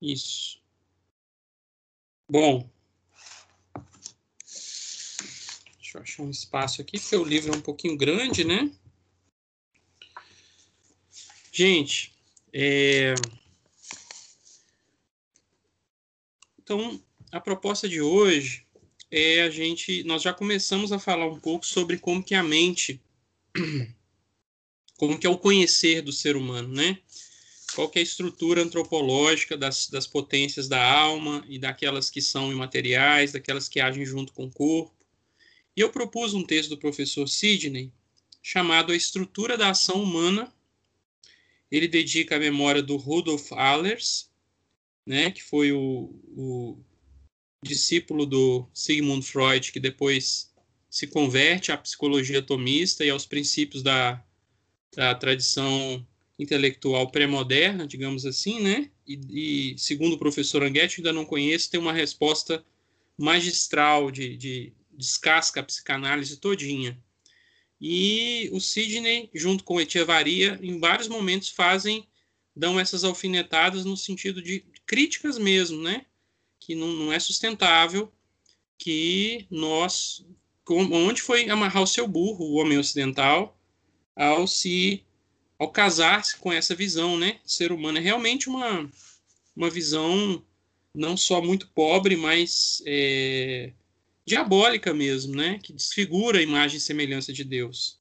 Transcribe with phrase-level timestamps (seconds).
[0.00, 0.60] Isso.
[2.28, 2.68] Bom.
[5.76, 8.70] Deixa eu achar um espaço aqui, porque o livro é um pouquinho grande, né?
[11.50, 12.12] Gente,
[12.52, 13.14] é...
[16.58, 17.02] então
[17.32, 18.64] a proposta de hoje
[19.10, 23.00] é a gente, nós já começamos a falar um pouco sobre como que a mente,
[24.96, 27.00] como que é o conhecer do ser humano, né?
[27.78, 33.30] Qual é a estrutura antropológica das, das potências da alma e daquelas que são imateriais,
[33.30, 34.92] daquelas que agem junto com o corpo.
[35.76, 37.92] E eu propus um texto do professor Sidney
[38.42, 40.52] chamado A Estrutura da Ação Humana.
[41.70, 44.28] Ele dedica a memória do Rudolf Allers,
[45.06, 46.78] né, que foi o, o
[47.62, 50.52] discípulo do Sigmund Freud, que depois
[50.90, 54.20] se converte à psicologia atomista e aos princípios da,
[54.96, 56.04] da tradição
[56.38, 58.90] intelectual pré-moderna, digamos assim, né?
[59.06, 62.64] E, e, segundo o professor Anguete, ainda não conheço, tem uma resposta
[63.16, 66.98] magistral de, de descasca a psicanálise todinha.
[67.80, 72.06] E o Sidney, junto com o Echevarria, em vários momentos fazem,
[72.54, 76.06] dão essas alfinetadas no sentido de críticas mesmo, né?
[76.68, 78.12] que não, não é sustentável
[78.76, 80.24] que nós
[80.68, 83.58] onde foi amarrar o seu burro o homem ocidental
[84.14, 85.02] ao se
[85.58, 87.40] ao casar-se com essa visão né?
[87.44, 88.88] Ser humano é realmente uma
[89.56, 90.42] uma visão
[90.94, 93.72] não só muito pobre mas é,
[94.24, 95.58] diabólica mesmo né?
[95.62, 97.98] Que desfigura a imagem e semelhança de Deus.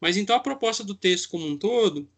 [0.00, 2.08] Mas então a proposta do texto como um todo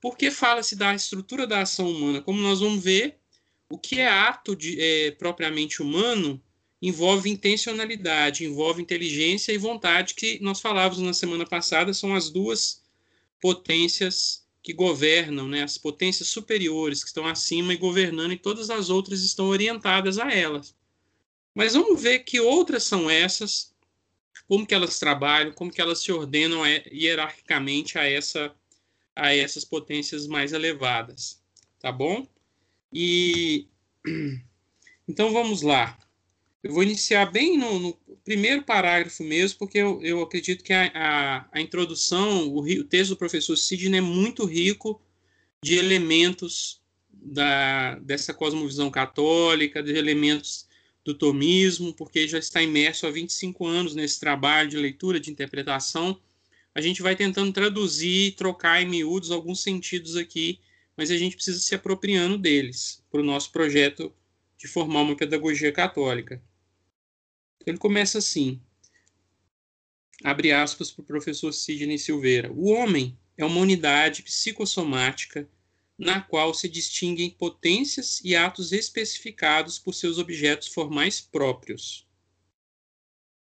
[0.00, 2.22] por que fala-se da estrutura da ação humana?
[2.22, 3.18] Como nós vamos ver
[3.68, 6.40] o que é ato de, é, propriamente humano
[6.80, 12.82] envolve intencionalidade, envolve inteligência e vontade, que nós falávamos na semana passada, são as duas
[13.40, 18.90] potências que governam, né, as potências superiores que estão acima e governando, e todas as
[18.90, 20.74] outras estão orientadas a elas.
[21.54, 23.72] Mas vamos ver que outras são essas,
[24.48, 28.54] como que elas trabalham, como que elas se ordenam hierarquicamente a, essa,
[29.14, 31.40] a essas potências mais elevadas,
[31.80, 32.26] tá bom?
[32.92, 33.68] E
[35.08, 35.98] então vamos lá.
[36.66, 37.94] Eu vou iniciar bem no, no
[38.24, 43.10] primeiro parágrafo mesmo, porque eu, eu acredito que a, a, a introdução, o, o, texto
[43.10, 45.00] do professor Sidney é muito rico
[45.62, 50.66] de elementos da, dessa cosmovisão católica, de elementos
[51.04, 56.20] do tomismo, porque já está imerso há 25 anos nesse trabalho de leitura, de interpretação.
[56.74, 60.60] A gente vai tentando traduzir, trocar em miúdos alguns sentidos aqui
[60.96, 64.12] mas a gente precisa se apropriando deles para o nosso projeto
[64.56, 66.40] de formar uma pedagogia católica.
[67.66, 68.62] Ele começa assim,
[70.22, 72.52] abre aspas para o professor Sidney Silveira.
[72.52, 75.48] O homem é uma unidade psicossomática
[75.98, 82.06] na qual se distinguem potências e atos especificados por seus objetos formais próprios.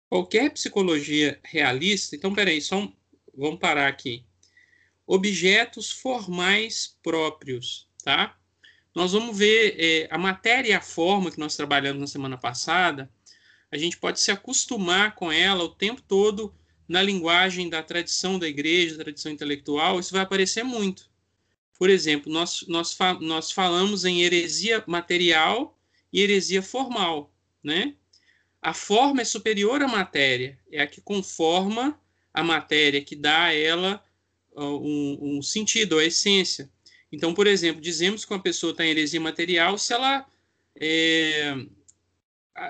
[0.10, 2.94] Qualquer psicologia realista, então peraí, só um,
[3.34, 4.26] vamos parar aqui
[5.08, 8.38] objetos formais próprios, tá?
[8.94, 13.12] Nós vamos ver é, a matéria e a forma que nós trabalhamos na semana passada,
[13.72, 16.54] a gente pode se acostumar com ela o tempo todo
[16.88, 21.10] na linguagem da tradição da igreja, da tradição intelectual, isso vai aparecer muito.
[21.80, 25.80] Por exemplo, nós, nós, nós falamos em heresia material
[26.12, 27.34] e heresia formal,
[27.64, 27.96] né?
[28.62, 32.00] A forma é superior à matéria, é a que conforma
[32.34, 34.04] a matéria, que dá a ela
[34.56, 36.70] um, um sentido, a essência.
[37.12, 40.26] Então, por exemplo, dizemos que uma pessoa está em heresia material se ela
[40.80, 41.56] é,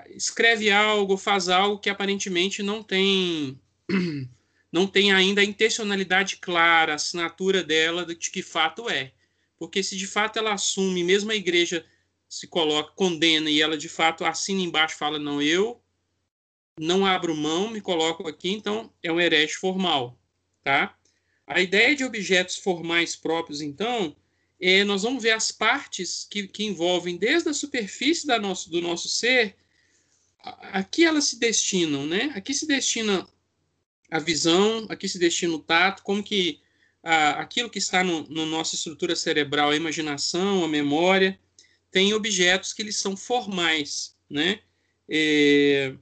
[0.09, 3.59] escreve algo, faz algo que aparentemente não tem
[4.71, 9.11] não tem ainda a intencionalidade clara, a assinatura dela de que fato é.
[9.57, 11.85] Porque se de fato ela assume, mesmo a igreja
[12.29, 15.81] se coloca, condena e ela de fato assina embaixo fala não eu
[16.79, 20.17] não abro mão, me coloco aqui, então é um herege formal,
[20.63, 20.97] tá?
[21.45, 24.15] A ideia de objetos formais próprios, então,
[24.59, 28.81] é, nós vamos ver as partes que, que envolvem desde a superfície da nosso, do
[28.81, 29.55] nosso ser,
[30.43, 32.31] aqui elas se destinam, né?
[32.35, 33.27] Aqui se destina
[34.09, 36.59] a visão, aqui se destina o tato, como que
[37.03, 41.39] a, aquilo que está no, no nossa estrutura cerebral, a imaginação, a memória,
[41.89, 44.61] tem objetos que eles são formais, né?
[45.09, 45.93] É,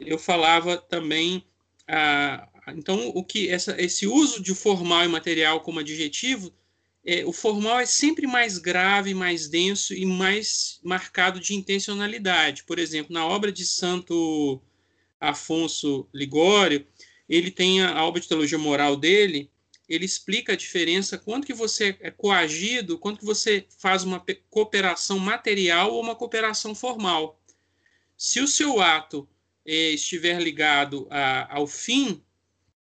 [0.00, 1.44] eu falava também
[1.86, 6.52] a, então, o que essa, esse uso de formal e material como adjetivo,
[7.10, 12.64] é, o formal é sempre mais grave, mais denso e mais marcado de intencionalidade.
[12.64, 14.60] Por exemplo, na obra de Santo
[15.18, 16.86] Afonso Ligório,
[17.26, 19.50] ele tem a, a obra de teologia moral dele,
[19.88, 25.18] ele explica a diferença quando que você é coagido, quando que você faz uma cooperação
[25.18, 27.40] material ou uma cooperação formal.
[28.18, 29.26] Se o seu ato
[29.64, 32.22] eh, estiver ligado a, ao fim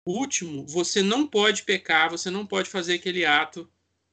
[0.04, 3.66] último, você não pode pecar, você não pode fazer aquele ato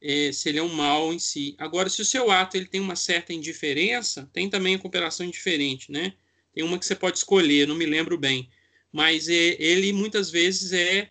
[0.07, 1.54] eh, se ele é um mal em si.
[1.57, 5.92] Agora, se o seu ato ele tem uma certa indiferença, tem também a cooperação indiferente,
[5.92, 6.13] né?
[6.54, 8.50] Tem uma que você pode escolher, não me lembro bem,
[8.92, 11.09] mas eh, ele muitas vezes é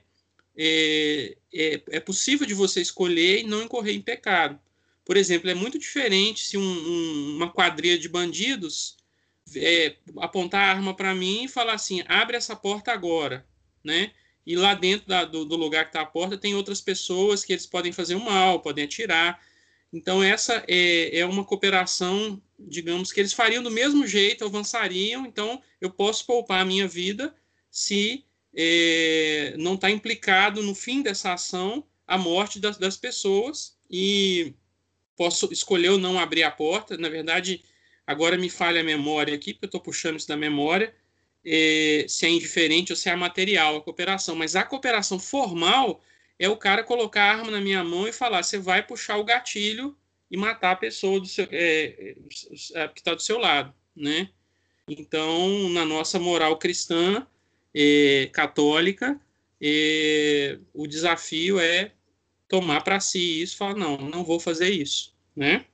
[0.56, 4.58] é, é, é, possível de você escolher e não incorrer em pecado.
[5.04, 8.96] Por exemplo, é muito diferente se um, um, uma quadrilha de bandidos
[9.54, 13.46] é, apontar a arma para mim e falar assim: abre essa porta agora,
[13.84, 14.12] né?
[14.46, 17.52] E lá dentro da, do, do, lugar que está a porta tem outras pessoas que
[17.52, 19.42] eles podem fazer o mal, podem atirar.
[19.92, 25.26] Então, essa é, é uma cooperação, digamos, que eles fariam do mesmo jeito, avançariam.
[25.26, 27.34] Então, eu posso poupar a minha vida
[27.70, 34.54] se é, não está implicado no fim dessa ação a morte das, das, pessoas e
[35.16, 36.96] posso escolher ou não abrir a porta.
[36.96, 37.62] Na verdade,
[38.06, 40.94] agora me falha a memória aqui, porque eu estou puxando isso da memória,
[41.46, 44.34] é, se é indiferente ou se é material a cooperação.
[44.34, 46.02] Mas a cooperação formal
[46.38, 49.24] é o cara colocar a arma na minha mão e falar: você vai puxar o
[49.24, 49.96] gatilho
[50.30, 52.16] e matar a pessoa do seu, é,
[52.74, 54.28] é que está do seu lado, né?
[54.88, 57.26] Então, na nossa moral cristã,
[57.74, 59.20] eh, católica,
[59.60, 61.92] eh, o desafio é
[62.48, 65.64] tomar para si isso, falar não, não vou fazer isso, né?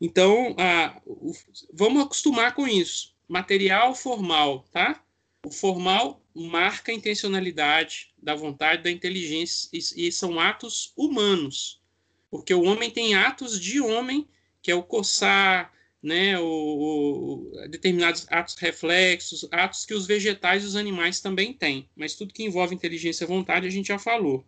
[0.00, 1.32] Então, a, o,
[1.72, 3.14] vamos acostumar com isso.
[3.30, 5.00] Material formal, tá?
[5.46, 11.80] O formal marca a intencionalidade da vontade, da inteligência, e, e são atos humanos,
[12.28, 14.28] porque o homem tem atos de homem,
[14.60, 15.72] que é o coçar,
[16.02, 21.88] né, o, o, determinados atos reflexos, atos que os vegetais e os animais também têm.
[21.94, 24.44] Mas tudo que envolve inteligência e vontade a gente já falou.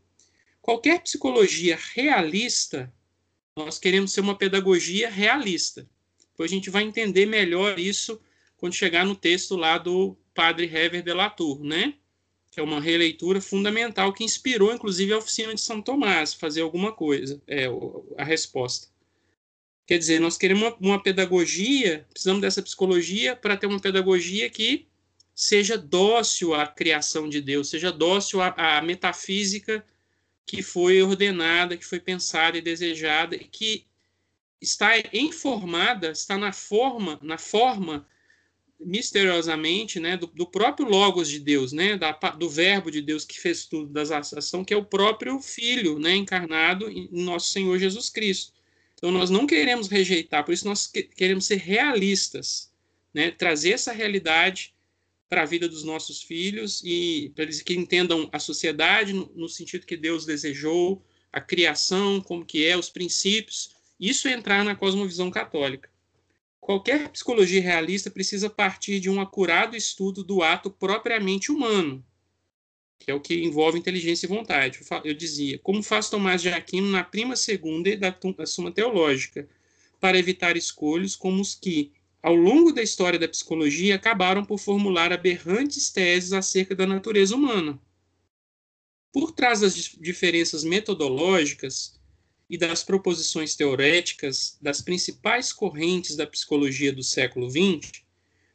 [0.60, 2.92] Qualquer psicologia realista,
[3.56, 5.88] nós queremos ser uma pedagogia realista.
[6.32, 8.20] Depois a gente vai entender melhor isso
[8.62, 11.94] quando chegar no texto lá do padre Hever de Latour, né?
[12.48, 16.92] Que é uma releitura fundamental que inspirou, inclusive, a oficina de São Tomás, fazer alguma
[16.92, 17.64] coisa, é
[18.16, 18.86] a resposta.
[19.84, 24.86] Quer dizer, nós queremos uma, uma pedagogia, precisamos dessa psicologia para ter uma pedagogia que
[25.34, 29.84] seja dócil à criação de Deus, seja dócil à, à metafísica
[30.46, 33.84] que foi ordenada, que foi pensada e desejada, e que
[34.60, 38.06] está informada, está na forma, na forma
[38.84, 43.40] misteriosamente, né, do, do, próprio logos de Deus, né, da, do verbo de Deus que
[43.40, 48.08] fez tudo das ação, que é o próprio Filho, né, encarnado em nosso Senhor Jesus
[48.08, 48.52] Cristo.
[49.02, 52.70] Então, nós não queremos rejeitar, por isso nós queremos ser realistas,
[53.12, 53.32] né?
[53.32, 54.72] trazer essa realidade
[55.28, 59.48] para a vida dos nossos filhos e para eles que entendam a sociedade no, no,
[59.48, 63.70] sentido que Deus desejou, a criação, como que é, os princípios.
[63.98, 65.90] Isso é entrar na cosmovisão católica.
[66.62, 72.06] Qualquer psicologia realista precisa partir de um acurado estudo do ato propriamente humano,
[73.00, 74.78] que é o que envolve inteligência e vontade.
[75.02, 78.16] Eu dizia, como faz Tomás de Aquino na prima segunda da,
[78.46, 79.48] Suma Teológica,
[79.98, 81.90] para evitar escolhas como os que,
[82.22, 87.76] ao longo da história da psicologia, acabaram por formular aberrantes teses acerca da natureza humana.
[89.12, 92.00] Por trás das diferenças metodológicas
[92.52, 98.02] e das proposições teoréticas das principais correntes da psicologia do século XX,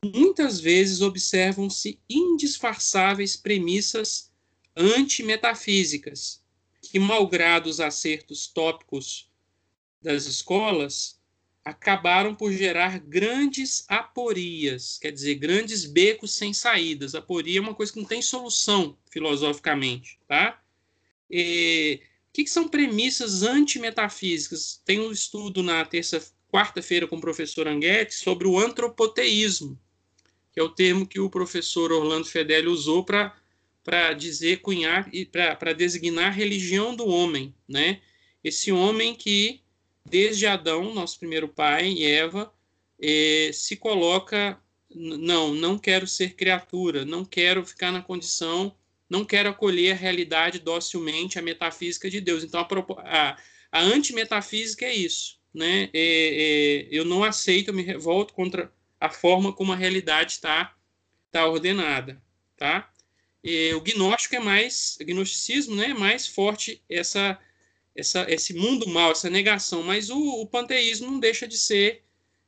[0.06, 4.32] muitas vezes observam-se indisfarçáveis premissas
[4.75, 6.44] antimetafísicas,
[6.80, 9.32] que, malgrado os acertos tópicos
[10.00, 11.20] das escolas,
[11.66, 17.16] acabaram por gerar grandes aporias, quer dizer, grandes becos sem saídas.
[17.16, 20.62] Aporia é uma coisa que não tem solução filosoficamente, tá?
[21.32, 22.00] E,
[22.38, 24.79] que, que são premissas antimetafísicas?
[24.86, 29.75] Tem um estudo na terça, quarta-feira com o professor Anguete sobre o antropoteísmo,
[30.53, 33.36] que é o termo que o professor Orlando Fedeli usou para
[33.84, 38.01] para dizer, cunhar e para designar a religião do homem, né?
[38.44, 39.62] Esse homem que,
[40.06, 42.53] desde Adão, nosso primeiro pai, e Eva,
[43.01, 44.62] eh, se coloca,
[44.94, 48.75] não, não quero ser criatura, não quero ficar na condição,
[49.10, 52.44] não quero acolher a realidade docilmente, a metafísica de Deus.
[52.44, 52.68] Então, a,
[53.04, 53.38] a,
[53.72, 55.90] a antimetafísica é isso, né?
[55.94, 60.76] É, é, eu não aceito, eu me revolto contra a forma como a realidade está
[61.32, 62.22] tá ordenada,
[62.58, 62.92] tá?
[63.44, 67.40] E o gnóstico é mais, o gnosticismo, né, é mais forte essa,
[67.96, 72.04] essa, esse mundo mal, essa negação, mas o, o panteísmo não deixa de ser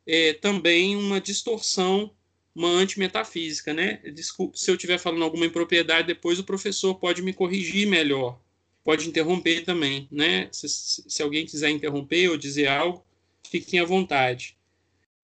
[0.06, 2.14] é, também uma distorção,
[2.56, 3.98] uma antimetafísica, né?
[4.14, 8.40] Desculpe se eu estiver falando alguma impropriedade, depois o professor pode me corrigir melhor.
[8.84, 10.50] pode interromper também, né?
[10.52, 13.06] Se, se alguém quiser interromper ou dizer algo,
[13.44, 14.58] fiquem à vontade.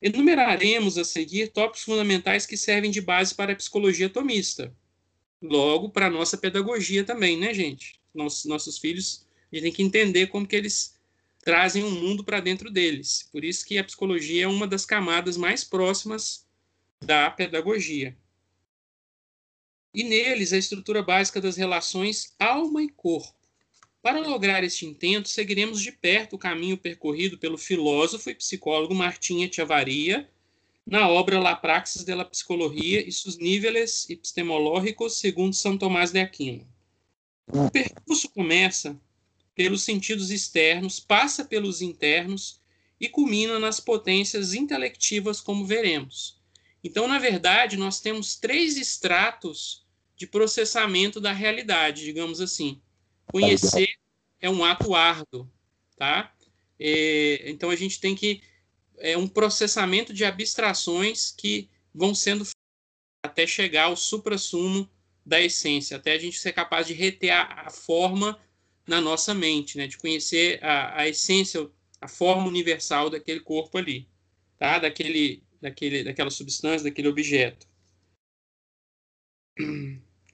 [0.02, 4.72] Enumeraremos a seguir tópicos fundamentais que servem de base para a psicologia atomista.
[5.42, 8.00] Logo, para a nossa pedagogia também, né, gente?
[8.14, 10.96] Nossos, nossos filhos, a gente tem que entender como que eles
[11.44, 13.28] trazem um mundo para dentro deles.
[13.32, 16.45] Por isso que a psicologia é uma das camadas mais próximas
[17.04, 18.18] da pedagogia.
[19.94, 23.34] E neles a estrutura básica das relações alma e corpo.
[24.02, 29.42] Para lograr este intento, seguiremos de perto o caminho percorrido pelo filósofo e psicólogo Martim
[29.42, 30.30] Etchevaria
[30.86, 36.20] na obra La Praxis de la Psicologia e sus níveis epistemológicos segundo São Tomás de
[36.20, 36.68] Aquino.
[37.48, 39.00] O percurso começa
[39.56, 42.62] pelos sentidos externos, passa pelos internos
[43.00, 46.35] e culmina nas potências intelectivas, como veremos.
[46.86, 49.84] Então, na verdade, nós temos três estratos
[50.16, 52.80] de processamento da realidade, digamos assim.
[53.26, 53.90] Conhecer
[54.40, 55.52] é um ato árduo,
[55.98, 56.32] tá?
[56.80, 58.40] É, então a gente tem que
[59.00, 62.48] é um processamento de abstrações que vão sendo
[63.24, 64.88] até chegar ao suprassumo
[65.26, 68.40] da essência, até a gente ser capaz de reter a, a forma
[68.88, 69.88] na nossa mente, né?
[69.88, 71.68] De conhecer a, a essência,
[72.00, 74.08] a forma universal daquele corpo ali,
[74.60, 74.78] tá?
[74.78, 77.68] Daquele, daquele, daquela substância, daquele objeto.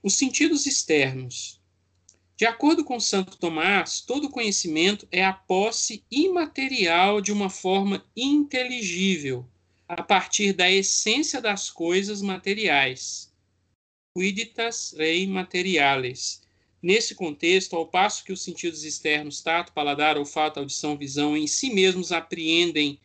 [0.03, 1.61] Os sentidos externos
[2.41, 9.47] de acordo com Santo Tomás, todo conhecimento é a posse imaterial de uma forma inteligível,
[9.87, 13.31] a partir da essência das coisas materiais.
[14.17, 16.41] Quiditas rei materiales.
[16.81, 21.71] Nesse contexto, ao passo que os sentidos externos, tato, paladar, olfato, audição, visão, em si
[21.71, 22.99] mesmos apreendem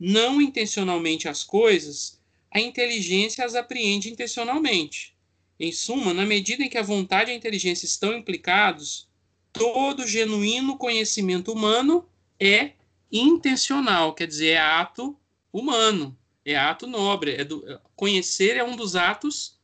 [0.00, 2.18] não intencionalmente as coisas,
[2.50, 5.14] a inteligência as apreende intencionalmente.
[5.58, 9.06] Em suma, na medida em que a vontade e a inteligência estão implicados,
[9.52, 12.08] todo genuíno conhecimento humano
[12.40, 12.72] é
[13.12, 15.14] intencional, quer dizer, é ato
[15.52, 17.32] humano, é ato nobre.
[17.32, 17.62] É do,
[17.94, 19.58] conhecer é um dos atos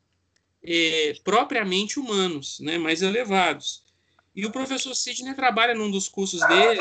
[0.63, 3.85] é, propriamente humanos, né, mais elevados.
[4.35, 6.81] E o professor Sidney trabalha num dos cursos dele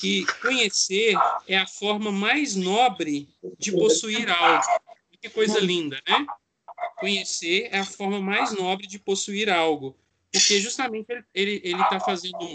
[0.00, 1.14] que conhecer
[1.46, 4.64] é a forma mais nobre de possuir algo.
[5.20, 6.26] Que coisa linda, né?
[6.96, 9.96] conhecer é a forma mais nobre de possuir algo,
[10.32, 12.52] porque justamente ele está fazendo um,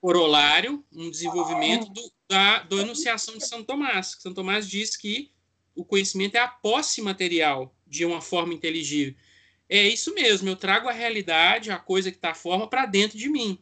[0.00, 4.16] corolário, um desenvolvimento do, da do enunciação de São Tomás.
[4.18, 5.30] São Tomás diz que
[5.74, 9.14] o conhecimento é a posse material de uma forma inteligível.
[9.68, 13.18] É isso mesmo, eu trago a realidade, a coisa que está a forma, para dentro
[13.18, 13.58] de mim.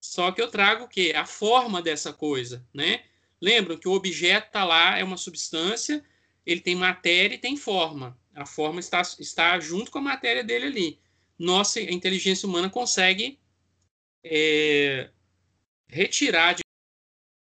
[0.00, 1.12] Só que eu trago o quê?
[1.14, 3.04] A forma dessa coisa, né?
[3.40, 6.04] Lembram que o objeto está lá, é uma substância,
[6.44, 8.18] ele tem matéria e tem forma.
[8.34, 11.00] A forma está, está junto com a matéria dele ali.
[11.38, 13.38] Nossa inteligência humana consegue
[14.24, 15.10] é,
[15.86, 16.62] retirar de,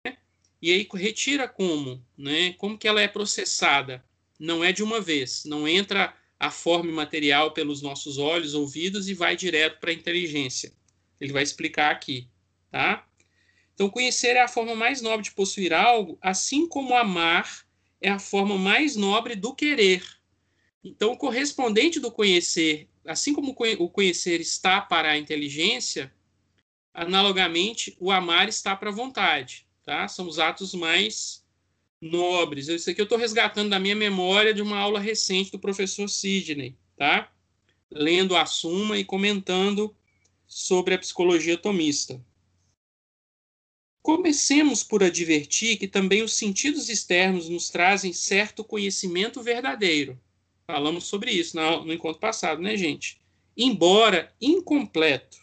[0.07, 0.17] né?
[0.61, 2.53] e aí retira como, né?
[2.55, 4.05] Como que ela é processada?
[4.39, 9.15] Não é de uma vez, não entra a forma material pelos nossos olhos, ouvidos e
[9.15, 10.73] vai direto para a inteligência.
[11.19, 12.29] Ele vai explicar aqui,
[12.71, 13.07] tá?
[13.75, 17.67] Então, conhecer é a forma mais nobre de possuir algo, assim como amar
[18.01, 20.03] é a forma mais nobre do querer.
[20.83, 26.13] Então, o correspondente do conhecer, assim como o conhecer está para a inteligência,
[26.95, 29.67] analogamente, o amar está para a vontade.
[29.85, 30.09] Tá?
[30.09, 31.45] São os atos mais
[32.01, 32.69] nobres.
[32.69, 36.77] Isso aqui eu estou resgatando da minha memória de uma aula recente do professor Sidney,
[36.97, 37.31] tá?
[37.91, 39.95] lendo a Suma e comentando
[40.47, 42.25] sobre a psicologia tomista.
[44.07, 50.17] Comecemos por advertir que também os sentidos externos nos trazem certo conhecimento verdadeiro.
[50.65, 53.21] Falamos sobre isso no, encontro passado, né, gente?
[53.57, 55.39] Embora incompleto,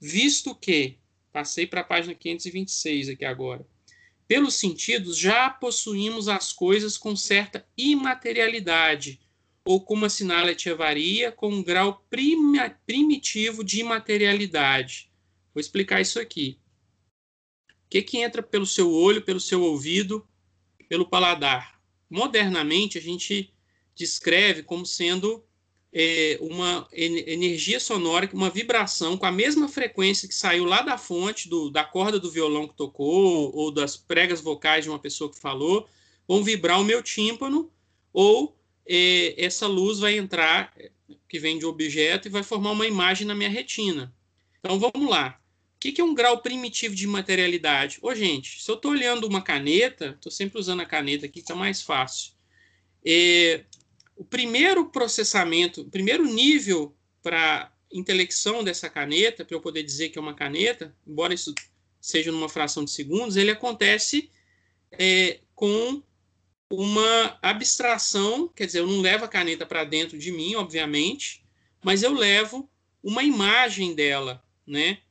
[0.00, 0.98] visto que,
[1.32, 3.64] passei para a página 526 aqui agora,
[4.26, 9.20] pelos sentidos já possuímos as coisas com certa imaterialidade,
[9.64, 12.04] ou como assinala Echevaria, com um grau
[12.84, 15.08] primitivo de imaterialidade.
[15.54, 16.58] Vou explicar isso aqui.
[17.92, 20.26] Que, que entra pelo seu olho, pelo seu ouvido,
[20.88, 21.78] pelo paladar?
[22.08, 23.52] Modernamente, a gente
[23.94, 25.44] descreve como sendo
[25.92, 31.50] é, uma energia sonora, uma vibração com a mesma frequência que saiu lá da fonte,
[31.50, 35.38] do, da corda do violão que tocou, ou das pregas vocais de uma pessoa que
[35.38, 35.86] falou,
[36.26, 37.70] vão vibrar o meu tímpano,
[38.10, 38.56] ou
[38.86, 40.74] é, essa luz vai entrar,
[41.28, 44.14] que vem de objeto, e vai formar uma imagem na minha retina.
[44.60, 45.41] Então vamos lá.
[45.82, 47.98] O que, que é um grau primitivo de materialidade?
[48.00, 51.54] Ô, gente, se eu estou olhando uma caneta, estou sempre usando a caneta aqui, é
[51.54, 52.34] mais fácil.
[53.04, 53.64] É,
[54.16, 60.18] o primeiro processamento, o primeiro nível para intelecção dessa caneta, para eu poder dizer que
[60.18, 61.52] é uma caneta, embora isso
[62.00, 64.30] seja numa fração de segundos, ele acontece
[64.92, 66.00] é, com
[66.70, 71.44] uma abstração, quer dizer, eu não levo a caneta para dentro de mim, obviamente,
[71.82, 72.70] mas eu levo
[73.02, 75.01] uma imagem dela, né?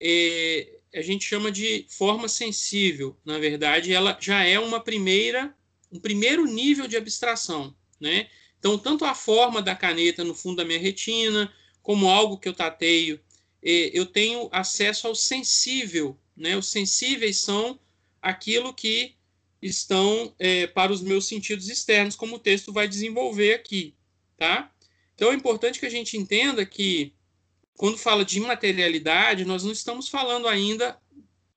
[0.00, 3.16] É, a gente chama de forma sensível.
[3.24, 5.54] Na verdade, ela já é uma primeira,
[5.92, 8.28] um primeiro nível de abstração, né?
[8.58, 11.52] Então, tanto a forma da caneta no fundo da minha retina,
[11.82, 13.20] como algo que eu tateio,
[13.62, 16.56] é, eu tenho acesso ao sensível, né?
[16.56, 17.78] Os sensíveis são
[18.20, 19.14] aquilo que
[19.60, 23.94] estão é, para os meus sentidos externos, como o texto vai desenvolver aqui,
[24.36, 24.72] tá?
[25.14, 27.12] Então é importante que a gente entenda que
[27.78, 30.98] quando fala de imaterialidade, nós não estamos falando ainda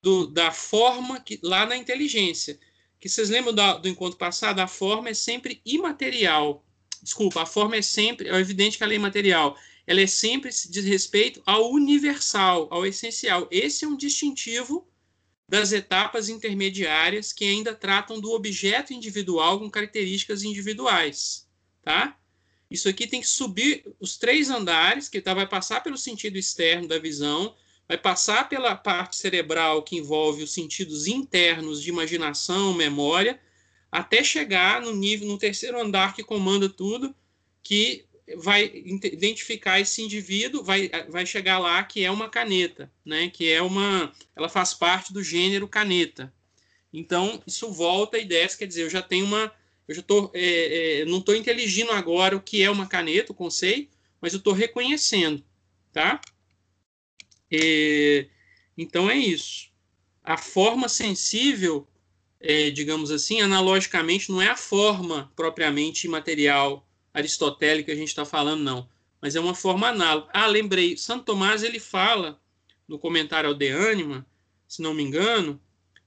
[0.03, 2.59] do, da forma que, lá na inteligência.
[2.99, 4.59] Que vocês lembram do, encontro passado?
[4.59, 6.63] A forma é sempre imaterial.
[7.01, 9.57] Desculpa, a forma é sempre, é evidente que ela é imaterial.
[9.87, 13.47] Ela é sempre diz respeito ao universal, ao essencial.
[13.49, 14.87] Esse é um distintivo
[15.49, 21.47] das etapas intermediárias que ainda tratam do objeto individual com características individuais,
[21.81, 22.15] tá?
[22.71, 26.87] Isso aqui tem que subir os três andares, que tá, vai passar pelo sentido externo
[26.87, 27.53] da visão,
[27.85, 33.37] vai passar pela parte cerebral que envolve os sentidos internos de imaginação, memória,
[33.91, 37.13] até chegar no nível, no terceiro andar que comanda tudo,
[37.61, 38.05] que
[38.37, 43.29] vai identificar esse indivíduo, vai, vai chegar lá que é uma caneta, né?
[43.29, 46.33] Que é uma, ela faz parte do gênero caneta.
[46.93, 49.51] Então isso volta e desce, quer dizer, eu já tenho uma,
[49.91, 53.35] eu já tô, é, é, não estou inteligindo agora o que é uma caneta, o
[53.35, 55.43] conceito, mas eu estou reconhecendo,
[55.91, 56.21] tá?
[57.51, 58.25] É,
[58.77, 59.69] então é isso.
[60.23, 61.85] A forma sensível,
[62.39, 68.23] é, digamos assim, analogicamente, não é a forma propriamente material aristotélica que a gente está
[68.23, 68.89] falando, não.
[69.21, 70.29] Mas é uma forma análoga.
[70.33, 72.41] Ah, lembrei, Santo Tomás ele fala
[72.87, 74.25] no comentário ao De Anima,
[74.69, 75.61] se não me engano,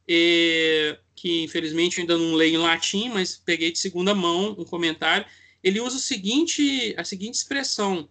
[0.09, 5.26] é, que infelizmente ainda não leio em latim, mas peguei de segunda mão um comentário.
[5.62, 8.08] Ele usa o seguinte, a seguinte expressão,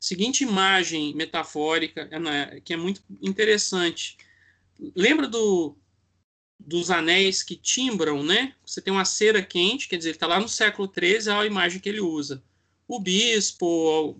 [0.00, 4.16] seguinte imagem metafórica, é, que é muito interessante.
[4.94, 5.76] Lembra do,
[6.58, 8.54] dos anéis que timbram, né?
[8.64, 11.46] Você tem uma cera quente, quer dizer, ele está lá no século XIII, é a
[11.46, 12.42] imagem que ele usa.
[12.88, 14.18] O bispo,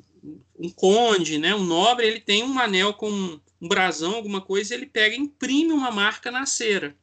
[0.58, 1.54] um conde, né?
[1.54, 3.10] Um nobre, ele tem um anel com
[3.60, 6.96] um brasão, alguma coisa, ele pega e imprime uma marca na cera.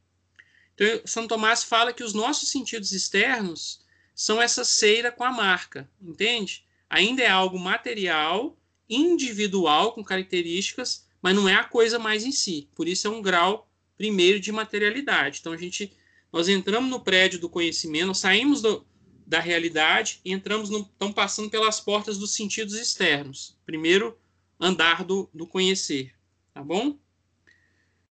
[0.76, 3.82] Então, São Tomás fala que os nossos sentidos externos
[4.16, 6.66] são essa cera com a marca, entende?
[6.90, 8.58] Ainda é algo material,
[8.90, 12.70] individual, com características, mas não é a coisa mais em si.
[12.76, 15.40] Por isso é um grau primeiro de materialidade.
[15.40, 15.92] Então a gente
[16.32, 18.84] nós entramos no prédio do conhecimento, saímos do,
[19.26, 23.56] da realidade e entramos no, estamos passando pelas portas dos sentidos externos.
[23.66, 24.18] Primeiro
[24.60, 26.12] andar do, do conhecer,
[26.52, 26.98] tá bom?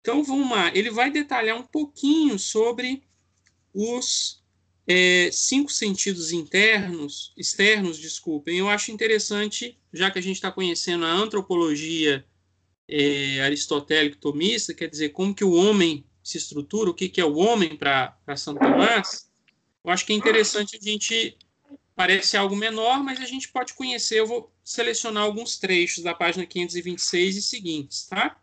[0.06, 0.70] Então vamos lá.
[0.72, 3.02] Ele vai detalhar um pouquinho sobre
[3.74, 4.40] os
[4.86, 8.56] é, cinco sentidos internos, externos, desculpem.
[8.56, 12.24] Eu acho interessante, já que a gente está conhecendo a antropologia
[12.86, 17.24] é, aristotélico tomista, quer dizer, como que o homem se estrutura, o que, que é
[17.24, 19.28] o homem para Santo Tomás,
[19.84, 21.36] eu acho que é interessante a gente,
[21.96, 26.46] parece algo menor, mas a gente pode conhecer, eu vou selecionar alguns trechos da página
[26.46, 28.40] 526 e seguintes, tá?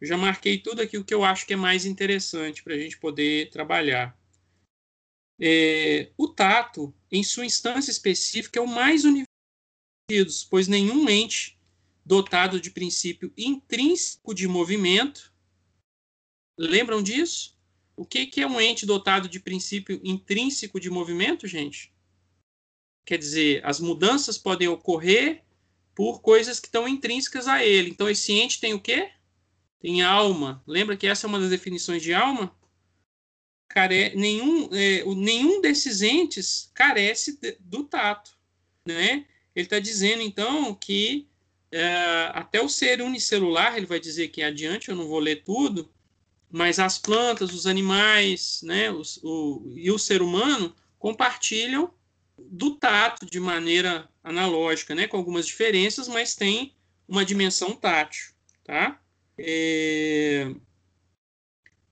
[0.00, 2.78] Eu já marquei tudo aqui o que eu acho que é mais interessante para a
[2.78, 4.18] gente poder trabalhar.
[5.38, 9.26] É, o tato, em sua instância específica, é o mais universal,
[10.48, 11.58] pois nenhum ente
[12.04, 15.32] dotado de princípio intrínseco de movimento.
[16.58, 17.58] Lembram disso?
[17.94, 21.92] O que, que é um ente dotado de princípio intrínseco de movimento, gente?
[23.04, 25.44] Quer dizer, as mudanças podem ocorrer
[25.94, 27.90] por coisas que estão intrínsecas a ele.
[27.90, 29.10] Então, esse ente tem o quê?
[29.80, 30.62] Tem alma.
[30.66, 32.54] Lembra que essa é uma das definições de alma?
[33.68, 34.14] Care...
[34.14, 38.32] Nenhum, é, nenhum desses entes carece de, do tato.
[38.84, 39.26] Né?
[39.54, 41.26] Ele está dizendo, então, que
[41.72, 45.90] é, até o ser unicelular, ele vai dizer que adiante, eu não vou ler tudo,
[46.50, 51.92] mas as plantas, os animais né, os, o, e o ser humano compartilham
[52.36, 56.74] do tato de maneira analógica, né, com algumas diferenças, mas tem
[57.06, 58.32] uma dimensão tátil.
[58.64, 58.99] Tá?
[59.42, 60.54] É...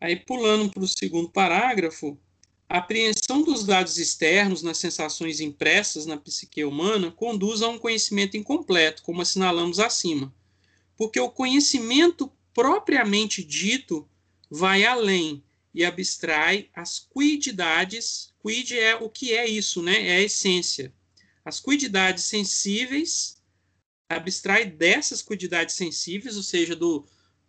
[0.00, 2.18] Aí, pulando para o segundo parágrafo,
[2.68, 8.36] a apreensão dos dados externos nas sensações impressas na psique humana conduz a um conhecimento
[8.36, 10.32] incompleto, como assinalamos acima,
[10.94, 14.06] porque o conhecimento propriamente dito
[14.50, 18.34] vai além e abstrai as quididades.
[18.42, 20.06] Quid é o que é isso, né?
[20.06, 20.92] É a essência.
[21.44, 23.38] As quididades sensíveis
[24.08, 27.06] abstrai dessas cuididades sensíveis, ou seja, do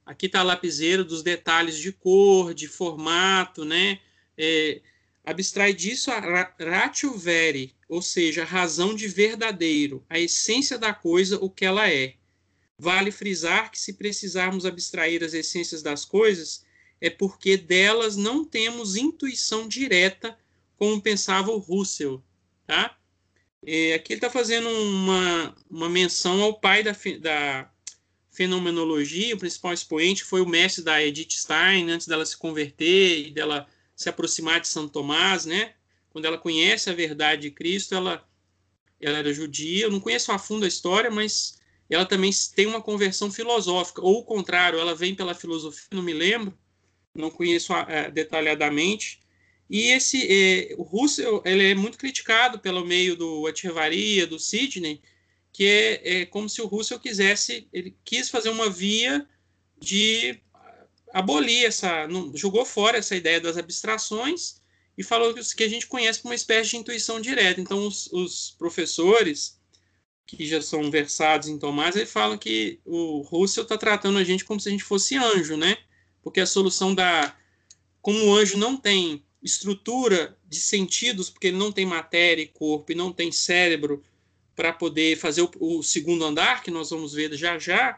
[0.10, 4.00] aqui está a lapiseira dos detalhes de cor, de formato, né?
[4.36, 4.82] É,
[5.24, 6.20] abstrai disso a
[6.60, 11.88] ratio veri, ou seja, a razão de verdadeiro, a essência da coisa, o que ela
[11.88, 12.16] é.
[12.76, 16.66] Vale frisar que se precisarmos abstrair as essências das coisas,
[17.00, 20.36] é porque delas não temos intuição direta,
[20.76, 22.24] como pensava o Russell,
[22.66, 22.98] tá?
[23.64, 27.70] É, aqui ele está fazendo uma, uma menção ao pai da, da
[28.40, 33.32] fenomenologia, o principal expoente foi o mestre da Edith Stein, antes dela se converter e
[33.32, 35.74] dela se aproximar de Santo Tomás, né?
[36.10, 38.26] Quando ela conhece a verdade de Cristo, ela,
[39.02, 39.84] ela era judia.
[39.84, 44.20] Eu não conheço a fundo a história, mas ela também tem uma conversão filosófica, ou
[44.20, 46.58] o contrário, ela vem pela filosofia, não me lembro,
[47.14, 49.20] não conheço uh, detalhadamente.
[49.70, 55.02] E esse eh, o Russell ele é muito criticado pelo meio do Echevarria, do Sidney,
[55.60, 59.28] que é, como se o Russell quisesse, ele quis fazer uma via
[59.78, 60.40] de
[61.14, 64.62] abolir essa, jogou fora essa ideia das abstrações
[64.98, 67.60] e falou que, que a gente conhece como uma espécie de intuição direta.
[67.60, 69.60] Então, os, os professores
[70.26, 74.46] que já são versados em Tomás, eles falam que o Russell está tratando a gente
[74.46, 75.78] como se a gente fosse anjo, né?
[76.24, 77.36] Porque a solução da.
[78.02, 82.94] Como o anjo não tem estrutura de sentidos, porque ele não tem matéria e corpo
[82.94, 84.02] e não tem cérebro
[84.60, 87.98] para poder fazer o, o, segundo andar, que nós vamos ver já já,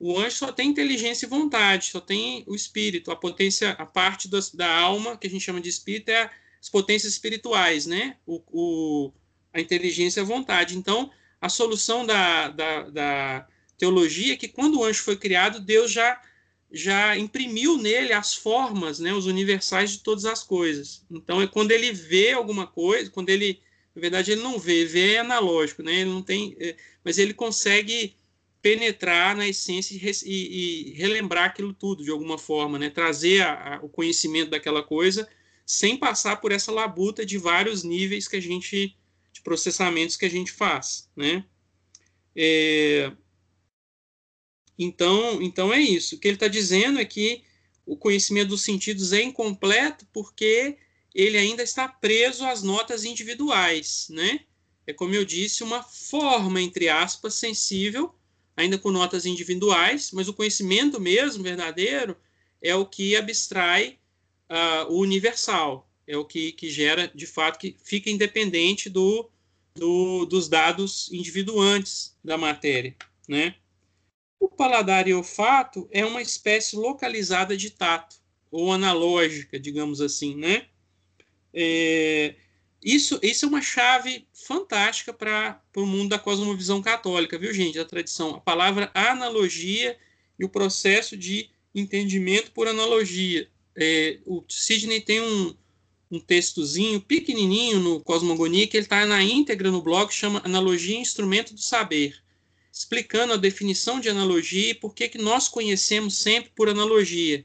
[0.00, 4.26] o anjo só tem inteligência e vontade, só tem o espírito, a potência, a parte
[4.26, 8.16] das, da alma, que a gente chama de espírito, é as potências espirituais, né?
[8.24, 9.12] O, o
[9.52, 10.78] a inteligência e a vontade.
[10.78, 15.92] Então, a solução da, da, da teologia é que quando o anjo foi criado, Deus
[15.92, 16.18] já
[16.72, 21.02] já imprimiu nele as formas, né, os universais de todas as coisas.
[21.10, 23.62] Então é quando ele vê alguma coisa, quando ele,
[23.98, 25.92] na verdade, ele não vê, vê é analógico, né?
[25.92, 28.14] Ele não tem, é, mas ele consegue
[28.62, 32.90] penetrar na essência e, e, e, relembrar aquilo tudo de alguma forma, né?
[32.90, 35.28] Trazer a, a, o conhecimento daquela coisa
[35.66, 38.96] sem passar por essa labuta de vários níveis que a gente
[39.32, 41.44] de processamentos que a gente faz, né?
[42.36, 43.10] É,
[44.78, 46.14] então, então é isso.
[46.14, 47.42] O que ele está dizendo é que
[47.84, 50.78] o conhecimento dos sentidos é incompleto porque
[51.18, 54.42] ele ainda está preso às notas individuais, né?
[54.86, 58.14] É como eu disse, uma forma entre aspas sensível,
[58.56, 62.16] ainda com notas individuais, mas o conhecimento mesmo verdadeiro
[62.62, 63.98] é o que abstrai
[64.48, 69.28] uh, o universal, é o que, que gera, de fato, que fica independente do,
[69.74, 72.96] do, dos dados individuantes da matéria,
[73.28, 73.56] né?
[74.38, 78.14] O paladar e olfato é uma espécie localizada de tato,
[78.52, 80.68] ou analógica, digamos assim, né?
[81.52, 82.34] É,
[82.82, 87.78] isso, isso é uma chave fantástica para o mundo da cosmovisão católica, viu, gente?
[87.78, 88.34] Da tradição.
[88.36, 89.98] A palavra analogia
[90.38, 93.48] e o processo de entendimento por analogia.
[93.76, 95.54] É, o Sidney tem um,
[96.10, 101.54] um textozinho pequenininho no Cosmogonia, que ele está na íntegra no blog, chama Analogia Instrumento
[101.54, 102.16] do Saber,
[102.72, 107.44] explicando a definição de analogia e por que, que nós conhecemos sempre por analogia,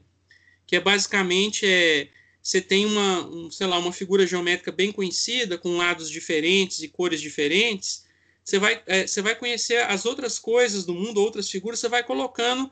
[0.66, 2.10] que é basicamente é,
[2.44, 6.90] você tem uma, um, sei lá, uma figura geométrica bem conhecida, com lados diferentes e
[6.90, 8.06] cores diferentes,
[8.44, 12.04] você vai, é, você vai conhecer as outras coisas do mundo, outras figuras, você vai
[12.04, 12.70] colocando,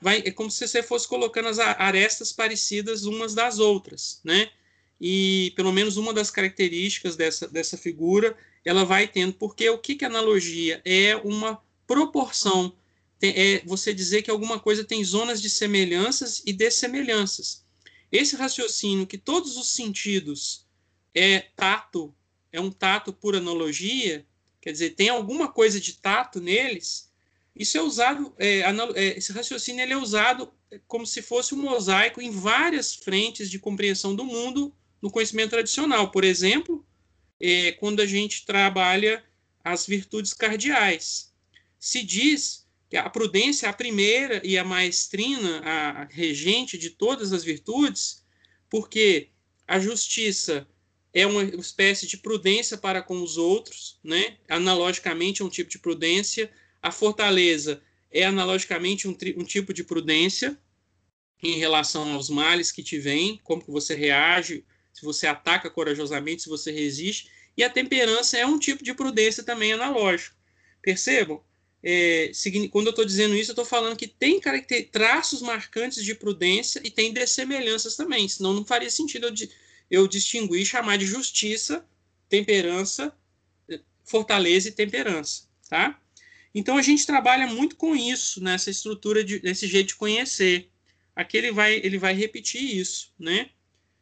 [0.00, 4.50] vai, é como se você fosse colocando as arestas parecidas umas das outras, né?
[5.04, 9.96] e pelo menos uma das características dessa, dessa figura ela vai tendo, porque o que,
[9.96, 10.80] que é analogia?
[10.84, 12.72] É uma proporção,
[13.20, 17.61] é você dizer que alguma coisa tem zonas de semelhanças e dessemelhanças.
[18.12, 20.66] Esse raciocínio que todos os sentidos
[21.14, 22.14] é tato,
[22.52, 24.26] é um tato por analogia,
[24.60, 27.10] quer dizer, tem alguma coisa de tato neles,
[27.56, 30.52] isso é usado, é, é esse raciocínio ele é usado
[30.86, 36.10] como se fosse um mosaico em várias frentes de compreensão do mundo no conhecimento tradicional.
[36.10, 36.86] Por exemplo,
[37.40, 39.22] é, quando a gente trabalha
[39.62, 41.32] as virtudes cardeais.
[41.78, 42.61] Se diz
[42.96, 48.24] a prudência é a primeira e a maestrina, a regente de todas as virtudes,
[48.68, 49.30] porque
[49.66, 50.68] a justiça
[51.12, 54.36] é uma espécie de prudência para com os outros, né?
[54.48, 56.50] analogicamente é um tipo de prudência.
[56.82, 60.58] A fortaleza é analogicamente um, um tipo de prudência
[61.42, 66.42] em relação aos males que te vêm, como que você reage se você ataca corajosamente,
[66.42, 67.30] se você resiste.
[67.56, 70.36] E a temperança é um tipo de prudência também analógico.
[70.80, 71.42] Percebam?
[71.84, 72.30] É,
[72.70, 74.40] quando eu estou dizendo isso, eu estou falando que tem
[74.90, 79.48] traços marcantes de prudência e tem dessemelhanças também, senão não faria sentido eu,
[79.90, 81.84] eu distinguir chamar de justiça,
[82.28, 83.12] temperança,
[84.04, 85.98] fortaleza e temperança, tá?
[86.54, 90.70] Então a gente trabalha muito com isso, nessa estrutura, de, desse jeito de conhecer.
[91.16, 93.50] Aqui ele vai, ele vai repetir isso, né?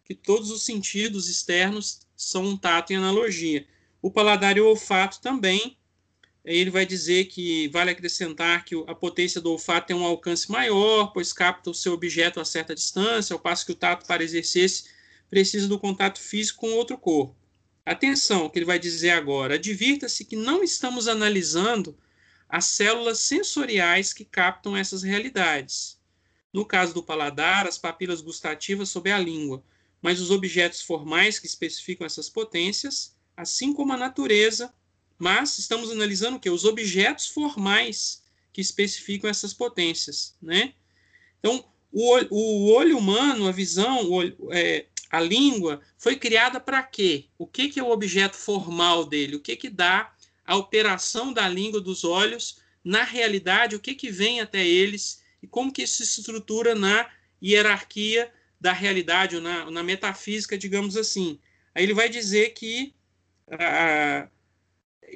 [0.04, 3.66] Que todos os sentidos externos são um tato em analogia.
[4.02, 5.76] O paladar e o olfato também.
[6.44, 11.12] Ele vai dizer que vale acrescentar que a potência do olfato tem um alcance maior,
[11.12, 14.84] pois capta o seu objeto a certa distância, ao passo que o tato, para exercer-se,
[15.28, 17.36] precisa do contato físico com outro corpo.
[17.84, 19.54] Atenção, o que ele vai dizer agora.
[19.54, 21.98] Advirta-se que não estamos analisando
[22.48, 25.98] as células sensoriais que captam essas realidades.
[26.52, 29.62] No caso do paladar, as papilas gustativas sob a língua,
[30.02, 34.72] mas os objetos formais que especificam essas potências, assim como a natureza,
[35.20, 36.48] mas estamos analisando o que?
[36.48, 38.22] Os objetos formais
[38.54, 40.72] que especificam essas potências, né?
[41.38, 47.26] Então, o, o olho humano, a visão, o, é, a língua, foi criada para quê?
[47.36, 49.36] O que, que é o objeto formal dele?
[49.36, 50.10] O que, que dá
[50.42, 55.46] a operação da língua dos olhos na realidade, o que, que vem até eles e
[55.46, 57.10] como que isso se estrutura na
[57.42, 61.38] hierarquia da realidade, ou na, na metafísica, digamos assim.
[61.74, 62.94] Aí ele vai dizer que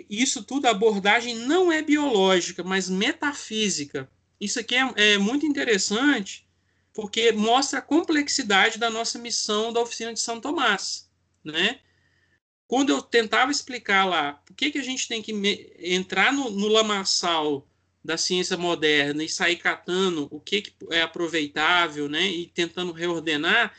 [0.09, 4.11] isso tudo, a abordagem não é biológica, mas metafísica.
[4.40, 6.46] Isso aqui é, é muito interessante,
[6.92, 11.09] porque mostra a complexidade da nossa missão da oficina de São Tomás,
[11.42, 11.80] né?
[12.66, 15.33] quando eu tentava explicar lá por que, que a gente tem que
[15.78, 17.68] entrar no, no lamaçal
[18.02, 23.74] da ciência moderna e sair catando o que, que é aproveitável, né, e tentando reordenar,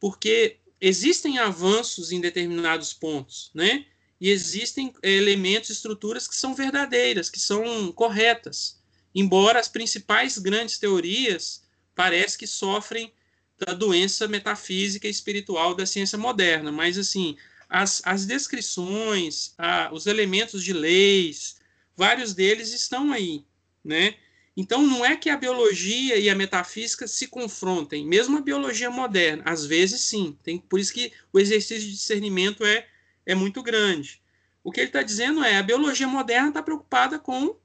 [0.00, 3.86] porque existem avanços em determinados pontos, né,
[4.20, 8.78] e existem elementos, estruturas que são verdadeiras, que são corretas,
[9.14, 11.62] embora as principais grandes teorias
[11.94, 13.12] parece que sofrem
[13.58, 17.36] da doença metafísica e espiritual da ciência moderna, mas assim
[17.68, 21.56] as, as descrições, a, os elementos de leis,
[21.96, 23.44] vários deles estão aí,
[23.84, 24.14] né?
[24.56, 29.42] Então, não é que a biologia e a metafísica se confrontem, mesmo a biologia moderna,
[29.46, 32.88] às vezes sim, tem, por isso que o exercício de discernimento é,
[33.28, 34.20] é muito grande.
[34.64, 37.56] O que ele está dizendo é a biologia moderna está preocupada com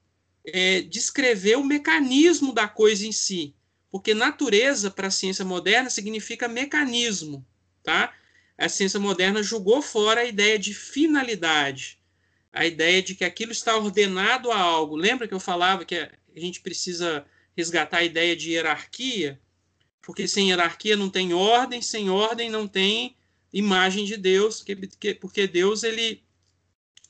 [0.44, 3.54] é, descrever o mecanismo da coisa em si,
[3.90, 7.44] porque natureza para a ciência moderna significa mecanismo,
[7.82, 8.12] tá?
[8.58, 11.98] a ciência moderna jogou fora a ideia de finalidade,
[12.52, 14.94] a ideia de que aquilo está ordenado a algo.
[14.94, 17.24] Lembra que eu falava que a gente precisa
[17.56, 19.40] resgatar a ideia de hierarquia?
[20.02, 23.16] Porque sem hierarquia não tem ordem, sem ordem não tem
[23.54, 24.62] imagem de Deus,
[25.20, 26.22] porque Deus ele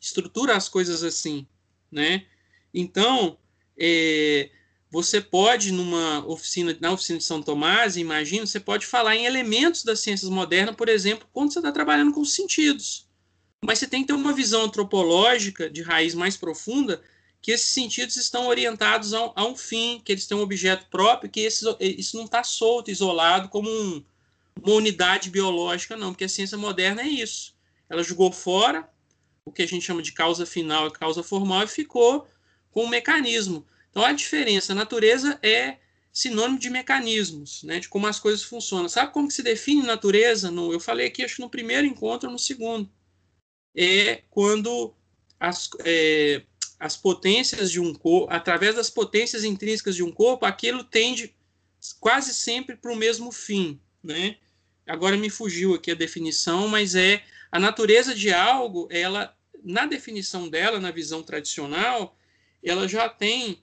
[0.01, 1.47] estrutura as coisas assim,
[1.91, 2.27] né?
[2.73, 3.39] Então,
[3.79, 4.51] é,
[4.91, 9.83] você pode, numa oficina, na oficina de São Tomás, imagino, você pode falar em elementos
[9.83, 13.09] das ciências modernas, por exemplo, quando você está trabalhando com os sentidos.
[13.65, 17.03] Mas você tem que ter uma visão antropológica de raiz mais profunda,
[17.41, 20.87] que esses sentidos estão orientados a um, a um fim, que eles têm um objeto
[20.91, 24.05] próprio, que esse, isso não está solto, isolado, como um,
[24.63, 27.55] uma unidade biológica, não, porque a ciência moderna é isso.
[27.89, 28.89] Ela jogou fora
[29.45, 32.27] o que a gente chama de causa final e causa formal e ficou
[32.71, 33.67] com um mecanismo.
[33.91, 35.79] Então, a diferença, a natureza é
[36.13, 38.89] sinônimo de mecanismos, né, de como as coisas funcionam.
[38.89, 40.51] Sabe como que se define natureza?
[40.51, 42.89] No, eu falei aqui, acho que no primeiro encontro ou no segundo.
[43.77, 44.95] É quando
[45.39, 46.43] as, é,
[46.79, 51.35] as potências de um corpo, através das potências intrínsecas de um corpo, aquilo tende
[52.01, 54.37] quase sempre para o mesmo fim, né?
[54.87, 60.49] Agora me fugiu aqui a definição, mas é a natureza de algo, ela na definição
[60.49, 62.17] dela, na visão tradicional,
[62.63, 63.59] ela já tem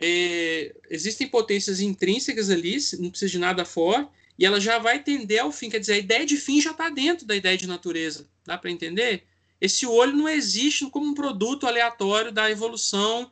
[0.00, 5.40] é, existem potências intrínsecas ali, não precisa de nada fora, e ela já vai tender
[5.40, 5.68] ao fim.
[5.68, 8.28] Quer dizer, a ideia de fim já está dentro da ideia de natureza.
[8.44, 9.24] Dá para entender?
[9.60, 13.30] Esse olho não existe como um produto aleatório da evolução.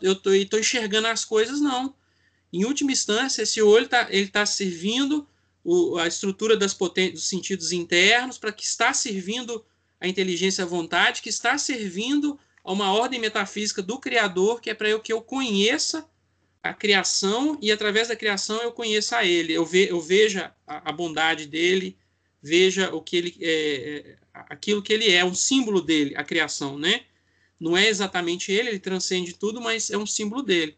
[0.00, 1.94] Eu estou enxergando as coisas, não.
[2.52, 5.26] Em última instância, esse olho tá, ele está servindo
[5.64, 9.64] o, a estrutura das dos sentidos internos para que está servindo
[10.00, 14.74] a inteligência à vontade, que está servindo a uma ordem metafísica do Criador, que é
[14.74, 16.08] para eu que eu conheça
[16.62, 20.90] a criação e através da criação eu conheça a Ele, eu, ve, eu veja a,
[20.90, 21.96] a, bondade dele,
[22.40, 26.78] veja o que ele é, é, aquilo que ele é, um símbolo dele, a criação,
[26.78, 27.04] né?
[27.58, 30.76] Não é exatamente ele, ele transcende tudo, mas é um símbolo dele.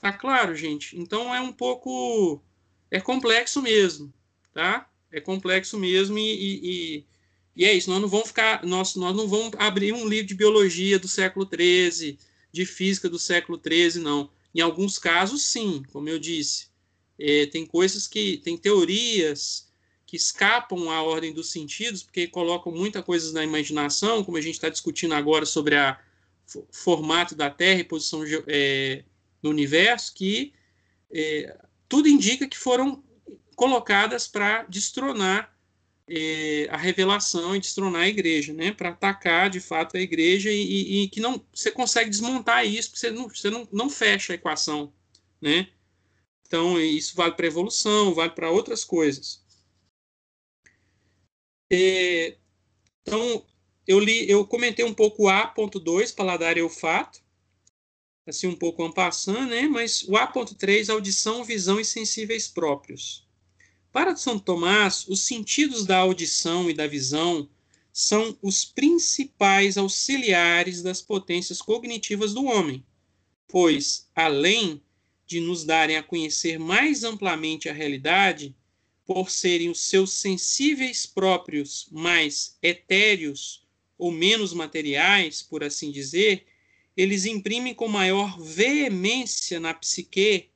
[0.00, 0.98] Tá claro, gente?
[0.98, 2.42] Então é um pouco
[2.90, 4.12] é complexo mesmo,
[4.52, 4.88] tá?
[5.10, 7.04] É complexo mesmo e, e,
[7.56, 10.34] e é isso, nós não vamos ficar, nós, nós não vamos abrir um livro de
[10.34, 12.18] biologia do século XIII,
[12.50, 14.30] de física do século XIII, não.
[14.54, 16.66] Em alguns casos, sim, como eu disse.
[17.18, 19.70] É, tem coisas que, tem teorias
[20.06, 24.54] que escapam à ordem dos sentidos, porque colocam muita coisa na imaginação, como a gente
[24.54, 25.98] está discutindo agora sobre a
[26.70, 29.04] formato da Terra e posição é,
[29.42, 30.52] no universo, que
[31.10, 31.56] é,
[31.88, 33.02] tudo indica que foram
[33.56, 35.52] colocadas para destronar
[36.08, 38.72] é, a revelação e destronar a igreja, né?
[38.72, 43.00] Para atacar de fato a igreja e, e, que não você consegue desmontar isso, porque
[43.00, 44.92] você não, você não, não fecha a equação,
[45.40, 45.68] né?
[46.46, 49.42] Então isso vale para evolução, vale para outras coisas.
[51.70, 52.36] É,
[53.02, 53.46] então
[53.86, 57.22] eu li, eu comentei um pouco o A.2, paladar e olfato,
[58.26, 59.62] assim um pouco ampassando, né?
[59.62, 63.26] Mas o A.3, audição, visão e sensíveis próprios.
[63.92, 67.46] Para São Tomás, os sentidos da audição e da visão
[67.92, 72.82] são os principais auxiliares das potências cognitivas do homem,
[73.46, 74.80] pois, além
[75.26, 78.56] de nos darem a conhecer mais amplamente a realidade,
[79.04, 83.66] por serem os seus sensíveis próprios mais etéreos
[83.98, 86.46] ou menos materiais, por assim dizer,
[86.96, 90.51] eles imprimem com maior veemência na psique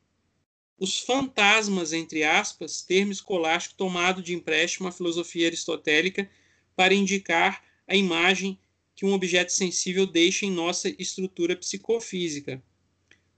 [0.78, 6.30] os fantasmas, entre aspas, termo escolástico tomado de empréstimo à filosofia aristotélica
[6.74, 8.58] para indicar a imagem
[8.94, 12.62] que um objeto sensível deixa em nossa estrutura psicofísica.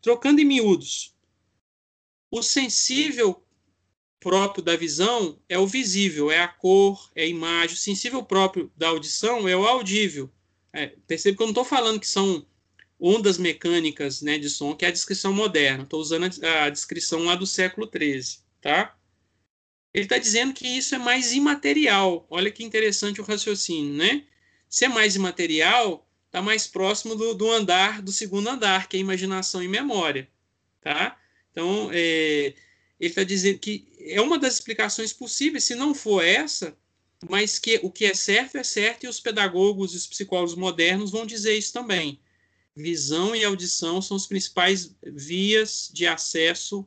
[0.01, 1.15] Trocando em miúdos,
[2.31, 3.43] o sensível
[4.21, 7.75] próprio da visão é o visível, é a cor, é a imagem.
[7.75, 10.31] O sensível próprio da audição é o audível.
[10.73, 12.47] É, percebe que eu não estou falando que são
[13.01, 15.85] ondas mecânicas né, de som, que é a descrição moderna.
[15.85, 18.97] Estou usando a, a, descrição lá do século XIII, tá?
[19.95, 22.27] Ele está dizendo que isso é mais imaterial.
[22.29, 24.25] Olha que interessante o raciocínio, né?
[24.69, 29.01] Se é mais imaterial, está mais próximo do, do, andar, do segundo andar, que é
[29.01, 30.29] imaginação e memória,
[30.81, 31.17] tá?
[31.53, 32.53] Então, é,
[33.01, 36.77] ele está dizendo que é uma das explicações possíveis, se não for essa,
[37.29, 41.11] mas que o que é certo é certo e os pedagogos e os psicólogos modernos
[41.11, 42.21] vão dizer isso também
[42.79, 46.87] visão e audição são as principais vias de acesso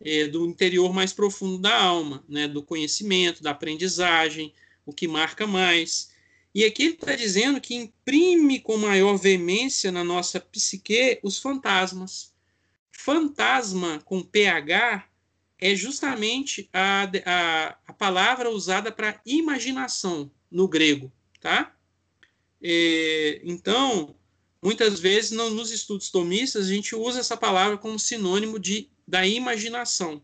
[0.00, 4.54] é, do interior mais profundo da alma, né, do conhecimento, da aprendizagem,
[4.86, 6.12] o que marca mais.
[6.54, 12.32] E aqui ele está dizendo que imprime com maior veemência na nossa psique os fantasmas.
[12.92, 15.08] Fantasma com PH
[15.58, 21.74] é justamente a, a, a palavra usada para imaginação no grego, tá?
[22.62, 24.14] É, então,
[24.64, 29.26] Muitas vezes, no, nos estudos tomistas, a gente usa essa palavra como sinônimo de, da
[29.26, 30.22] imaginação,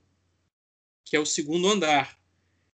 [1.05, 2.19] que é o segundo andar,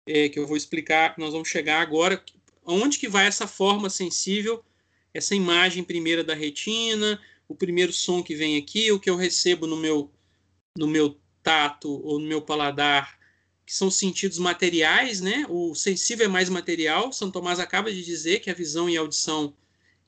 [0.07, 2.25] é, que eu vou explicar, nós vamos chegar agora,
[2.65, 4.65] onde que vai essa forma sensível,
[5.13, 9.67] essa imagem primeira da retina, o primeiro som que vem aqui, o que eu recebo
[9.67, 10.11] no meu,
[10.75, 13.19] no meu tato ou no meu paladar,
[13.67, 15.45] que são sentidos materiais, né?
[15.47, 17.13] O sensível é mais material.
[17.13, 19.53] São Tomás acaba de dizer que a visão e a audição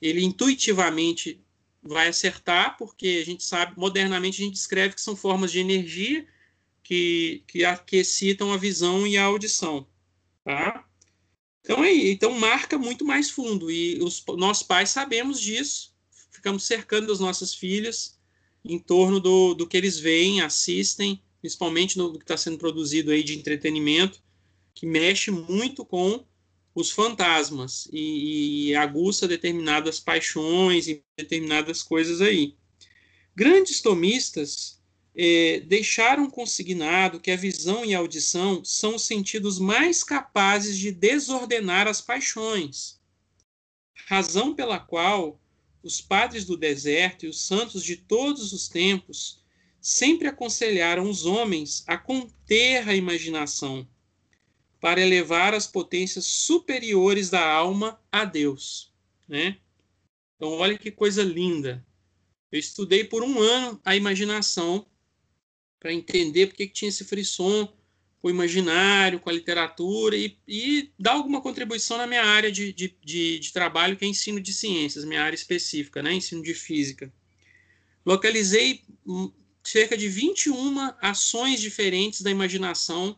[0.02, 1.43] ele intuitivamente
[1.84, 6.26] vai acertar, porque a gente sabe, modernamente a gente escreve que são formas de energia
[6.82, 9.88] que, que, que excitam a visão e a audição.
[10.44, 10.86] Tá?
[11.62, 13.72] Então, é, então marca muito mais fundo.
[13.72, 15.94] E os nossos pais sabemos disso,
[16.32, 18.20] ficamos cercando as nossas filhas
[18.64, 23.24] em torno do, do que eles veem, assistem, principalmente no que está sendo produzido aí
[23.24, 24.22] de entretenimento,
[24.74, 26.26] que mexe muito com
[26.76, 32.56] os fantasmas e, e aguça determinadas paixões e determinadas coisas aí.
[33.36, 34.82] Grandes tomistas
[35.16, 40.92] eh, deixaram consignado que a visão e a audição são os sentidos mais capazes de
[40.92, 43.00] desordenar as paixões,
[44.08, 45.40] razão pela qual
[45.84, 49.44] os padres do deserto e os santos de todos os tempos
[49.80, 53.88] sempre aconselharam os homens a conter a imaginação
[54.84, 58.92] para elevar as potências superiores da alma a Deus,
[59.26, 59.56] né?
[60.36, 61.82] Então, olha que coisa linda.
[62.52, 64.86] Eu estudei por um ano a imaginação
[65.80, 67.66] para entender porque que tinha esse frisson
[68.22, 72.74] com o imaginário, com a literatura e, e dar alguma contribuição na minha área de,
[72.74, 76.14] de, de, de trabalho, que é ensino de ciências, minha área específica, né?
[76.14, 77.10] ensino de física.
[78.06, 79.32] Localizei hum,
[79.64, 83.18] cerca de 21 ações diferentes da imaginação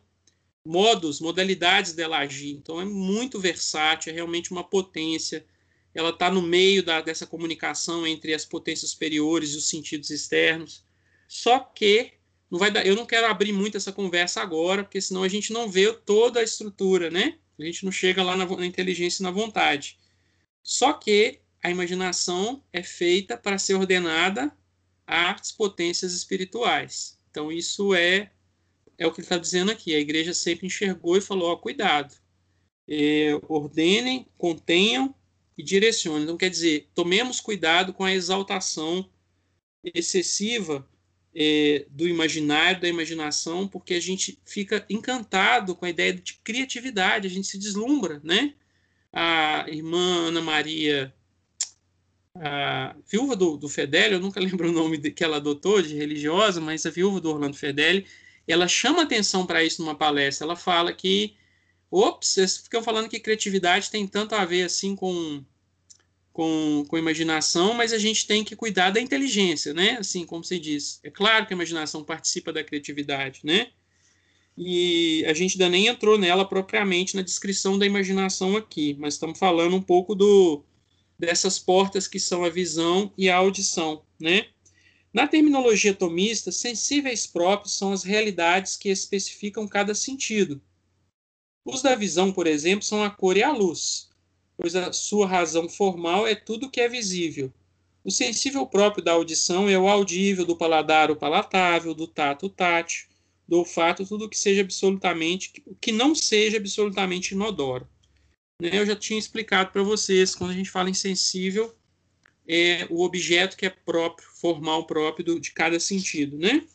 [0.65, 2.51] modos, modalidades dela agir.
[2.51, 5.45] Então é muito versátil, é realmente uma potência.
[5.93, 10.83] Ela está no meio da, dessa comunicação entre as potências superiores e os sentidos externos.
[11.27, 12.13] Só que
[12.49, 15.53] não vai dar, eu não quero abrir muito essa conversa agora, porque senão a gente
[15.53, 17.37] não vê toda a estrutura, né?
[17.59, 19.97] A gente não chega lá na, na inteligência e na vontade.
[20.63, 24.55] Só que a imaginação é feita para ser ordenada
[25.05, 27.19] às potências espirituais.
[27.29, 28.31] Então isso é
[28.97, 29.95] é o que ele está dizendo aqui.
[29.95, 32.15] A igreja sempre enxergou e falou: ó, cuidado,
[32.87, 35.13] é, ordenem, contenham
[35.57, 36.23] e direciona.
[36.23, 39.09] Então, quer dizer, tomemos cuidado com a exaltação
[39.83, 40.87] excessiva
[41.33, 47.27] é, do imaginário, da imaginação, porque a gente fica encantado com a ideia de criatividade,
[47.27, 48.53] a gente se deslumbra, né?
[49.11, 51.13] A irmã Ana Maria,
[52.35, 56.61] a viúva do, do Fedeli, eu nunca lembro o nome que ela adotou de religiosa,
[56.61, 58.05] mas a viúva do Orlando Fedeli,
[58.51, 60.45] ela chama atenção para isso numa palestra.
[60.45, 61.35] Ela fala que,
[61.89, 65.43] ops, vocês ficam falando que criatividade tem tanto a ver assim com
[66.35, 69.91] com, com imaginação, mas a gente tem que cuidar da inteligência, né?
[69.91, 70.99] Assim como se diz.
[71.01, 73.69] É claro que a imaginação participa da criatividade, né?
[74.57, 79.39] E a gente ainda nem entrou nela propriamente na descrição da imaginação aqui, mas estamos
[79.39, 80.61] falando um pouco do
[81.17, 84.47] dessas portas que são a visão e a audição, né?
[85.15, 90.61] Na terminologia tomista, sensíveis próprios são as realidades que especificam cada sentido.
[91.63, 94.09] Os da visão, por exemplo, são a cor e a luz
[94.57, 97.53] pois a sua razão formal é tudo que é visível.
[98.03, 102.49] O sensível próprio da audição é o audível, do paladar o palatável, do tato o
[102.49, 103.07] tátil,
[103.47, 107.87] do olfato tudo que seja absolutamente, que não seja absolutamente inodoro.
[108.61, 108.69] Né?
[108.73, 111.75] Eu já tinha explicado para vocês, quando a gente fala em sensível,
[112.47, 116.65] é o objeto que é próprio, formal próprio do, de cada sentido, né?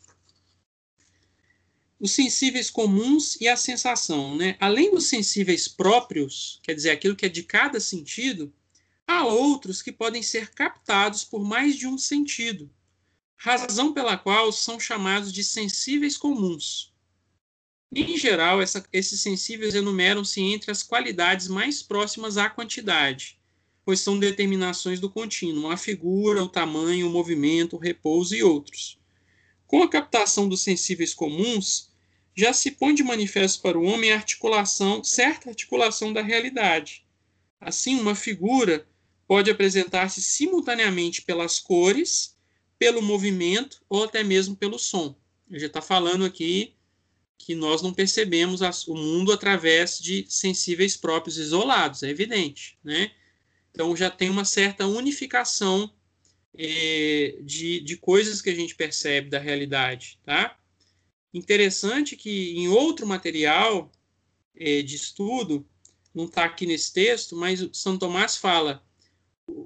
[2.00, 4.34] os sensíveis comuns e a sensação.
[4.34, 4.56] Né?
[4.58, 8.52] Além dos sensíveis próprios, quer dizer, aquilo que é de cada sentido,
[9.06, 12.70] há outros que podem ser captados por mais de um sentido,
[13.36, 16.90] razão pela qual são chamados de sensíveis comuns.
[17.92, 23.39] Em geral, essa, esses sensíveis enumeram-se entre as qualidades mais próximas à quantidade,
[23.90, 28.96] pois são determinações do contínuo, a figura, o tamanho, o movimento, o repouso e outros.
[29.66, 31.90] Com a captação dos sensíveis comuns,
[32.36, 37.04] já se põe de manifesto para o homem a articulação, certa articulação da realidade.
[37.60, 38.86] Assim, uma figura
[39.26, 42.36] pode apresentar-se simultaneamente pelas cores,
[42.78, 45.16] pelo movimento ou até mesmo pelo som.
[45.50, 46.74] A gente está falando aqui
[47.36, 53.10] que nós não percebemos o mundo através de sensíveis próprios isolados, é evidente, né?
[53.70, 55.92] Então já tem uma certa unificação
[56.56, 60.56] é, de, de coisas que a gente percebe da realidade, tá?
[61.32, 63.90] Interessante que em outro material
[64.56, 65.66] é, de estudo,
[66.14, 68.84] não está aqui nesse texto, mas o São Tomás fala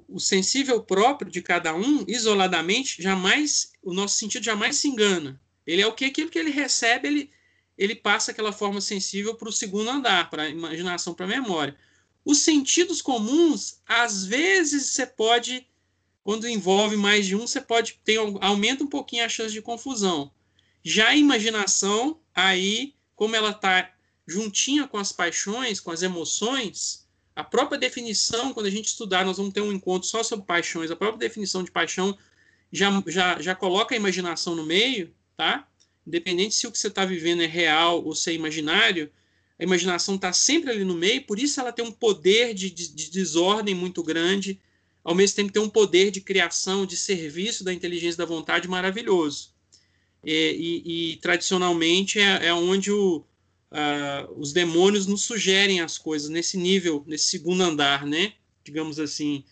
[0.07, 5.39] o sensível próprio de cada um, isoladamente, jamais, o nosso sentido jamais se engana.
[5.65, 7.29] Ele é o que aquilo que ele recebe, ele,
[7.77, 11.75] ele passa aquela forma sensível para o segundo andar, para a imaginação, para a memória.
[12.25, 15.67] Os sentidos comuns, às vezes você pode,
[16.23, 20.31] quando envolve mais de um, você pode ter aumenta um pouquinho a chance de confusão.
[20.83, 23.93] Já a imaginação, aí, como ela está
[24.27, 27.05] juntinha com as paixões, com as emoções,
[27.35, 30.89] a própria definição, quando a gente estudar, nós vamos ter um encontro só sobre paixões,
[30.89, 32.17] a própria definição de paixão
[32.71, 35.67] já, já, já coloca a imaginação no meio, tá?
[36.07, 39.11] Independente se o que você está vivendo é real ou se é imaginário,
[39.57, 42.93] a imaginação está sempre ali no meio, por isso ela tem um poder de, de,
[42.93, 44.59] de desordem muito grande,
[45.03, 49.55] ao mesmo tempo tem um poder de criação, de serviço da inteligência da vontade maravilhoso
[50.25, 53.23] e, e, e tradicionalmente é, é onde o,
[54.35, 58.33] os demônios nos sugerem as coisas, nesse nível, nesse segundo andar, né?
[58.63, 59.43] Digamos assim,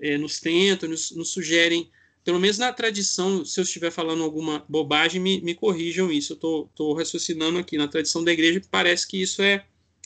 [0.00, 1.90] é, nos tentam, nos, nos, sugerem,
[2.28, 6.34] pelo menos na tradição, se eu estiver falando alguma bobagem, me, me corrijam isso.
[6.34, 7.78] Eu estou raciocinando aqui.
[7.78, 9.64] Na tradição da igreja, parece que isso é,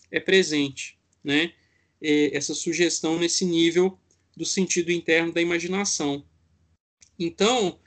[0.08, 1.52] é presente, né?
[2.00, 3.98] É, essa sugestão nesse nível
[4.36, 6.24] do sentido interno da imaginação.
[7.18, 7.80] Então,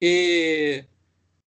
[0.00, 0.86] é,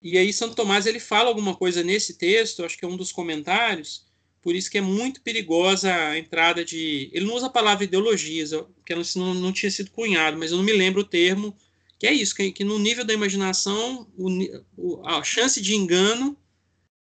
[0.02, 3.12] e aí Santo Tomás ele fala alguma coisa nesse texto, acho que é um dos
[3.12, 4.04] comentários,
[4.42, 7.08] por isso que é muito perigosa a entrada de.
[7.12, 8.50] Ele não usa a palavra ideologias,
[8.84, 11.56] que não, não tinha sido cunhado, mas eu não me lembro o termo,
[11.98, 16.36] que é isso, que, que no nível da imaginação o, a chance de engano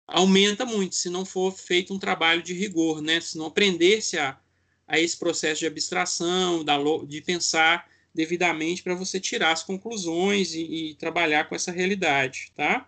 [0.07, 3.21] aumenta muito se não for feito um trabalho de rigor, né?
[3.21, 4.39] se não aprender-se a,
[4.87, 6.77] a esse processo de abstração, da,
[7.07, 12.87] de pensar devidamente para você tirar as conclusões e, e, trabalhar com essa realidade, tá?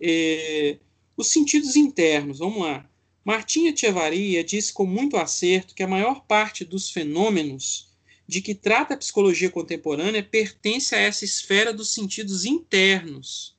[0.00, 0.78] É,
[1.14, 2.88] os sentidos internos, vamos lá.
[3.22, 7.93] Martinha Tchevaria disse com muito acerto que a maior parte dos fenômenos
[8.26, 13.58] de que trata a psicologia contemporânea pertence a essa esfera dos sentidos internos,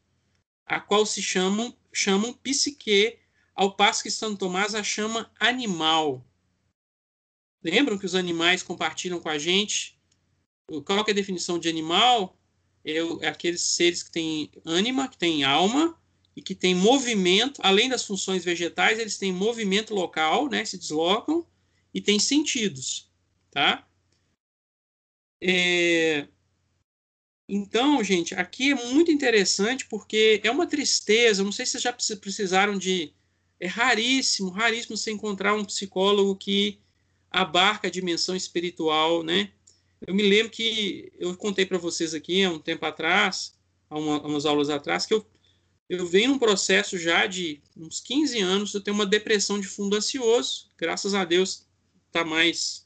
[0.65, 3.19] a qual se chamam, chamam psique,
[3.53, 6.25] ao passo que Santo Tomás a chama animal.
[7.63, 9.95] Lembram que os animais compartilham com a gente
[10.83, 12.37] qual é a definição de animal?
[12.83, 15.99] É, é aqueles seres que têm ânima, que têm alma
[16.35, 21.45] e que têm movimento, além das funções vegetais, eles têm movimento local, né, se deslocam
[21.93, 23.09] e têm sentidos,
[23.49, 23.87] tá?
[25.41, 26.27] É...
[27.47, 31.43] Então, gente, aqui é muito interessante porque é uma tristeza.
[31.43, 33.13] Não sei se vocês já precisaram de.
[33.59, 36.79] É raríssimo, raríssimo você encontrar um psicólogo que
[37.31, 39.51] abarca a dimensão espiritual, né?
[40.05, 43.53] Eu me lembro que eu contei para vocês aqui há um tempo atrás,
[43.89, 45.25] há, uma, há umas aulas atrás, que eu,
[45.89, 49.95] eu venho num processo já de uns 15 anos, eu tenho uma depressão de fundo
[49.95, 50.69] ansioso.
[50.77, 51.65] Graças a Deus
[52.07, 52.84] está mais,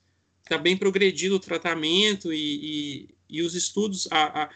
[0.50, 4.50] está bem progredido o tratamento e, e, e os estudos, a, a,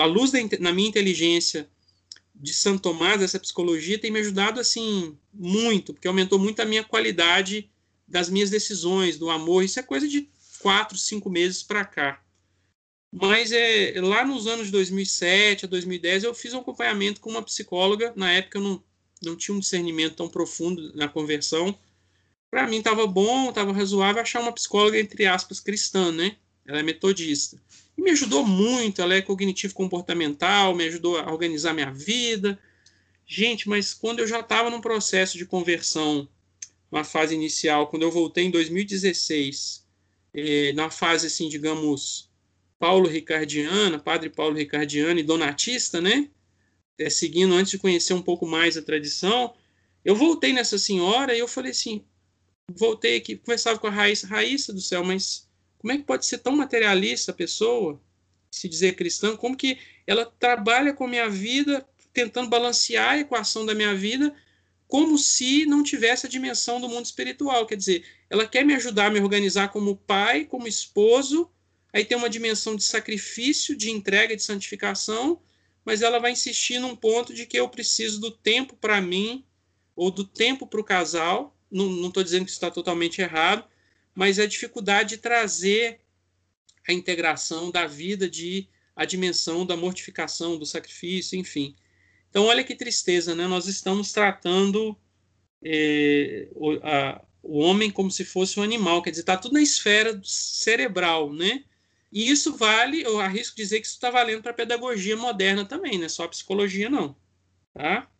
[0.00, 1.68] a luz da, na minha inteligência
[2.34, 6.82] de Santo Tomás, essa psicologia, tem me ajudado assim muito, porque aumentou muito a minha
[6.82, 7.70] qualidade
[8.06, 9.62] das minhas decisões, do amor.
[9.62, 12.22] Isso é coisa de quatro, cinco meses para cá.
[13.12, 17.42] Mas é, lá nos anos de 2007 a 2010 eu fiz um acompanhamento com uma
[17.42, 18.12] psicóloga.
[18.16, 18.84] Na época eu não,
[19.22, 21.78] não tinha um discernimento tão profundo na conversão.
[22.50, 26.36] Para mim estava bom, estava razoável achar uma psicóloga, entre aspas, cristã, né?
[26.66, 27.60] Ela é metodista.
[27.96, 32.58] E me ajudou muito, ela é cognitivo-comportamental, me ajudou a organizar minha vida.
[33.26, 36.28] Gente, mas quando eu já estava num processo de conversão,
[36.90, 39.86] uma fase inicial, quando eu voltei em 2016,
[40.34, 42.30] eh, na fase, assim, digamos,
[42.78, 46.30] Paulo Ricardiana, Padre Paulo Ricardiano e Donatista, né?
[46.98, 49.54] É, seguindo antes de conhecer um pouco mais a tradição,
[50.04, 52.04] eu voltei nessa senhora e eu falei assim,
[52.70, 55.48] voltei aqui, conversava com a Raíssa, Raíssa do céu, mas
[55.78, 58.00] como é que pode ser tão materialista a pessoa,
[58.50, 63.64] se dizer cristã, como que ela trabalha com a minha vida, tentando balancear a equação
[63.64, 64.34] da minha vida,
[64.86, 67.66] como se não tivesse a dimensão do mundo espiritual.
[67.66, 71.50] Quer dizer, ela quer me ajudar a me organizar como pai, como esposo,
[71.92, 75.40] aí tem uma dimensão de sacrifício, de entrega, de santificação,
[75.84, 79.44] mas ela vai insistir num ponto de que eu preciso do tempo para mim,
[79.94, 81.56] ou do tempo para o casal.
[81.70, 83.64] Não estou dizendo que está totalmente errado,
[84.14, 86.00] mas é a dificuldade de trazer
[86.88, 91.76] a integração da vida, de a dimensão da mortificação, do sacrifício, enfim.
[92.30, 93.46] Então, olha que tristeza, né?
[93.46, 94.96] Nós estamos tratando
[95.62, 99.62] é, o, a, o homem como se fosse um animal, quer dizer, está tudo na
[99.62, 101.64] esfera cerebral, né?
[102.10, 105.98] E isso vale, eu arrisco dizer que isso está valendo para a pedagogia moderna também,
[105.98, 107.14] não é só a psicologia, não.
[107.74, 108.10] Tá?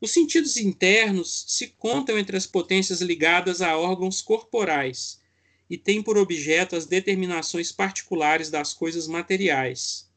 [0.00, 5.20] Os sentidos internos se contam entre as potências ligadas a órgãos corporais
[5.68, 10.08] e têm por objeto as determinações particulares das coisas materiais.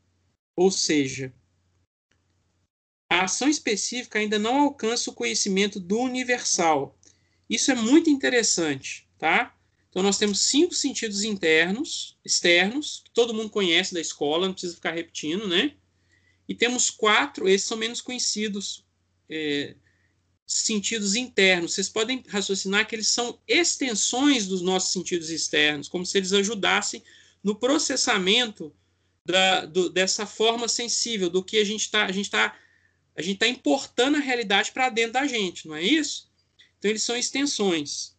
[0.56, 1.34] Ou seja,
[3.10, 6.98] a ação específica ainda não alcança o conhecimento do universal.
[7.50, 9.54] Isso é muito interessante, tá?
[9.90, 14.76] Então nós temos cinco sentidos internos, externos, que todo mundo conhece da escola, não precisa
[14.76, 15.76] ficar repetindo, né?
[16.48, 18.86] E temos quatro, esses são menos conhecidos,
[19.32, 19.76] é,
[20.46, 21.74] sentidos internos.
[21.74, 27.02] Vocês podem raciocinar que eles são extensões dos nossos sentidos externos, como se eles ajudassem
[27.42, 28.74] no processamento
[29.26, 32.06] da, do, dessa forma sensível, do que a gente está.
[32.06, 32.56] A gente está
[33.14, 36.30] a gente está importando a realidade para dentro da gente, não é isso?
[36.80, 38.16] Então, eles são extensões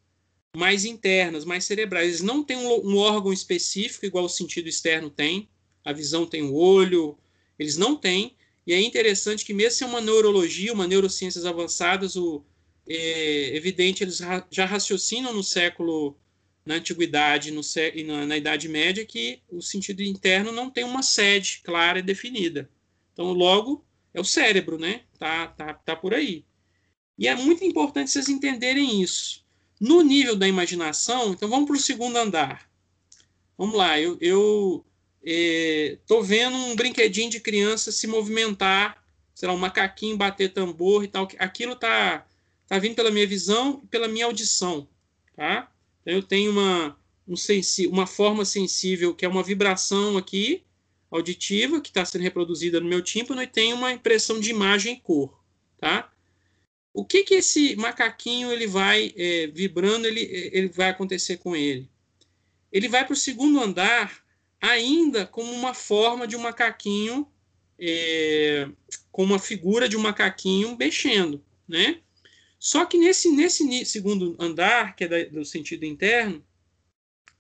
[0.55, 2.09] mais internas, mais cerebrais.
[2.09, 5.49] Eles não têm um, um órgão específico, igual o sentido externo tem.
[5.85, 7.19] A visão tem o olho,
[7.59, 8.37] eles não têm.
[8.67, 12.45] E é interessante que, mesmo sem uma neurologia, uma neurociências avançadas, o,
[12.89, 16.17] é evidente, eles ra já raciocinam no século,
[16.65, 17.61] na antiguidade no
[17.95, 22.03] e na, na Idade Média, que o sentido interno não tem uma sede clara e
[22.03, 22.71] definida.
[23.13, 23.85] Então, logo,
[24.15, 25.03] é o cérebro, né?
[25.19, 26.45] Tá, tá, tá por aí.
[27.19, 29.45] E é muito importante vocês entenderem isso.
[29.81, 32.71] No nível da imaginação, então vamos para o segundo andar.
[33.59, 34.85] Vamos lá, eu, eu
[35.25, 39.03] é, vendo um brinquedinho de criança se movimentar,
[39.35, 41.29] sei lá, um macaquinho bater tambor e tal.
[41.39, 42.27] Aquilo tá,
[42.67, 44.89] tá vindo pela minha visão e pela minha audição,
[45.37, 45.71] tá?
[46.01, 50.65] Então, eu tenho uma, um sensi uma forma sensível que é uma vibração aqui,
[51.11, 55.01] auditiva que está sendo reproduzida no meu tímpano e tem uma impressão de imagem e
[55.01, 55.41] cor,
[55.79, 56.11] tá?
[56.95, 60.21] O que que esse macaquinho ele vai é, vibrando, ele,
[60.53, 61.89] ele vai acontecer com ele?
[62.71, 64.22] Ele vai para o segundo andar
[64.63, 67.27] ainda como uma forma de um macaquinho,
[67.77, 68.69] é,
[69.13, 72.01] uma figura de um macaquinho mexendo, né?
[72.61, 76.43] Só que nesse, nesse segundo andar, que é da, do sentido interno,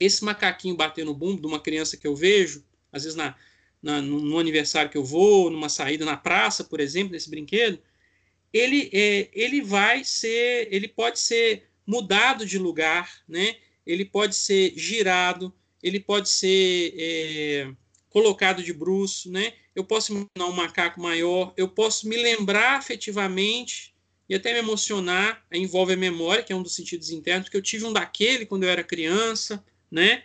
[0.00, 3.36] esse macaquinho batendo no bumbo de uma criança que eu vejo, às vezes na,
[3.80, 7.78] na, no aniversário que eu vou, numa saída na praça, por exemplo, nesse brinquedo,
[8.52, 13.56] ele, é, ele vai ser, ele pode ser mudado de lugar, né?
[13.86, 17.70] Ele pode ser girado, ele pode ser é,
[18.08, 19.54] colocado de bruço, né?
[19.74, 23.94] Eu posso imaginar um macaco maior, eu posso me lembrar afetivamente
[24.28, 27.62] e até me emocionar, envolve a memória, que é um dos sentidos internos, que eu
[27.62, 30.22] tive um daquele quando eu era criança, né?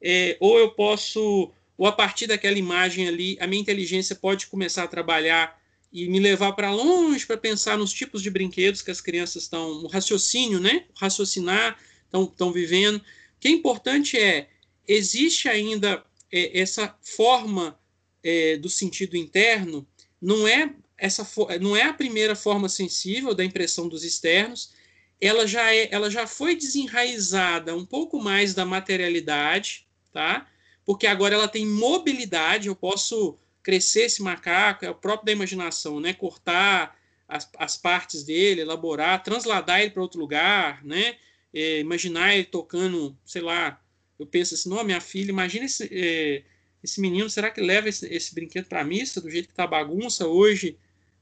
[0.00, 4.84] É, ou eu posso ou a partir daquela imagem ali, a minha inteligência pode começar
[4.84, 5.58] a trabalhar
[5.90, 9.80] e me levar para longe para pensar nos tipos de brinquedos que as crianças estão,
[9.80, 10.84] no raciocínio, né?
[10.94, 12.96] Raciocinar, estão vivendo.
[12.96, 13.02] O
[13.40, 14.48] que é importante é,
[14.90, 17.78] existe ainda é, essa forma
[18.22, 19.86] é, do sentido interno,
[20.20, 21.26] não é essa
[21.60, 24.74] não é a primeira forma sensível da impressão dos externos,
[25.18, 30.46] ela já é, ela já foi desenraizada um pouco mais da materialidade, tá?
[30.84, 36.00] Porque agora ela tem mobilidade, eu posso crescer esse macaco, é o próprio da imaginação,
[36.00, 36.12] né?
[36.12, 41.16] Cortar as, as partes dele, elaborar, transladar ele para outro lugar, né?
[41.52, 43.80] É, imaginar ele tocando, sei lá,
[44.20, 46.42] eu penso assim, não, minha filha, imagina esse, é,
[46.84, 49.66] esse menino, será que leva esse, esse brinquedo para a missa, do jeito que está
[49.66, 50.76] bagunça hoje,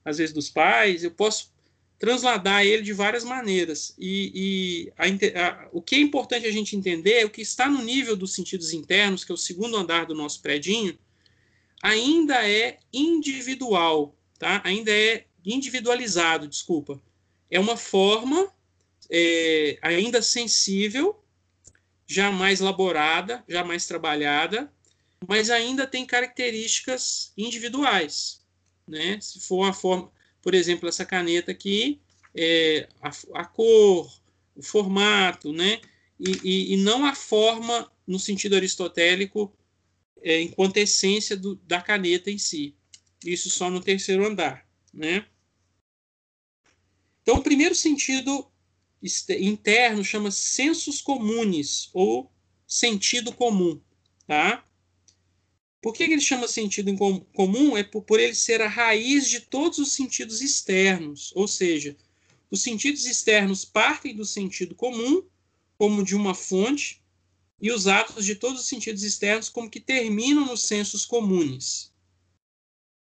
[0.05, 1.05] às vezes dos pais?
[1.05, 1.53] Eu posso
[1.97, 3.95] transladar ele de várias maneiras.
[3.97, 5.07] E, e a,
[5.47, 8.35] a, o que é importante a gente entender é o que está no nível dos
[8.35, 10.99] sentidos internos, que é o segundo andar do nosso predinho,
[11.81, 14.61] ainda é individual, tá?
[14.65, 17.01] Ainda é individualizado, desculpa.
[17.49, 18.53] É uma forma
[19.09, 21.17] é, ainda sensível,
[22.09, 24.73] jamais elaborada, jamais trabalhada,
[25.27, 28.41] mas ainda tem características individuais,
[28.87, 29.21] né?
[29.21, 32.01] Se for uma forma, por exemplo, essa caneta aqui,
[32.35, 34.11] é, a, a cor,
[34.57, 35.81] o formato, né?
[36.19, 39.53] E, e, e, não a forma no sentido aristotélico
[40.23, 42.75] é, enquanto essência do, da caneta em si.
[43.25, 45.27] Isso só no terceiro andar, né?
[47.23, 48.51] Então, o primeiro sentido
[49.41, 52.31] interno chama sensus comunes ou
[52.67, 53.81] sentido comum,
[54.27, 54.65] tá?
[55.81, 56.95] Por que, que ele chama sentido
[57.33, 57.77] comum?
[57.77, 61.97] É por, por ele ser a raiz de todos os sentidos externos, ou seja,
[62.51, 65.23] os sentidos externos partem do sentido comum,
[65.77, 67.01] como de uma fonte,
[67.61, 71.93] e os atos de todos os sentidos externos como que terminam nos sensos comuns.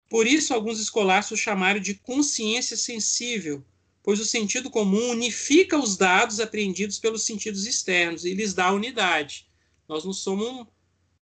[0.08, 3.64] Por isso, alguns escolastas chamaram de consciência sensível,
[4.06, 9.48] pois o sentido comum unifica os dados apreendidos pelos sentidos externos e lhes dá unidade.
[9.88, 10.64] Nós não somos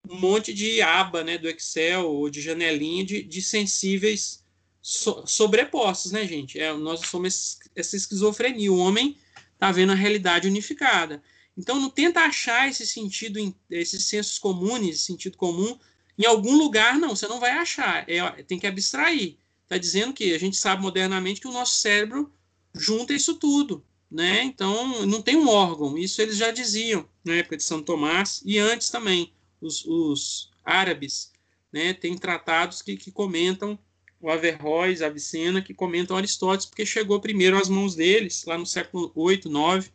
[0.08, 4.44] um, monte de aba né, do Excel ou de janelinha de, de sensíveis
[4.80, 6.60] so, sobrepostos, né, gente?
[6.60, 8.72] É, nós somos essa esquizofrenia.
[8.72, 9.18] O homem
[9.54, 11.20] está vendo a realidade unificada.
[11.58, 15.76] Então, não tenta achar esse sentido, esses sensos comuns, esse sentido comum,
[16.16, 18.08] em algum lugar, não, você não vai achar.
[18.08, 19.38] É, tem que abstrair.
[19.64, 22.32] Está dizendo que a gente sabe modernamente que o nosso cérebro
[22.74, 23.84] junta isso tudo.
[24.10, 24.42] Né?
[24.42, 25.96] Então, não tem um órgão.
[25.96, 29.32] Isso eles já diziam na época de São Tomás e antes também.
[29.60, 31.30] Os, os árabes
[31.72, 31.92] né?
[31.92, 33.78] tem tratados que, que comentam
[34.20, 39.10] o Averroes, Avicena, que comentam Aristóteles, porque chegou primeiro às mãos deles, lá no século
[39.14, 39.90] 8, 9,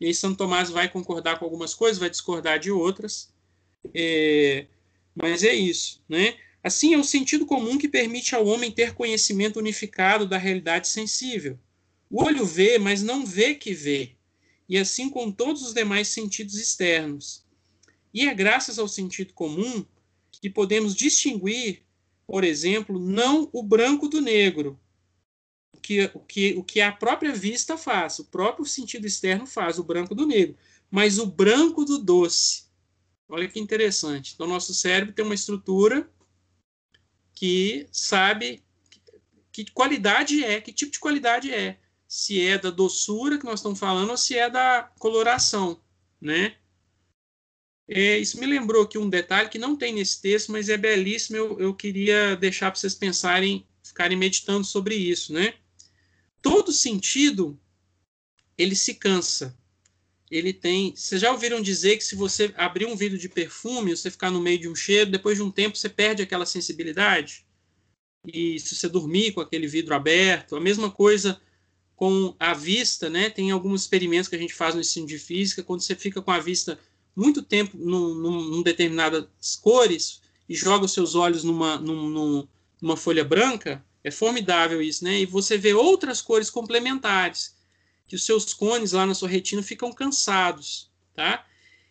[0.00, 3.30] e aí Santo Tomás vai concordar com algumas coisas, vai discordar de outras.
[3.94, 4.66] É,
[5.14, 6.36] mas é isso, né?
[6.62, 11.58] Assim, é o sentido comum que permite ao homem ter conhecimento unificado da realidade sensível.
[12.10, 14.12] O olho vê, mas não vê que vê.
[14.68, 17.44] E assim com todos os demais sentidos externos.
[18.12, 19.84] E é graças ao sentido comum
[20.30, 21.82] que podemos distinguir,
[22.26, 24.78] por exemplo, não o branco do negro,
[25.82, 29.84] que, o, que, o que a própria vista faz, o próprio sentido externo faz, o
[29.84, 30.56] branco do negro,
[30.90, 32.64] mas o branco do doce.
[33.28, 34.32] Olha que interessante.
[34.34, 36.08] Então, nosso cérebro tem uma estrutura
[37.34, 38.62] que sabe
[39.52, 41.78] que qualidade é, que tipo de qualidade é.
[42.16, 45.80] Se é da doçura que nós estamos falando ou se é da coloração,
[46.20, 46.56] né?
[47.86, 51.36] É, isso me lembrou aqui um detalhe que não tem nesse texto, mas é belíssimo.
[51.36, 55.54] Eu, eu queria deixar para vocês pensarem, ficarem meditando sobre isso, né?
[56.46, 57.58] todo sentido
[58.56, 59.58] ele se cansa.
[60.30, 60.94] Ele tem.
[60.94, 64.40] Vocês já ouviram dizer que se você abrir um vidro de perfume, você ficar no
[64.40, 67.44] meio de um cheiro, depois de um tempo você perde aquela sensibilidade?
[68.24, 71.40] E se você dormir com aquele vidro aberto, a mesma coisa
[71.96, 73.30] com a vista, né?
[73.30, 76.30] Tem alguns experimentos que a gente faz no ensino de física, quando você fica com
[76.30, 76.78] a vista
[77.16, 82.46] muito tempo num, num, determinadas cores e joga os seus olhos numa, num,
[82.80, 85.20] numa folha branca, é formidável isso, né?
[85.20, 87.56] E você vê outras cores complementares,
[88.06, 91.46] que os seus cones lá na sua retina ficam cansados, tá?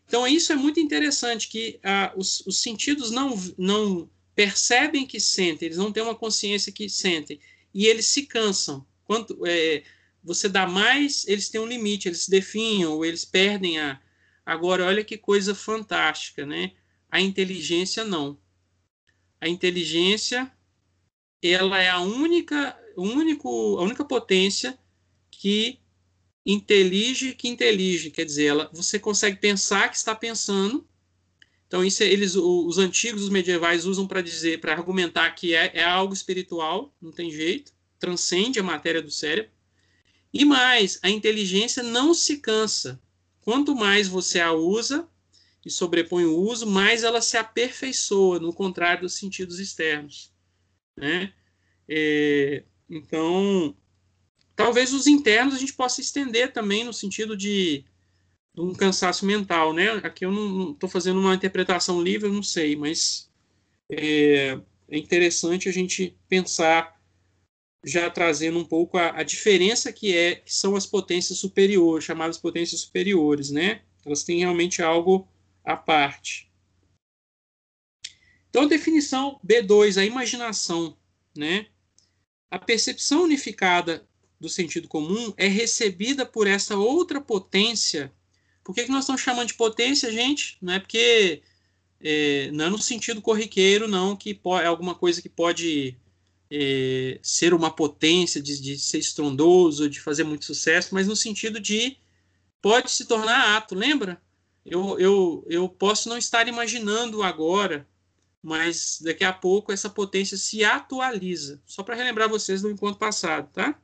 [0.08, 5.66] Então isso é muito interessante, que ah, os, os sentidos não, não percebem que sentem,
[5.66, 7.40] eles não têm uma consciência que sentem,
[7.74, 8.86] e eles se cansam.
[9.04, 9.84] Quanto é,
[10.26, 14.02] você dá mais, eles têm um limite, eles se definham, ou eles perdem a...
[14.46, 16.74] Agora, olha que coisa fantástica, né?
[17.10, 18.40] A inteligência não.
[19.40, 20.52] A inteligência
[21.42, 24.78] ela é a única, único, a única potência
[25.32, 25.80] que
[26.46, 30.88] intelige que intelige, quer dizer, ela, você consegue pensar que está pensando
[31.68, 35.72] Então, isso é, eles, os antigos, os medievais, usam para dizer, para argumentar que é,
[35.76, 39.52] é algo espiritual, não tem jeito, transcende a matéria do cérebro.
[40.36, 43.02] E mais, a inteligência não se cansa.
[43.40, 45.08] Quanto mais você a usa
[45.66, 50.34] e sobrepõe o uso, mais ela se aperfeiçoa, no contrário dos sentidos externos.
[50.98, 51.34] Né?
[51.88, 53.74] É, então,
[54.58, 57.86] talvez os internos a gente possa estender também no sentido de,
[58.58, 59.90] um cansaço mental, né?
[60.04, 63.30] Aqui eu não estou fazendo uma interpretação livre, eu não sei, mas
[63.90, 64.60] é,
[64.90, 66.95] é, interessante a gente pensar
[67.86, 72.38] já trazendo um pouco a, a diferença que é que são as potências superiores, chamadas
[72.38, 73.84] potências superiores, né?
[74.04, 75.28] Elas têm realmente algo
[75.64, 76.52] à parte.
[78.50, 80.98] Então, definição B2, a imaginação,
[81.38, 81.68] né?
[82.50, 84.08] A percepção unificada
[84.40, 88.12] do sentido comum é recebida por essa outra potência.
[88.64, 90.58] Por que, que nós estamos chamando de potência, gente?
[90.60, 91.44] Não é porque
[92.02, 95.98] é, não é no sentido corriqueiro, não, que é alguma coisa que pode
[96.52, 101.60] é, ser uma potência, de, de ser estrondoso, de fazer muito sucesso, mas no sentido
[101.60, 101.98] de
[102.62, 103.76] pode se tornar ato.
[103.76, 104.22] Lembra?
[104.66, 107.88] Eu, eu, eu posso não estar imaginando agora,
[108.42, 111.62] mas daqui a pouco essa potência se atualiza.
[111.66, 113.80] Só para relembrar vocês do encontro passado, tá?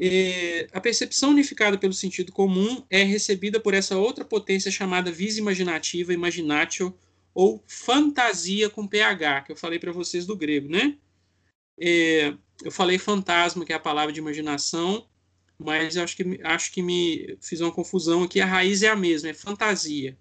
[0.00, 5.38] É, a percepção unificada pelo sentido comum é recebida por essa outra potência chamada visa
[5.38, 6.96] imaginativa, imaginatio,
[7.34, 10.96] ou fantasia com pH, que eu falei para vocês do grego, né?
[11.80, 15.08] É, eu falei fantasma, que é a palavra de imaginação,
[15.58, 18.40] mas acho que, acho que me fiz uma confusão aqui.
[18.40, 20.16] A raiz é a mesma, é fantasia.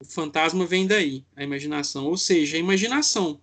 [0.00, 3.40] O fantasma vem daí, a imaginação, ou seja, a imaginação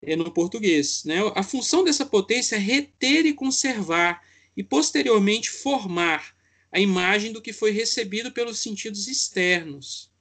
[0.00, 1.04] é no português.
[1.04, 1.16] Né?
[1.34, 4.22] A função dessa potência é reter e conservar
[4.56, 6.34] e posteriormente formar
[6.70, 10.12] a imagem do que foi recebido pelos sentidos externos.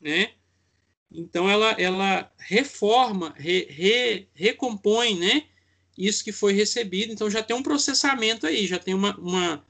[0.00, 0.32] Né?
[1.10, 5.44] Então ela, ela reforma, re, re, recompõe né?
[5.98, 7.12] Isso que foi recebido.
[7.12, 9.64] Então já tem um processamento aí, já tem uma, uma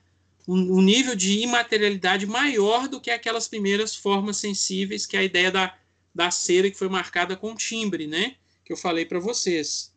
[0.47, 5.51] um, nível de imaterialidade maior do que aquelas primeiras formas sensíveis, que é a ideia
[5.51, 5.77] da,
[6.15, 8.37] da cera que foi marcada com timbre, né?
[8.65, 9.93] Que eu falei para vocês.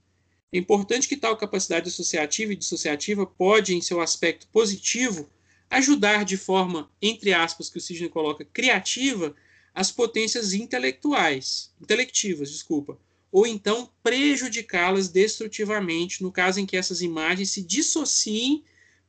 [0.54, 5.30] É importante que tal capacidade associativa e dissociativa pode, em seu aspecto positivo,
[5.70, 9.34] ajudar de forma, entre aspas, que o Sidney coloca, criativa,
[9.74, 13.00] as potências intelectuais, intelectivas, desculpa,
[13.32, 18.64] ou então prejudicá-las destrutivamente, no caso em que essas imagens se dissociem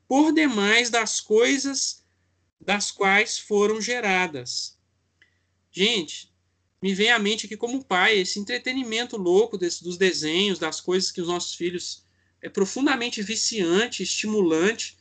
[0.06, 2.04] por demais das coisas
[2.60, 4.78] das quais foram geradas.
[5.70, 6.32] Gente,
[6.80, 11.10] me vem à mente aqui como pai esse entretenimento louco desse, dos desenhos, das coisas
[11.10, 12.04] que os nossos filhos
[12.40, 14.96] é profundamente viciante, estimulante.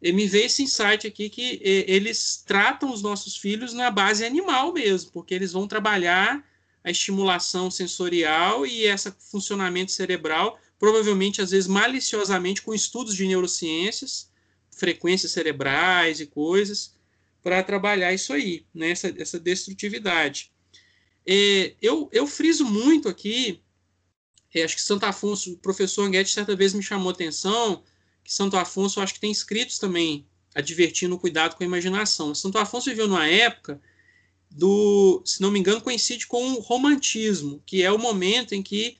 [0.00, 4.72] E me veio esse insight aqui que eles tratam os nossos filhos na base animal
[4.72, 6.44] mesmo, porque eles vão trabalhar
[6.84, 14.30] a estimulação sensorial e esse funcionamento cerebral, provavelmente às vezes maliciosamente com estudos de neurociências,
[14.70, 16.94] frequências cerebrais e coisas
[17.42, 20.52] para trabalhar isso aí, né, essa, essa destrutividade.
[21.26, 23.62] É, eu, eu friso muito aqui,
[24.54, 27.82] é, acho que Santo Afonso, o professor Anguete certa vez me chamou atenção,
[28.22, 32.34] que Santo Afonso acho que tem escritos também advertindo o cuidado com a imaginação.
[32.34, 33.80] Santo Afonso viveu numa época
[34.54, 38.96] do, se não me engano, coincide com o romantismo, que é o momento em que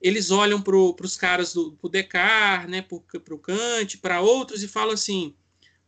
[0.00, 4.68] eles olham para os caras do pro Descartes, né, para o Kant, para outros e
[4.68, 5.34] falam assim: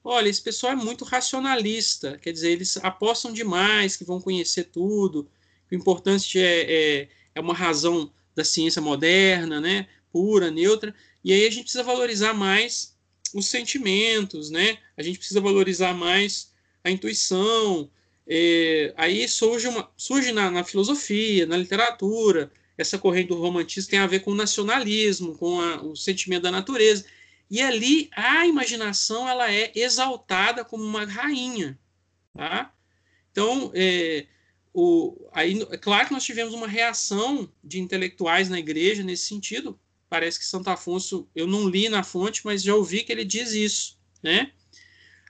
[0.05, 5.27] olha, esse pessoal é muito racionalista, quer dizer, eles apostam demais que vão conhecer tudo,
[5.71, 10.95] o importante é, é, é uma razão da ciência moderna, né, pura, neutra,
[11.25, 12.95] e aí a gente precisa valorizar mais
[13.35, 16.53] os sentimentos, né, a gente precisa valorizar mais
[16.85, 17.91] a intuição,
[18.29, 23.99] é, aí surge, uma, surge na, na filosofia, na literatura, essa corrente do romantismo tem
[23.99, 27.07] a ver com o nacionalismo, com a, o sentimento da natureza.
[27.51, 31.79] E ali a imaginação ela é exaltada como uma rainha.
[32.35, 32.73] Tá?
[33.33, 34.27] Então, é,
[34.73, 39.79] o, aí, é claro que nós tivemos uma reação de intelectuais na igreja nesse sentido.
[40.09, 43.53] Parece que Santo Afonso, eu não li na fonte, mas já ouvi que ele diz
[43.53, 43.99] isso.
[44.23, 44.53] Né?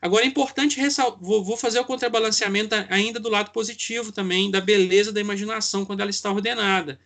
[0.01, 5.13] Agora é importante ressaltar, vou, fazer o contrabalanceamento ainda do lado positivo também, da beleza
[5.13, 7.01] da imaginação quando ela está ordenada.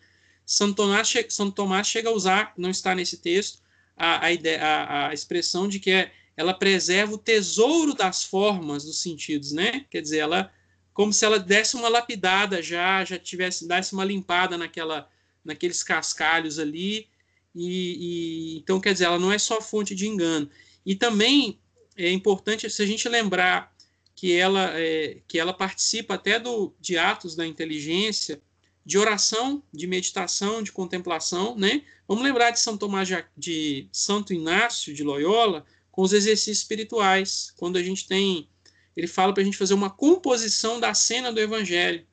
[0.45, 3.59] Santo Tomás, Santo Tomás chega a usar, não está nesse texto,
[3.97, 8.83] a, a, ideia, a, a expressão de que é, ela preserva o tesouro das formas
[8.83, 9.85] dos sentidos, né?
[9.89, 10.51] Quer dizer, ela
[10.93, 15.09] como se ela desse uma lapidada já, já tivesse desse uma limpada naquela,
[15.43, 17.07] naqueles cascalhos ali.
[17.55, 20.49] E, e, então, quer dizer, ela não é só fonte de engano.
[20.85, 21.59] E também
[21.97, 23.73] é importante se a gente lembrar
[24.15, 28.41] que ela, é, que ela participa até do, de atos da inteligência
[28.85, 31.83] de oração, de meditação, de contemplação, né?
[32.07, 37.53] Vamos lembrar de São Tomás de, de Santo Inácio de Loyola com os exercícios espirituais,
[37.55, 38.49] quando a gente tem,
[38.95, 42.05] ele fala para a gente fazer uma composição da cena do Evangelho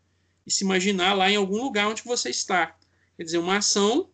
[0.46, 2.76] e se imaginar lá em algum lugar onde você está,
[3.16, 4.10] quer dizer, uma ação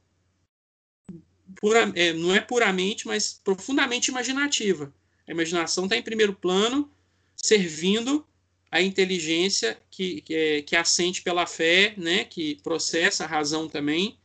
[1.56, 4.94] pura, é, não é puramente, mas profundamente imaginativa.
[5.26, 6.90] A imaginação está em primeiro plano,
[7.36, 8.26] servindo
[8.70, 14.18] a inteligência que, que, é, que assente pela fé, né, que processa a razão também.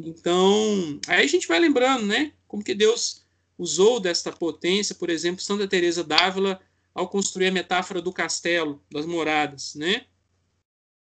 [0.00, 3.24] Então, aí a gente vai lembrando, né, como que Deus
[3.56, 6.60] usou desta potência, por exemplo, Santa Teresa d'Ávila
[6.94, 10.06] ao construir a metáfora do castelo, das moradas, né?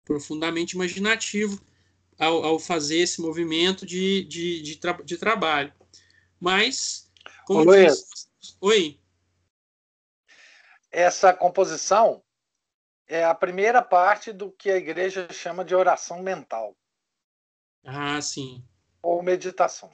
[0.04, 1.62] Profundamente imaginativo
[2.20, 5.72] ao, ao fazer esse movimento de, de, de, tra de trabalho.
[6.39, 7.10] Mas,
[7.45, 8.28] como Ô, disse...
[8.60, 9.00] Oi.
[10.92, 12.24] Essa composição
[13.08, 16.76] é a primeira parte do que a igreja chama de oração mental.
[17.84, 18.64] Ah, sim.
[19.02, 19.92] Ou meditação.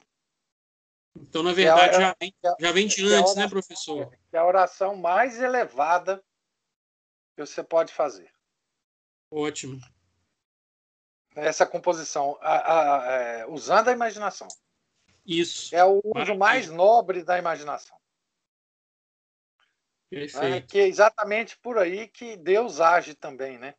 [1.16, 4.12] Então, na é verdade, é já, vem, já vem de é antes, né, professor?
[4.32, 6.22] É a oração mais elevada
[7.36, 8.32] que você pode fazer.
[9.30, 9.80] Ótimo.
[11.36, 14.48] Essa composição, a, a, a, é, usando a imaginação.
[15.26, 15.74] Isso.
[15.74, 16.38] É o uso Maravilha.
[16.38, 17.98] mais nobre da imaginação.
[20.14, 20.54] Perfeito.
[20.54, 23.74] É, que é exatamente por aí que Deus age também, né?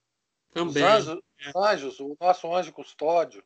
[0.54, 0.84] Também.
[0.84, 1.50] Os anjos, é.
[1.50, 3.42] os anjos o nosso anjo custódio.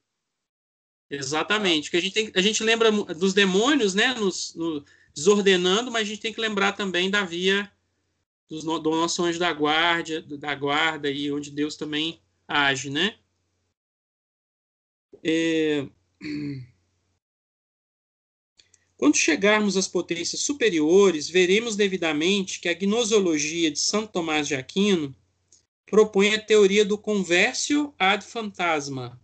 [1.09, 1.91] Exatamente.
[1.91, 4.15] Que a gente, tem, a gente lembra dos demônios, né?
[4.15, 4.83] Nos, no,
[5.13, 7.71] desordenando, mas a gente tem que lembrar também da via
[8.49, 13.17] do, do nosso anjo da guarda, da guarda e onde Deus também age, né?
[15.23, 15.87] É...
[18.99, 25.15] Quando chegarmos às potências superiores, veremos devidamente que a gnosologia de Santo Tomás de Aquino
[25.85, 29.17] propõe a teoria do conversio ad fantasma,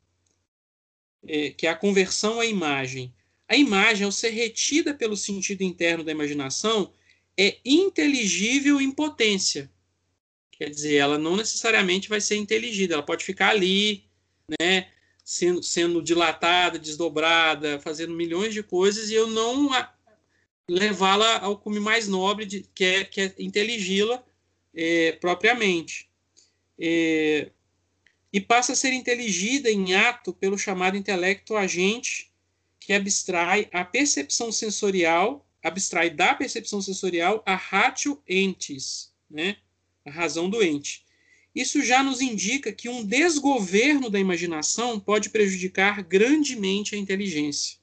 [1.27, 3.13] é, que é a conversão à imagem.
[3.49, 6.93] A imagem, ao ser retida pelo sentido interno da imaginação,
[7.37, 9.69] é inteligível em potência.
[10.51, 14.05] Quer dizer, ela não necessariamente vai ser inteligida, ela pode ficar ali,
[14.57, 14.89] né,
[15.25, 19.71] sendo, sendo dilatada, desdobrada, fazendo milhões de coisas, e eu não
[20.69, 24.23] levá-la ao cume mais nobre, de, que é, que é inteligí-la
[24.73, 26.07] é, propriamente.
[26.79, 27.49] É,
[28.31, 32.31] e passa a ser inteligida em ato pelo chamado intelecto agente,
[32.79, 39.57] que abstrai a percepção sensorial, abstrai da percepção sensorial a ratio entes, né?
[40.05, 41.04] a razão do ente.
[41.55, 47.77] Isso já nos indica que um desgoverno da imaginação pode prejudicar grandemente a inteligência.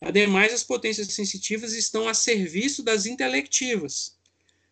[0.00, 4.16] Ademais, as potências sensitivas estão a serviço das intelectivas.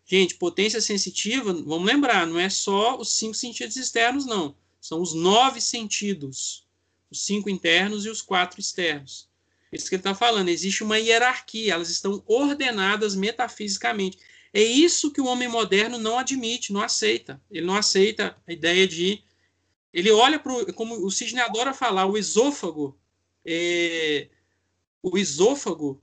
[0.05, 4.53] Gente, potência sensitiva, vamos lembrar, não é só os cinco sentidos externos, não.
[4.81, 6.65] São os nove sentidos.
[7.09, 9.29] Os cinco internos e os quatro externos.
[9.71, 10.49] Isso que ele está falando.
[10.49, 14.17] Existe uma hierarquia, elas estão ordenadas metafisicamente.
[14.53, 17.41] É isso que o homem moderno não admite, não aceita.
[17.49, 19.23] Ele não aceita a ideia de.
[19.93, 20.73] Ele olha para.
[20.73, 22.97] Como o Sidney adora falar, o esôfago.
[23.45, 24.27] É,
[25.01, 26.01] o esôfago,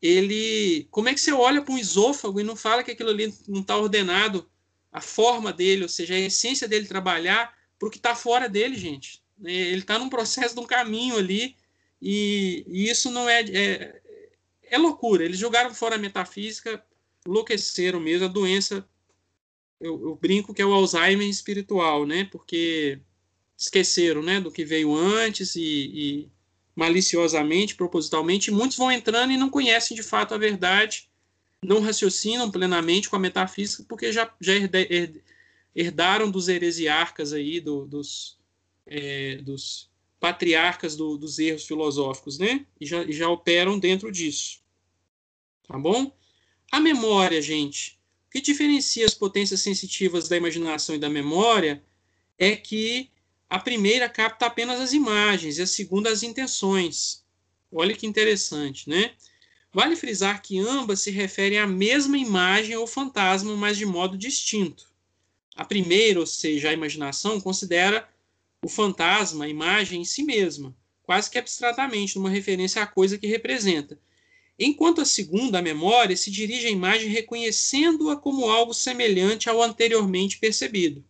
[0.00, 0.88] ele.
[0.90, 3.60] Como é que você olha para um esôfago e não fala que aquilo ali não
[3.60, 4.50] está ordenado,
[4.90, 8.76] a forma dele, ou seja, a essência dele trabalhar para o que está fora dele,
[8.76, 9.22] gente?
[9.44, 11.54] É, ele está num processo de um caminho ali,
[12.00, 14.00] e, e isso não é, é.
[14.72, 15.24] É loucura.
[15.24, 16.80] Eles jogaram fora a metafísica
[17.30, 18.26] enlouqueceram mesmo.
[18.26, 18.86] A doença,
[19.80, 22.24] eu, eu, brinco que é o Alzheimer espiritual, né?
[22.24, 22.98] Porque
[23.56, 24.40] esqueceram, né?
[24.40, 26.28] Do que veio antes e, e
[26.74, 28.50] maliciosamente, propositalmente.
[28.50, 31.08] Muitos vão entrando e não conhecem de fato a verdade,
[31.62, 34.52] não raciocinam plenamente com a metafísica, porque já, já
[35.74, 38.38] herdaram dos heresiarcas aí, do, dos,
[38.86, 42.66] é, dos patriarcas do, dos erros filosóficos, né?
[42.80, 44.60] E já, e já operam dentro disso.
[45.66, 46.12] Tá bom?
[46.70, 47.98] A memória, gente,
[48.28, 51.82] o que diferencia as potências sensitivas da imaginação e da memória
[52.38, 53.10] é que
[53.48, 57.24] a primeira capta apenas as imagens e a segunda as intenções.
[57.72, 59.14] Olha que interessante, né?
[59.72, 64.88] Vale frisar que ambas se referem à mesma imagem ou fantasma, mas de modo distinto.
[65.56, 68.08] A primeira, ou seja, a imaginação, considera
[68.62, 73.26] o fantasma, a imagem em si mesma, quase que abstratamente, numa referência à coisa que
[73.26, 73.98] representa
[74.60, 80.38] enquanto a segunda, a memória, se dirige à imagem reconhecendo-a como algo semelhante ao anteriormente
[80.38, 81.02] percebido.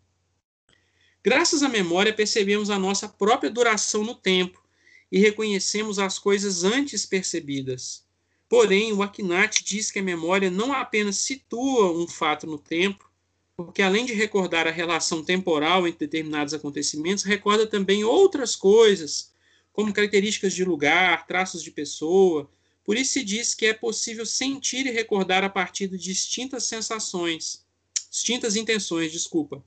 [1.23, 4.63] Graças à memória, percebemos a nossa própria duração no tempo
[5.11, 8.05] e reconhecemos as coisas antes percebidas.
[8.49, 13.11] Porém, o Akhenaten diz que a memória não apenas situa um fato no tempo,
[13.57, 19.33] porque além de recordar a relação temporal entre determinados acontecimentos, recorda também outras coisas,
[19.73, 22.51] como características de lugar, traços de pessoa.
[22.85, 27.65] Por isso se diz que é possível sentir e recordar a partir de distintas sensações,
[28.11, 29.65] distintas intenções, desculpa,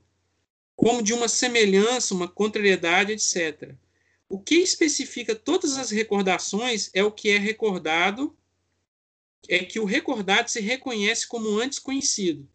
[0.76, 3.74] como de uma semelhança, uma contrariedade, etc.
[4.28, 8.36] O que especifica todas as recordações é o que é recordado,
[9.48, 12.48] é que o recordado se reconhece como antes conhecido.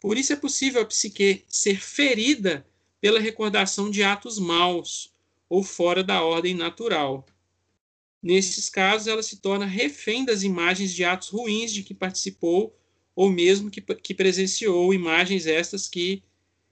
[0.00, 2.66] Por isso é possível a psique ser ferida
[3.00, 5.14] pela recordação de atos maus
[5.48, 7.24] ou fora da ordem natural.
[8.24, 12.74] Nesses casos, ela se torna refém das imagens de atos ruins de que participou
[13.14, 16.22] ou mesmo que, que presenciou imagens estas que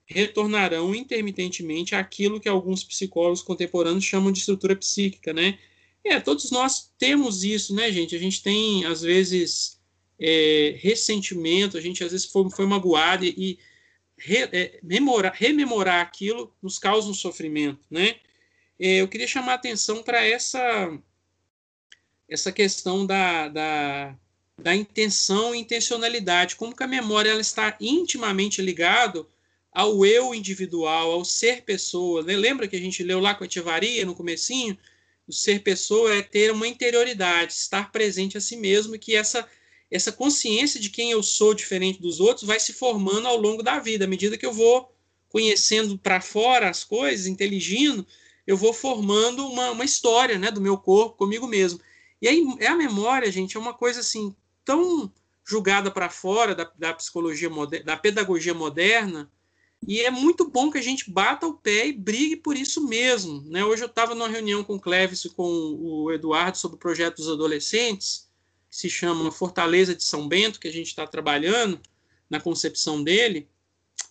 [0.07, 5.59] retornarão intermitentemente àquilo que alguns psicólogos contemporâneos chamam de estrutura psíquica, né?
[6.03, 8.15] É, todos nós temos isso, né, gente?
[8.15, 9.79] A gente tem, às vezes,
[10.19, 13.59] é, ressentimento, a gente às vezes foi, foi magoado e,
[14.17, 18.15] re, é, memorar, rememorar aquilo nos causa um sofrimento, né?
[18.79, 20.99] É, eu queria chamar a atenção para essa,
[22.33, 24.15] essa questão da, da,
[24.59, 29.27] da intenção e intencionalidade, como que a memória ela está intimamente ligado
[29.71, 32.23] ao eu individual, ao ser pessoa.
[32.23, 32.35] Né?
[32.35, 34.75] Lembra que a gente leu lá com a Tivaria no comecinho?
[35.27, 39.47] O ser pessoa é ter uma interioridade, estar presente a si mesmo, que essa
[39.91, 43.77] essa consciência de quem eu sou diferente dos outros vai se formando ao longo da
[43.77, 44.91] vida, à medida que eu vou
[45.29, 48.03] conhecendo para fora as coisas, inteligindo,
[48.47, 51.79] eu vou formando uma, uma história né, do meu corpo comigo mesmo.
[52.23, 55.11] E aí a memória, gente, é uma coisa assim tão
[55.43, 59.29] julgada para fora da, da psicologia moderna, da pedagogia moderna,
[59.85, 63.41] e é muito bom que a gente bata o pé e brigue por isso mesmo.
[63.41, 63.65] Né?
[63.65, 67.17] Hoje eu estava numa reunião com o Cleves e com o Eduardo sobre o projeto
[67.17, 68.29] dos adolescentes,
[68.71, 71.77] que se chama Fortaleza de São Bento, que a gente está trabalhando
[72.29, 73.49] na concepção dele,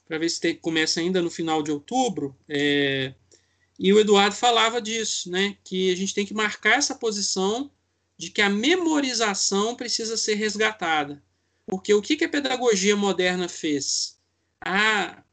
[0.07, 2.37] para ver se começa ainda no final de outubro.
[2.47, 3.15] É,
[3.79, 5.57] e o Eduardo falava disso, né?
[5.65, 7.71] que a gente tem que marcar essa posição
[8.23, 11.21] de que a memorização precisa ser resgatada.
[11.67, 14.17] Porque o que, que a pedagogia moderna fez?
[14.65, 15.25] Ah,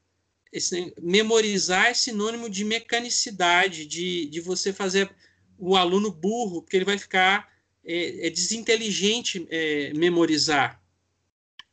[0.52, 5.08] esse, memorizar é sinônimo de mecanicidade, de, de você fazer
[5.56, 7.54] o aluno burro, porque ele vai ficar
[7.86, 10.82] é, é desinteligente é, memorizar.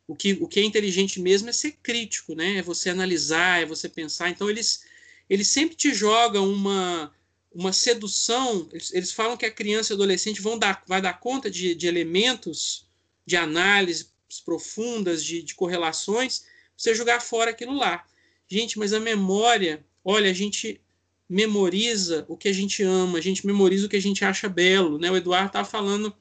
[0.06, 2.58] O que, o que é inteligente mesmo é ser crítico, né?
[2.58, 4.28] É você analisar, é você pensar.
[4.28, 4.84] Então, eles,
[5.30, 7.10] eles sempre te jogam uma,
[7.56, 8.68] uma sedução.
[8.70, 11.74] Eles, eles falam que a criança e o adolescente vão dar, vai dar conta de,
[11.74, 12.86] de elementos
[13.24, 14.10] de análise
[14.44, 16.44] profundas, de, de correlações,
[16.76, 18.04] você jogar fora aquilo lá.
[18.46, 20.80] Gente, mas a memória, olha, a gente
[21.28, 24.98] memoriza o que a gente ama, a gente memoriza o que a gente acha belo.
[24.98, 25.10] Né?
[25.10, 26.14] O Eduardo estava falando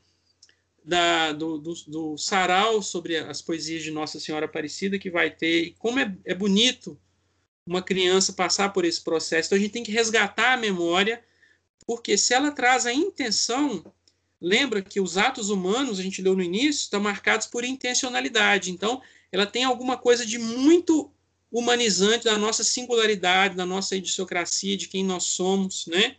[0.83, 5.63] da, do, do, do, sarau sobre as poesias de Nossa Senhora Aparecida que vai ter,
[5.63, 6.97] e como é, é bonito
[7.65, 9.47] uma criança passar por esse processo.
[9.47, 11.23] Então a gente tem que resgatar a memória,
[11.85, 13.91] porque se ela traz a intenção,
[14.39, 18.71] lembra que os atos humanos, a gente leu no início, estão marcados por intencionalidade.
[18.71, 19.01] Então
[19.31, 21.11] ela tem alguma coisa de muito
[21.51, 26.17] humanizante da nossa singularidade, da nossa idiosincrasia, de quem nós somos, né?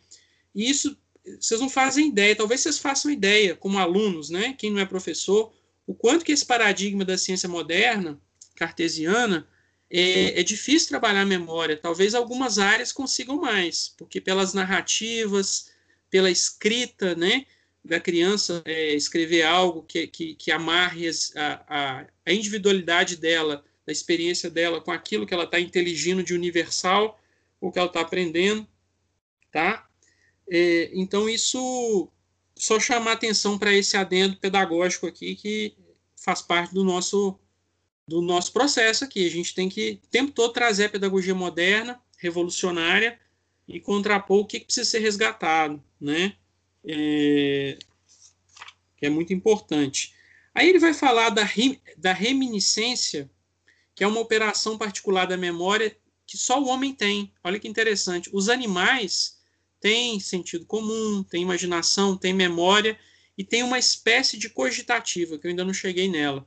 [0.55, 0.97] E isso
[1.40, 4.55] vocês não fazem ideia, talvez vocês façam ideia como alunos, né?
[4.57, 5.53] Quem não é professor,
[5.86, 8.20] o quanto que esse paradigma da ciência moderna,
[8.55, 9.47] cartesiana,
[9.91, 11.76] é, é difícil trabalhar a memória.
[11.76, 15.70] Talvez algumas áreas consigam mais, porque pelas narrativas,
[16.11, 17.47] pela escrita, né?
[17.84, 23.93] da criança é, escrever algo que, que, que amarre a, a, a individualidade dela da
[23.93, 27.20] experiência dela com aquilo que ela está inteligindo de universal,
[27.61, 28.66] o que ela está aprendendo,
[29.53, 29.89] tá?
[30.51, 32.11] É, então, isso
[32.57, 35.76] só chamar atenção para esse adendo pedagógico aqui, que
[36.16, 37.39] faz parte do nosso,
[38.07, 39.26] do nosso processo aqui.
[39.26, 43.18] A gente tem que, o tempo todo, trazer a pedagogia moderna, revolucionária,
[43.68, 46.36] e contrapor o que, precisa ser resgatado, né?
[46.84, 47.78] É,
[48.96, 50.14] que é muito importante.
[50.54, 51.42] Aí ele vai falar da,
[51.98, 53.28] da reminiscência
[53.96, 55.96] que é uma operação particular da memória
[56.26, 57.32] que só o homem tem.
[57.42, 58.28] Olha que interessante.
[58.32, 59.38] Os animais
[59.80, 62.98] têm sentido comum, têm imaginação, têm memória
[63.38, 66.46] e tem uma espécie de cogitativa, que eu ainda não cheguei nela,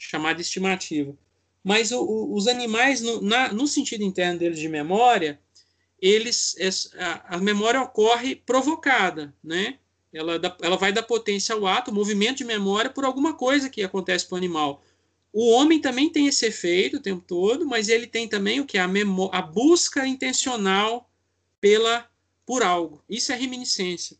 [0.00, 1.16] chamada estimativa.
[1.62, 5.38] Mas o, o, os animais, no, na, no, sentido interno deles de memória,
[6.00, 6.56] eles
[6.98, 9.78] a, a memória ocorre provocada, né?
[10.12, 14.26] Ela, ela vai dar potência ao ato, movimento de memória por alguma coisa que acontece
[14.26, 14.82] para o animal.
[15.32, 18.78] O homem também tem esse efeito o tempo todo, mas ele tem também o que?
[18.78, 18.88] A,
[19.32, 21.08] a busca intencional
[21.60, 22.10] pela
[22.44, 23.04] por algo.
[23.08, 24.16] Isso é reminiscência.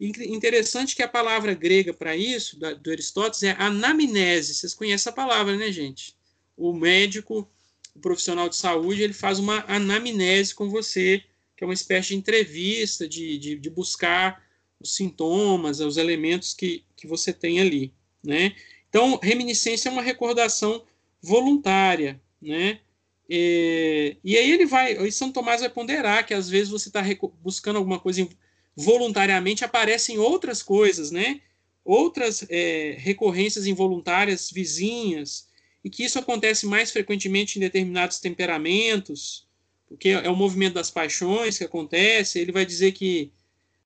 [0.00, 4.54] Interessante que a palavra grega para isso, da, do Aristóteles, é anamnese.
[4.54, 6.16] Vocês conhecem a palavra, né, gente?
[6.56, 7.48] O médico,
[7.94, 11.22] o profissional de saúde, ele faz uma anamnese com você,
[11.56, 14.44] que é uma espécie de entrevista, de, de, de buscar
[14.80, 18.54] os sintomas, os elementos que, que você tem ali, né?
[18.88, 20.84] Então, reminiscência é uma recordação
[21.22, 22.80] voluntária, né?
[23.28, 27.02] E, e aí ele vai, São Tomás vai ponderar que às vezes você está
[27.40, 28.28] buscando alguma coisa
[28.76, 31.40] voluntariamente, aparecem outras coisas, né?
[31.84, 35.48] Outras é, recorrências involuntárias vizinhas,
[35.84, 39.46] e que isso acontece mais frequentemente em determinados temperamentos,
[39.86, 42.38] porque é o movimento das paixões que acontece.
[42.38, 43.30] Ele vai dizer que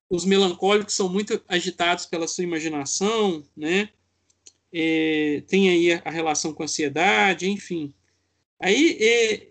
[0.08, 3.90] os melancólicos são muito agitados pela sua imaginação, né?
[4.72, 7.92] É, tem aí a, relação com a ansiedade, enfim.
[8.60, 9.48] Aí é,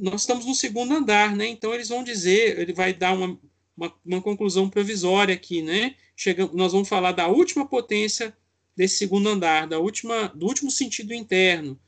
[0.00, 1.46] nós estamos no segundo andar, né?
[1.46, 3.38] Então eles vão dizer, ele vai dar uma,
[3.76, 5.94] uma, uma conclusão provisória aqui, né?
[6.16, 8.36] Chega, nós vamos falar da última potência
[8.74, 11.78] desse segundo andar, da última, do último sentido interno.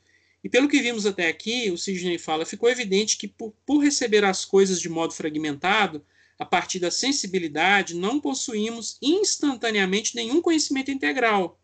[0.43, 4.23] E pelo que vimos até aqui, o Sidney fala, ficou evidente que por, por receber
[4.23, 6.03] as coisas de modo fragmentado,
[6.37, 11.59] a partir da sensibilidade, não possuímos instantaneamente nenhum conhecimento integral,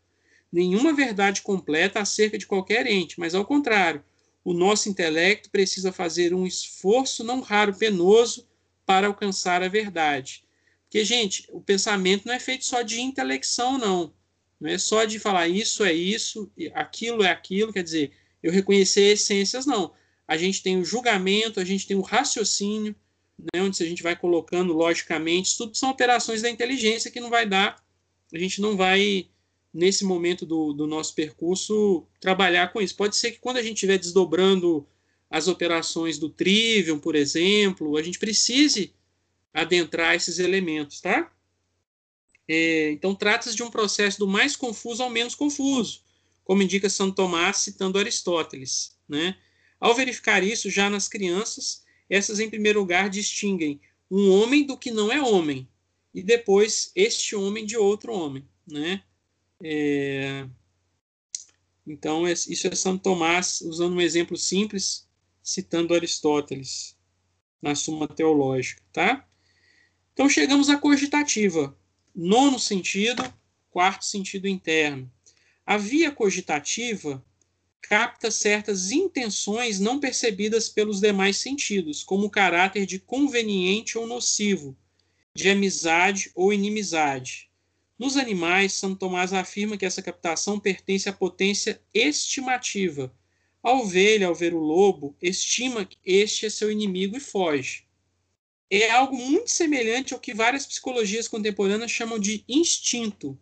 [0.52, 4.04] nenhuma verdade completa acerca de qualquer ente, mas ao contrário,
[4.44, 8.46] o nosso intelecto precisa fazer um esforço não raro penoso
[8.86, 10.44] para alcançar a verdade.
[10.84, 14.14] Porque, gente, o pensamento não é feito só de intelecção, não.
[14.60, 18.12] Não é só de falar isso é isso, aquilo é aquilo, quer dizer,
[18.42, 19.94] eu reconhecer essências, não.
[20.28, 22.96] A gente tem o julgamento, a gente tem o raciocínio,
[23.38, 27.30] né, onde a gente vai colocando logicamente, isso tudo são operações da inteligência que não
[27.30, 27.84] vai dar,
[28.34, 29.28] a gente não vai,
[29.74, 32.96] nesse momento do, do nosso percurso, trabalhar com isso.
[32.96, 34.88] Pode ser que quando a gente estiver desdobrando
[35.30, 38.94] as operações do Trivium, por exemplo, a gente precise
[39.54, 41.32] adentrar esses elementos, tá?
[42.48, 46.02] É, então, trata-se de um processo do mais confuso ao menos confuso,
[46.44, 48.96] como indica Santo Tomás citando Aristóteles.
[49.08, 49.38] Né?
[49.80, 54.92] Ao verificar isso já nas crianças, essas, em primeiro lugar, distinguem um homem do que
[54.92, 55.68] não é homem,
[56.14, 58.48] e depois este homem de outro homem.
[58.68, 59.04] Né?
[59.64, 60.48] É...
[61.86, 65.05] Então, isso é Santo Tomás usando um exemplo simples,
[65.46, 66.98] citando Aristóteles
[67.62, 68.82] na Suma Teológica.
[68.92, 69.26] Tá?
[70.12, 71.78] Então, chegamos à cogitativa,
[72.16, 73.24] nono sentido,
[73.70, 75.12] quarto sentido interno.
[75.64, 77.24] A via cogitativa
[77.82, 84.76] capta certas intenções não percebidas pelos demais sentidos, como o caráter de conveniente ou nocivo,
[85.36, 87.52] de amizade ou inimizade.
[88.00, 93.14] Nos animais, Santo Tomás afirma que essa captação pertence à potência estimativa.
[93.66, 97.86] A ovelha, ao ver o lobo, estima que este é seu inimigo e foge
[98.70, 103.38] é algo muito semelhante ao que várias psicologias contemporâneas chamam de instinto.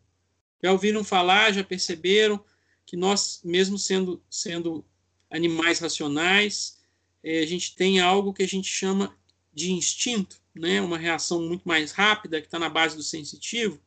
[0.61, 2.43] Já ouviram falar, já perceberam
[2.85, 4.85] que nós, mesmo sendo, sendo
[5.29, 6.79] animais racionais,
[7.23, 9.17] é, a gente tem algo que a gente chama
[9.53, 10.81] de instinto, né?
[10.81, 13.79] uma reação muito mais rápida, que está na base do sensitivo.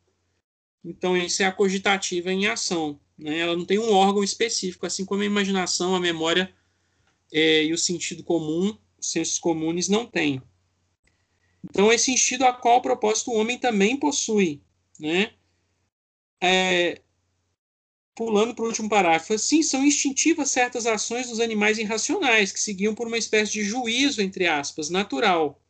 [0.83, 2.99] Então, isso é a cogitativa em ação.
[3.17, 3.39] Né?
[3.39, 6.53] Ela não tem um órgão específico, assim como a imaginação, a memória
[7.31, 10.41] é, e o sentido comum, os sensos comuns não têm.
[11.63, 14.61] Então, esse instinto a qual propósito o homem também possui.
[14.99, 15.33] Né?
[16.41, 17.01] É,
[18.15, 22.95] pulando para o último parágrafo, assim, são instintivas certas ações dos animais irracionais, que seguiam
[22.95, 25.61] por uma espécie de juízo, entre aspas, natural,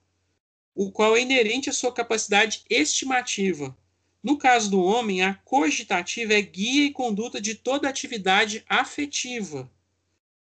[0.74, 3.76] o qual é inerente à sua capacidade estimativa.
[4.24, 9.72] No caso do homem, a cogitativa é guia e conduta de toda atividade afetiva,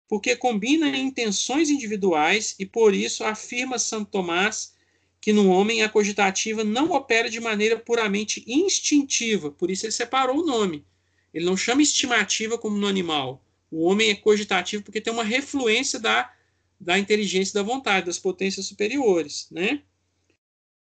[0.08, 4.76] porque combina intenções individuais e, por isso, afirma Santo Tomás
[5.20, 10.38] que no homem a cogitativa não opera de maneira puramente instintiva, por isso ele separou
[10.38, 10.86] o nome.
[11.34, 13.44] Ele não chama estimativa como no animal.
[13.70, 16.32] O homem é cogitativo porque tem uma refluência da,
[16.80, 19.48] da inteligência da vontade, das potências superiores.
[19.50, 19.82] Né?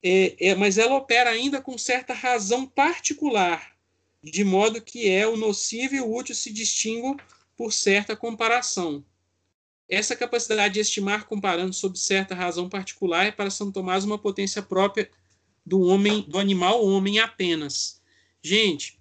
[0.03, 3.75] É, é, mas ela opera ainda com certa razão particular,
[4.23, 7.17] de modo que é o nocivo e o útil se distinguem
[7.55, 9.03] por certa comparação.
[9.89, 14.61] Essa capacidade de estimar comparando sob certa razão particular é para São Tomás uma potência
[14.61, 15.09] própria
[15.65, 18.01] do homem, do animal homem apenas.
[18.41, 18.99] Gente,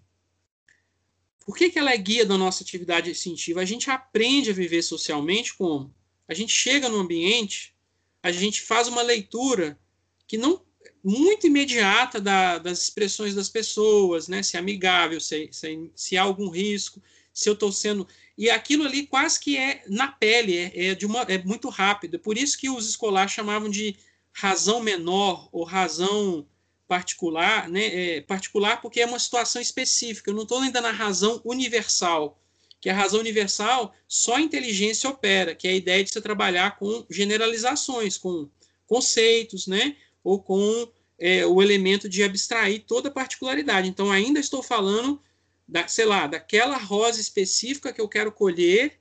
[1.44, 3.60] por que, que ela é guia da nossa atividade instintiva?
[3.60, 5.94] A gente aprende a viver socialmente como?
[6.27, 7.74] A gente chega no ambiente,
[8.23, 9.78] a gente faz uma leitura
[10.27, 10.66] que não
[11.09, 14.43] muito imediata da, das expressões das pessoas, né?
[14.43, 17.01] Se é amigável, se, se, se há algum risco,
[17.33, 21.07] se eu estou sendo e aquilo ali quase que é na pele, é, é, de
[21.07, 22.19] uma, é muito rápido.
[22.19, 23.97] Por isso que os escolares chamavam de
[24.33, 26.45] razão menor ou razão
[26.89, 28.16] particular, né?
[28.16, 30.31] É, particular porque é uma situação específica.
[30.31, 32.37] Eu não estou ainda na razão universal,
[32.81, 36.77] que a razão universal só a inteligência opera, que é a ideia de você trabalhar
[36.77, 38.51] com generalizações, com
[38.89, 39.97] conceitos, né?
[40.24, 40.89] Ou com
[41.19, 43.89] é, o elemento de abstrair toda a particularidade.
[43.89, 45.21] Então, ainda estou falando,
[45.67, 48.99] da, sei lá, daquela rosa específica que eu quero colher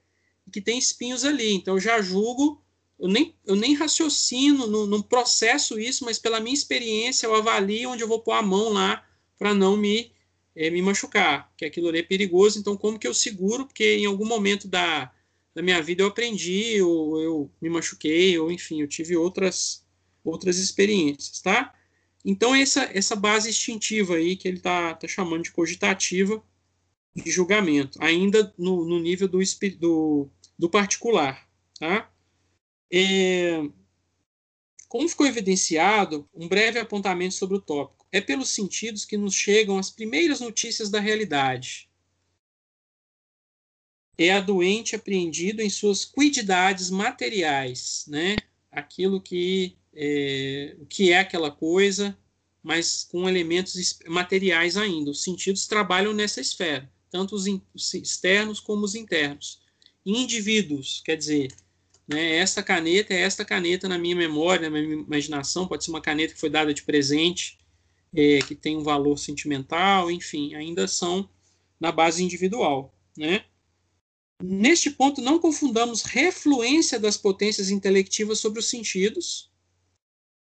[0.52, 1.54] que tem espinhos ali.
[1.54, 2.62] Então, eu já julgo,
[3.00, 8.04] eu nem, eu nem raciocino, não processo isso, mas pela minha experiência, eu avalio onde
[8.04, 9.06] eu vou pôr a mão lá
[9.38, 10.12] para não me,
[10.56, 12.60] é, me machucar, que aquilo ali é perigoso.
[12.60, 13.66] Então, como que eu seguro?
[13.66, 15.12] Porque em algum momento da,
[15.54, 19.84] da minha vida eu aprendi, ou eu me machuquei, ou enfim, eu tive outras,
[20.24, 21.74] outras experiências, tá?
[22.26, 26.43] Então, essa, essa base instintiva aí que ele está tá chamando de cogitativa
[27.15, 29.39] de julgamento, ainda no, no nível do,
[29.80, 31.47] do, do particular.
[31.80, 32.11] Tá?
[32.91, 33.61] É,
[34.89, 38.07] como ficou evidenciado, um breve apontamento sobre o tópico.
[38.11, 41.88] É pelos sentidos que nos chegam as primeiras notícias da realidade.
[44.18, 48.35] É a doente apreendido em suas cuididades materiais, né?
[48.76, 52.17] aquilo que é, o que é aquela coisa,
[52.61, 55.11] mas com elementos materiais ainda.
[55.11, 57.45] Os sentidos trabalham nessa esfera, tanto os,
[57.93, 59.61] externos como os internos.
[60.05, 61.53] Indivíduos, quer dizer,
[62.07, 66.01] né, essa caneta é esta caneta na minha memória, na minha imaginação, pode ser uma
[66.01, 67.57] caneta que foi dada de presente,
[68.13, 71.30] é, que tem um valor sentimental, enfim, ainda são
[71.80, 73.45] na base individual, né?
[74.43, 79.49] Neste ponto, não confundamos refluência das potências intelectivas sobre os sentidos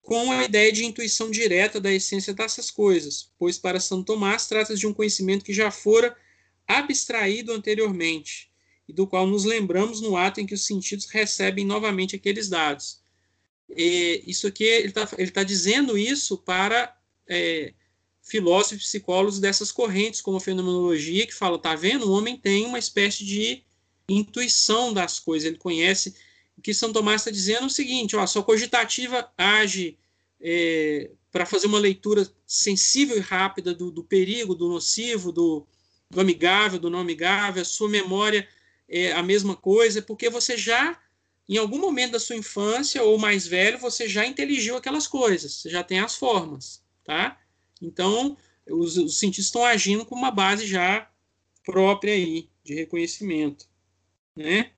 [0.07, 4.79] com a ideia de intuição direta da essência dessas coisas, pois para São Tomás trata-se
[4.79, 6.17] de um conhecimento que já fora
[6.65, 8.49] abstraído anteriormente
[8.89, 13.03] e do qual nos lembramos no ato em que os sentidos recebem novamente aqueles dados.
[13.69, 16.97] E isso aqui, ele está tá dizendo isso para
[17.29, 17.75] é,
[18.23, 22.07] filósofos e psicólogos dessas correntes, como a fenomenologia, que fala, tá vendo?
[22.09, 23.65] O homem tem uma espécie de
[24.09, 26.15] intuição das coisas, ele conhece.
[26.57, 29.99] O que São Tomás está dizendo é o seguinte: ó, a sua cogitativa age
[30.41, 35.67] é, para fazer uma leitura sensível e rápida do, do perigo, do nocivo, do,
[36.11, 38.49] do, amigável, do não amigável, a sua memória
[38.89, 40.99] é a mesma coisa, porque você já,
[41.49, 45.69] em algum momento da sua infância ou mais velho, você já inteligiu aquelas coisas, você
[45.69, 47.39] já tem as formas, tá?
[47.83, 48.37] Então,
[48.69, 51.11] os, os cientistas estão agindo com uma base já
[51.65, 53.67] própria aí de reconhecimento
[54.37, 54.71] né?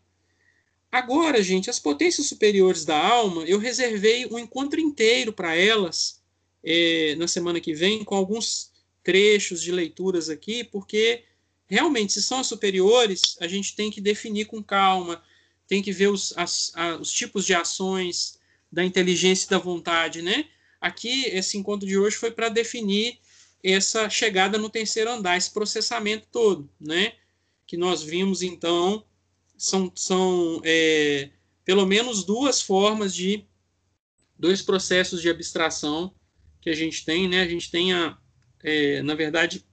[0.91, 6.23] Agora, gente, as potências superiores da alma, eu reservei um encontro inteiro para elas
[6.65, 11.25] é, na semana que vem, com alguns trechos de leituras aqui, porque
[11.67, 15.23] realmente, se são as superiores, a gente tem que definir com calma,
[15.67, 18.39] tem que ver os, as, a, os tipos de ações
[18.73, 20.47] da inteligência e da vontade, né?
[20.81, 23.19] Aqui, esse encontro de hoje foi para definir
[23.63, 27.13] essa chegada no terceiro andar, esse processamento todo, né?
[27.67, 29.05] Que nós vimos, então,
[29.59, 31.31] são, são é,
[31.65, 33.45] pelo menos duas formas de
[34.39, 36.15] dois processos de abstração
[36.61, 37.43] que a gente tem, né?
[37.43, 38.17] A gente tem a,
[38.63, 39.65] é, na verdade,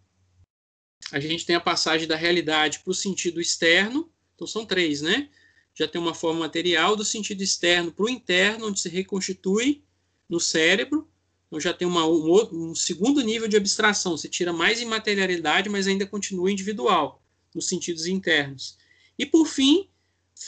[1.11, 5.29] a gente tem a passagem da realidade para o sentido externo, então são três, né?
[5.73, 9.83] Já tem uma forma material do sentido externo para o interno, onde se reconstitui
[10.27, 11.07] no cérebro,
[11.47, 15.85] então já tem uma, um, um, segundo nível de abstração, você tira mais imaterialidade, mas
[15.85, 17.21] ainda continua individual,
[17.53, 18.77] nos sentidos internos.
[19.17, 19.89] E por fim,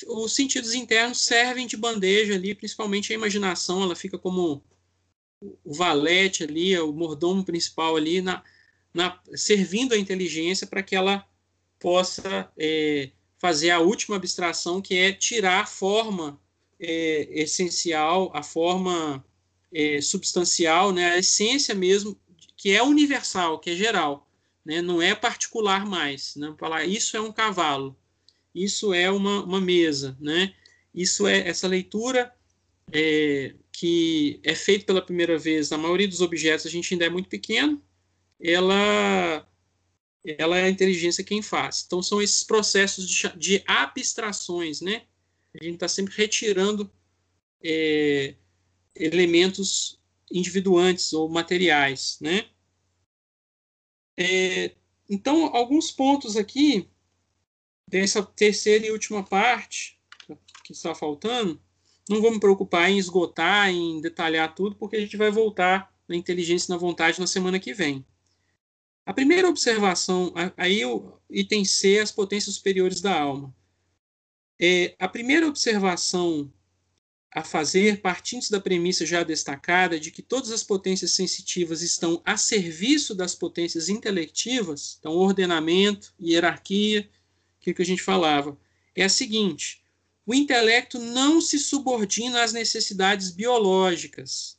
[0.08, 4.64] os sentidos internos servem de bandeja ali, principalmente a imaginação, ela fica como
[5.64, 8.44] o valete ali, o mordomo principal ali, na,
[8.94, 11.26] na servindo a inteligência para que ela
[11.80, 16.40] possa é, fazer a última abstração, que é tirar a forma
[16.80, 19.24] é, essencial, a forma
[19.72, 22.20] é, substancial, né, a essência mesmo,
[22.56, 24.28] que é universal, que é geral,
[24.66, 26.36] né, não é particular mais.
[26.36, 27.96] Né, falar isso é um cavalo
[28.64, 30.54] isso é uma, uma mesa, né?
[30.94, 32.34] Isso é essa leitura
[32.92, 37.10] é, que é feita pela primeira vez na maioria dos objetos, a gente ainda é
[37.10, 37.82] muito pequeno,
[38.40, 39.48] ela,
[40.24, 41.84] ela é a inteligência quem faz.
[41.86, 45.04] Então, são esses processos de, de abstrações, né?
[45.60, 46.92] A gente está sempre retirando
[47.64, 48.36] é,
[48.96, 50.00] elementos
[50.32, 52.46] individuantes ou materiais, né?
[54.18, 54.72] É,
[55.10, 56.90] então, alguns pontos aqui
[57.88, 59.98] dessa terceira e última parte
[60.64, 61.62] que está faltando,
[62.10, 66.68] não me preocupar em esgotar, em detalhar tudo, porque a gente vai voltar na inteligência
[66.68, 68.06] e na vontade na semana que vem.
[69.06, 73.56] A primeira observação, aí o item C, as potências superiores da alma.
[74.60, 76.52] É, a primeira observação
[77.32, 82.36] a fazer, partindo da premissa já destacada de que todas as potências sensitivas estão a
[82.36, 87.10] serviço das potências intelectivas, então ordenamento, hierarquia,
[87.68, 88.58] aquilo que a gente falava,
[88.96, 89.82] é a seguinte:
[90.26, 94.58] o intelecto não se subordina às necessidades biológicas.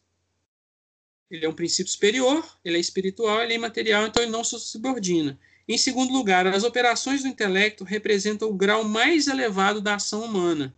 [1.30, 4.58] Ele é um princípio superior, ele é espiritual, ele é imaterial, então ele não se
[4.58, 5.38] subordina.
[5.66, 10.74] Em segundo lugar, as operações do intelecto representam o grau mais elevado da ação humana,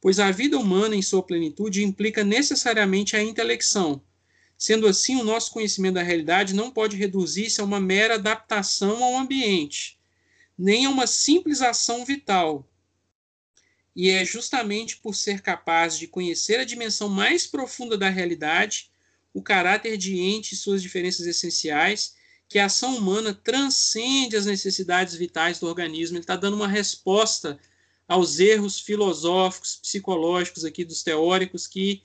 [0.00, 4.02] pois a vida humana em sua plenitude implica necessariamente a intelecção.
[4.58, 9.16] Sendo assim, o nosso conhecimento da realidade não pode reduzir-se a uma mera adaptação ao
[9.16, 9.96] ambiente,
[10.56, 12.68] nem a uma simples ação vital,
[13.94, 18.90] e é justamente por ser capaz de conhecer a dimensão mais profunda da realidade,
[19.32, 22.16] o caráter de ente e suas diferenças essenciais,
[22.48, 26.16] que a ação humana transcende as necessidades vitais do organismo.
[26.16, 27.58] Ele está dando uma resposta
[28.06, 32.02] aos erros filosóficos, psicológicos aqui dos teóricos que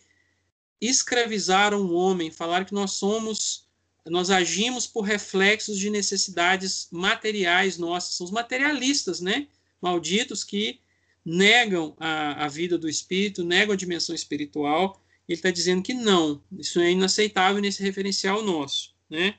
[0.80, 3.68] escravizaram o homem, falaram que nós somos,
[4.10, 9.48] nós agimos por reflexos de necessidades materiais nossas, são os materialistas, né?
[9.82, 10.80] Malditos que
[11.26, 15.02] negam a, a vida do espírito, negam a dimensão espiritual.
[15.28, 18.96] Ele está dizendo que não, isso é inaceitável nesse referencial nosso.
[19.10, 19.36] Né?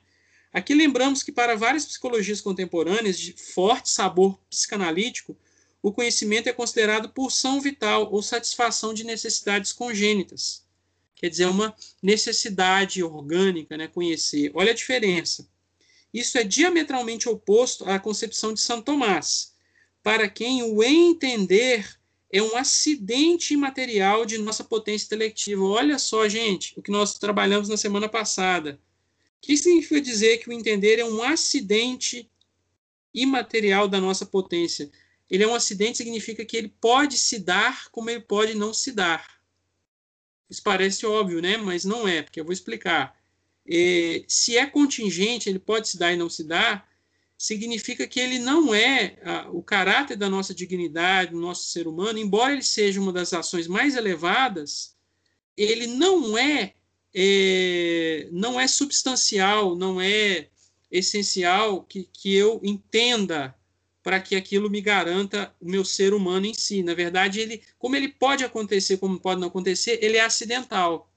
[0.53, 5.37] Aqui lembramos que para várias psicologias contemporâneas de forte sabor psicanalítico,
[5.81, 10.63] o conhecimento é considerado pulsão vital ou satisfação de necessidades congênitas.
[11.21, 14.51] Quer dizer, é uma necessidade orgânica, né, conhecer.
[14.55, 15.47] Olha a diferença.
[16.11, 19.53] Isso é diametralmente oposto à concepção de São Tomás,
[20.01, 21.87] para quem o entender
[22.31, 25.63] é um acidente imaterial de nossa potência intelectiva.
[25.63, 28.79] Olha só, gente, o que nós trabalhamos na semana passada.
[29.37, 32.29] O que significa dizer que o entender é um acidente
[33.13, 34.89] imaterial da nossa potência?
[35.29, 38.91] Ele é um acidente, significa que ele pode se dar como ele pode não se
[38.91, 39.40] dar.
[40.51, 41.55] Isso parece óbvio, né?
[41.55, 43.17] Mas não é, porque eu vou explicar.
[43.65, 46.85] E, se é contingente, ele pode se dar e não se dar,
[47.37, 52.19] significa que ele não é a, o caráter da nossa dignidade, do nosso ser humano,
[52.19, 54.93] embora ele seja uma das ações mais elevadas,
[55.55, 56.73] ele não é,
[57.15, 60.49] é não é substancial, não é
[60.91, 63.55] essencial que, que eu entenda
[64.03, 66.81] para que aquilo me garanta o meu ser humano em si.
[66.81, 71.11] Na verdade, ele, como ele pode acontecer, como pode não acontecer, ele é acidental.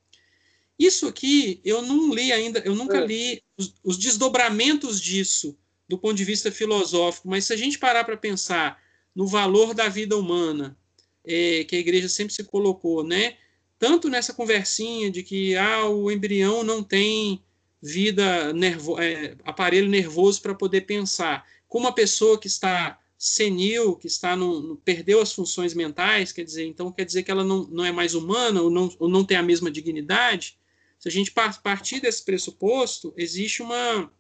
[0.79, 3.07] Isso aqui eu não li ainda, eu nunca é.
[3.07, 5.57] li os, os desdobramentos disso
[5.89, 8.83] do ponto de vista filosófico, mas se a gente parar para pensar
[9.15, 10.77] no valor da vida humana,
[11.25, 13.37] é, que a igreja sempre se colocou, né?
[13.79, 17.43] Tanto nessa conversinha de que ah, o embrião não tem
[17.83, 24.07] vida, nervo, é, aparelho nervoso para poder pensar, como uma pessoa que está senil, que
[24.07, 27.65] está no, no, perdeu as funções mentais, quer dizer, então quer dizer que ela não,
[27.69, 30.59] não é mais humana ou não, ou não tem a mesma dignidade.
[30.99, 34.13] Se a gente partir desse pressuposto, existe uma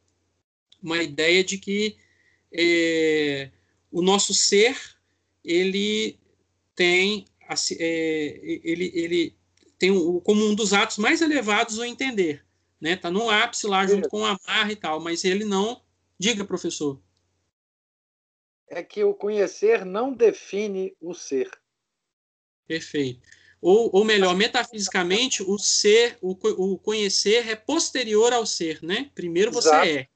[0.83, 1.97] uma ideia de que
[2.53, 3.51] é,
[3.91, 4.77] o nosso ser
[5.43, 6.19] ele
[6.77, 7.25] tem
[7.79, 9.37] é, ele, ele
[9.79, 12.45] tem o, como um dos atos mais elevados o entender,
[12.81, 12.97] né?
[12.97, 15.83] Tá no ápice lá junto com o amar e tal, mas ele não
[16.19, 17.01] diga, professor.
[18.74, 21.48] É que o conhecer não define o ser.
[22.66, 23.20] Perfeito.
[23.60, 29.10] Ou, ou melhor, metafisicamente, o ser, o, o conhecer é posterior ao ser, né?
[29.14, 29.88] Primeiro você Exato.
[29.88, 30.09] é.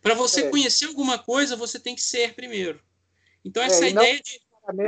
[0.00, 0.48] Para você é.
[0.48, 2.80] conhecer alguma coisa, você tem que ser primeiro.
[3.44, 4.40] Então, é, essa é, ideia de.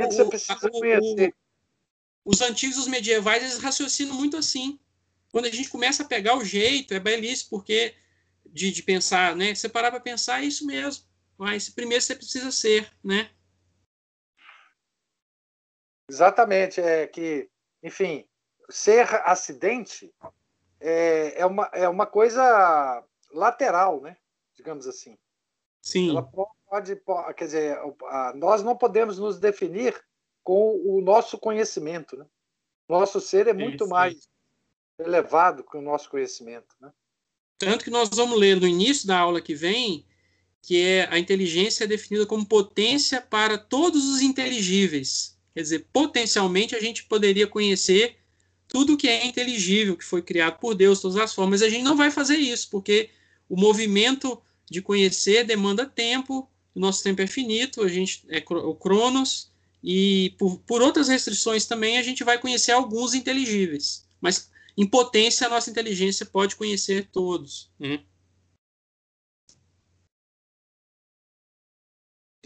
[0.05, 1.33] Você precisa conhecer.
[2.23, 4.79] O, os antigos, os medievais, eles raciocinam muito assim.
[5.31, 7.93] Quando a gente começa a pegar o jeito, é belíssimo, porque
[8.45, 9.53] de, de pensar, né?
[9.53, 11.03] Você parar para pensar, é isso mesmo.
[11.37, 13.29] Mas primeiro você precisa ser, né?
[16.09, 16.81] Exatamente.
[16.81, 17.49] É que,
[17.83, 18.27] enfim,
[18.69, 20.13] ser acidente
[20.79, 24.17] é, é, uma, é uma coisa lateral, né?
[24.57, 25.17] digamos assim.
[25.81, 26.09] Sim.
[26.09, 27.79] Ela pode, pode, quer dizer,
[28.35, 29.95] nós não podemos nos definir
[30.43, 32.25] com o nosso conhecimento, né?
[32.89, 33.89] Nosso ser é muito sim.
[33.89, 34.29] mais
[34.97, 36.91] elevado que o nosso conhecimento, né?
[37.57, 40.05] Tanto que nós vamos ler no início da aula que vem
[40.67, 45.37] que é a inteligência é definida como potência para todos os inteligíveis.
[45.53, 48.17] Quer dizer, potencialmente a gente poderia conhecer
[48.67, 51.61] tudo que é inteligível, que foi criado por Deus, todas as formas.
[51.61, 53.11] A gente não vai fazer isso, porque
[53.47, 58.75] o movimento de conhecer demanda tempo, o nosso tempo é finito, a gente é o
[58.75, 59.49] Cronos,
[59.81, 64.05] e por, por outras restrições também a gente vai conhecer alguns inteligíveis.
[64.19, 67.69] Mas em potência a nossa inteligência pode conhecer todos.
[67.79, 68.01] Né?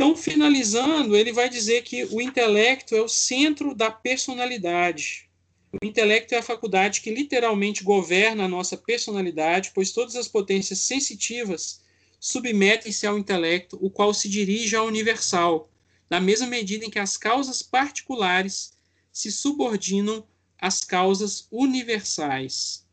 [0.02, 5.30] Então, finalizando, ele vai dizer que o intelecto é o centro da personalidade.
[5.72, 10.80] O intelecto é a faculdade que literalmente governa a nossa personalidade, pois todas as potências
[10.80, 11.84] sensitivas
[12.20, 15.70] submetem-se ao intelecto, o qual se dirige ao universal,
[16.10, 18.76] na mesma medida em que as causas particulares
[19.14, 22.88] se subordinam às causas universais.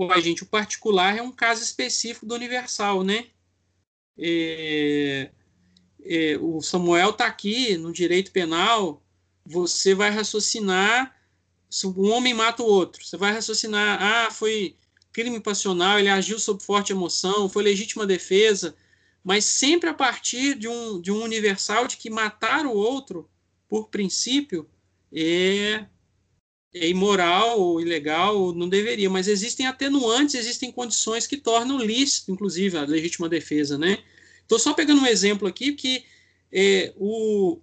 [0.00, 3.28] Ué, gente, o particular é um caso específico do universal, né?
[4.18, 5.30] É,
[6.04, 9.02] é, o Samuel está aqui no direito penal,
[9.44, 11.14] você vai raciocinar
[11.70, 14.76] se um homem mata o outro, você vai raciocinar, ah, foi
[15.12, 18.74] crime passional, ele agiu sob forte emoção, foi legítima defesa,
[19.22, 23.28] mas sempre a partir de um, de um universal de que matar o outro,
[23.68, 24.68] por princípio,
[25.12, 25.84] é,
[26.74, 32.32] é imoral ou ilegal, ou não deveria, mas existem atenuantes, existem condições que tornam lícito,
[32.32, 34.02] inclusive, a legítima defesa, né?
[34.50, 36.04] Estou só pegando um exemplo aqui que
[36.50, 37.60] é, o,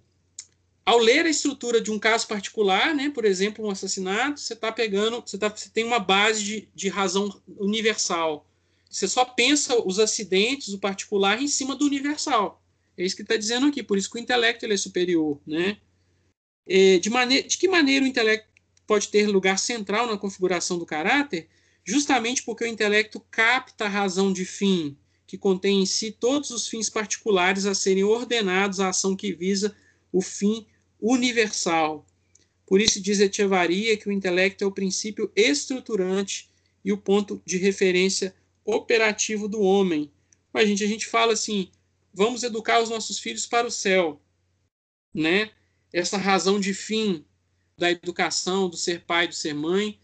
[0.86, 4.72] ao ler a estrutura de um caso particular, né, por exemplo, um assassinato, você está
[4.72, 8.48] pegando, você, tá, você tem uma base de, de razão universal.
[8.88, 12.62] Você só pensa os acidentes, o particular, em cima do universal.
[12.96, 13.82] É isso que está dizendo aqui.
[13.82, 15.76] Por isso que o intelecto ele é superior, né?
[16.66, 17.10] É, de,
[17.42, 18.48] de que maneira o intelecto
[18.86, 21.50] pode ter lugar central na configuração do caráter?
[21.84, 24.96] Justamente porque o intelecto capta a razão de fim,
[25.28, 29.76] que contém em si todos os fins particulares a serem ordenados à ação que visa
[30.10, 30.66] o fim
[30.98, 32.06] universal.
[32.66, 36.48] Por isso diz Echevarria que o intelecto é o princípio estruturante
[36.82, 38.34] e o ponto de referência
[38.64, 40.10] operativo do homem.
[40.50, 41.70] Mas, gente, a gente fala assim,
[42.12, 44.22] vamos educar os nossos filhos para o céu,
[45.12, 45.50] né?
[45.92, 47.22] Essa razão de fim
[47.76, 50.00] da educação, do ser pai, do ser mãe,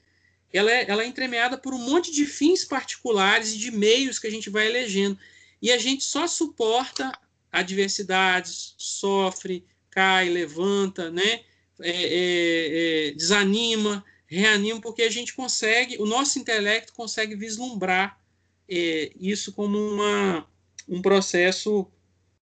[0.56, 4.26] ela é, ela é entremeada por um monte de fins particulares e de meios que
[4.26, 5.18] a gente vai elegendo.
[5.60, 7.12] E a gente só suporta
[7.50, 11.40] adversidades, sofre, cai, levanta, né?
[11.80, 18.20] É, é, é, desanima, reanima, porque a gente consegue, o nosso intelecto consegue vislumbrar
[18.68, 20.48] é, isso como uma,
[20.88, 21.90] um processo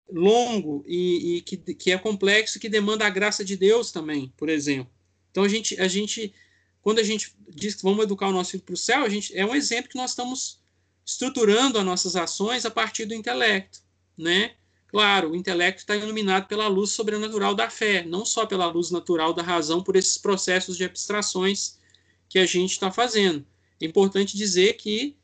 [0.09, 4.49] longo e, e que, que, é complexo, que demanda a graça de Deus também, por
[4.49, 4.91] exemplo.
[5.29, 6.33] Então a gente, a gente,
[6.81, 9.35] quando a gente diz que vamos educar o nosso filho para o céu, a gente
[9.37, 10.59] é um exemplo que nós estamos
[11.05, 13.79] estruturando as nossas ações a partir do intelecto,
[14.17, 14.55] né?
[14.87, 19.33] Claro, o intelecto está iluminado pela luz sobrenatural da fé, não só pela luz natural
[19.33, 21.79] da razão, por esses processos de abstrações
[22.27, 23.45] que a gente está fazendo.
[23.79, 25.15] É importante dizer que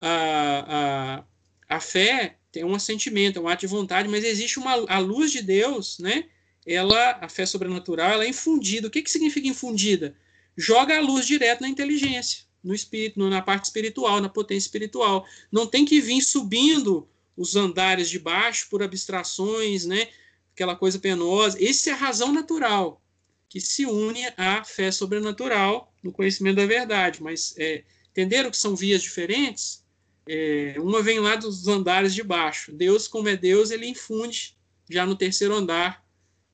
[0.00, 1.24] a,
[1.68, 4.98] a, a fé tem um assentimento, é um ato de vontade, mas existe uma a
[4.98, 6.28] luz de Deus, né?
[6.66, 8.88] Ela, a fé sobrenatural, ela é infundida.
[8.88, 10.16] O que, que significa infundida?
[10.56, 15.26] Joga a luz direto na inteligência, no espírito, na parte espiritual, na potência espiritual.
[15.50, 20.08] Não tem que vir subindo os andares de baixo por abstrações, né?
[20.52, 21.62] Aquela coisa penosa.
[21.62, 23.02] Essa é a razão natural
[23.48, 27.22] que se une à fé sobrenatural no conhecimento da verdade.
[27.22, 29.84] Mas é, entenderam que são vias diferentes?
[30.28, 32.72] É, uma vem lá dos andares de baixo.
[32.72, 34.56] Deus, como é Deus, ele infunde
[34.90, 36.04] já no terceiro andar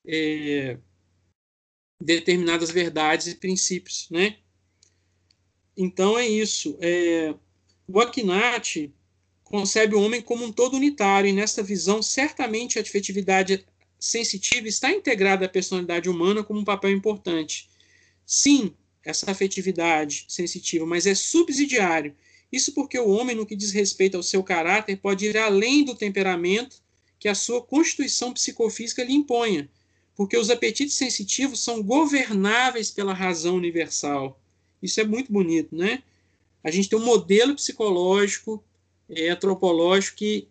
[0.07, 0.77] é,
[2.01, 4.37] determinadas verdades e princípios, né?
[5.77, 6.77] Então é isso.
[6.81, 7.35] É,
[7.87, 8.93] o Akinati
[9.45, 13.65] concebe o homem como um todo unitário, e nesta visão, certamente a afetividade
[13.99, 17.69] sensitiva está integrada à personalidade humana como um papel importante.
[18.25, 18.75] Sim,
[19.05, 22.15] essa afetividade sensitiva, mas é subsidiário.
[22.51, 25.95] Isso porque o homem, no que diz respeito ao seu caráter, pode ir além do
[25.95, 26.81] temperamento
[27.19, 29.69] que a sua constituição psicofísica lhe imponha,
[30.21, 34.39] porque os apetites sensitivos são governáveis pela razão universal.
[34.83, 36.03] Isso é muito bonito, né?
[36.63, 38.63] A gente tem um modelo psicológico
[39.09, 40.47] é, antropológico que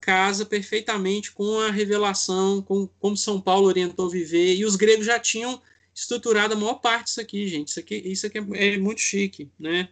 [0.00, 5.20] casa perfeitamente com a revelação, com como São Paulo orientou viver, e os gregos já
[5.20, 5.60] tinham
[5.94, 7.68] estruturado a maior parte disso aqui, gente.
[7.68, 9.90] Isso aqui, isso aqui é, é muito chique, né?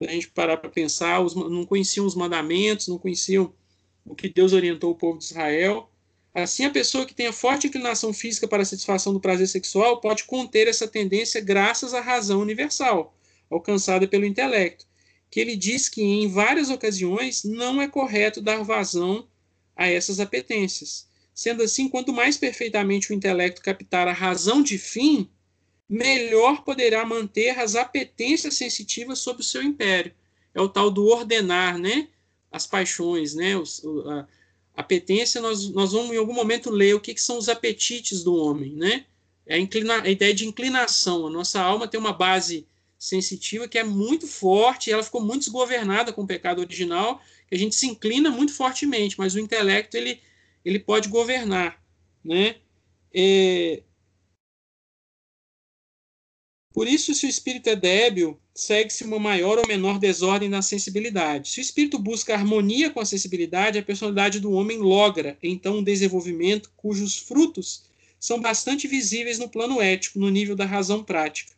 [0.00, 3.52] A gente parar para pensar, os, não conheciam os mandamentos, não conheciam
[4.06, 5.90] o que Deus orientou o povo de Israel.
[6.34, 10.00] Assim, a pessoa que tem a forte inclinação física para a satisfação do prazer sexual
[10.00, 13.16] pode conter essa tendência graças à razão universal,
[13.48, 14.84] alcançada pelo intelecto
[15.34, 19.26] que ele diz que em várias ocasiões não é correto dar vazão
[19.74, 21.08] a essas apetências.
[21.34, 25.28] Sendo assim, quanto mais perfeitamente o intelecto captar a razão de fim,
[25.88, 30.14] melhor poderá manter as apetências sensitivas sob o seu império.
[30.54, 32.06] É o tal do ordenar, né?
[32.52, 33.56] As paixões, né?
[33.56, 34.28] Os, a
[34.74, 38.34] apetência, nós, nós vamos em algum momento ler o que, que são os apetites do
[38.34, 39.06] homem, né?
[39.46, 41.26] É a, inclina, a ideia de inclinação.
[41.26, 42.66] A nossa alma tem uma base
[42.98, 47.58] sensitiva que é muito forte, ela ficou muito desgovernada com o pecado original, que a
[47.58, 50.20] gente se inclina muito fortemente, mas o intelecto ele,
[50.64, 51.80] ele pode governar,
[52.24, 52.56] né?
[53.12, 53.82] É...
[56.74, 61.50] Por isso, se o espírito é débil, segue-se uma maior ou menor desordem na sensibilidade.
[61.50, 65.84] Se o espírito busca harmonia com a sensibilidade, a personalidade do homem logra, então, um
[65.84, 67.84] desenvolvimento cujos frutos
[68.18, 71.52] são bastante visíveis no plano ético, no nível da razão prática.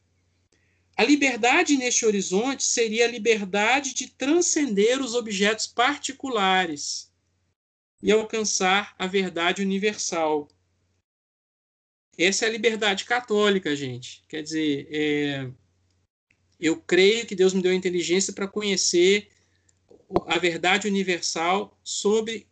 [0.97, 7.11] a liberdade neste horizonte seria a liberdade de transcender os objetos particulares
[8.03, 10.49] e alcançar a verdade universal.
[12.19, 14.23] Essa é a liberdade católica, gente.
[14.29, 15.49] Quer dizer, é,
[16.59, 19.29] eu creio que Deus me deu a inteligência para conhecer
[20.27, 22.47] a verdade universal sobre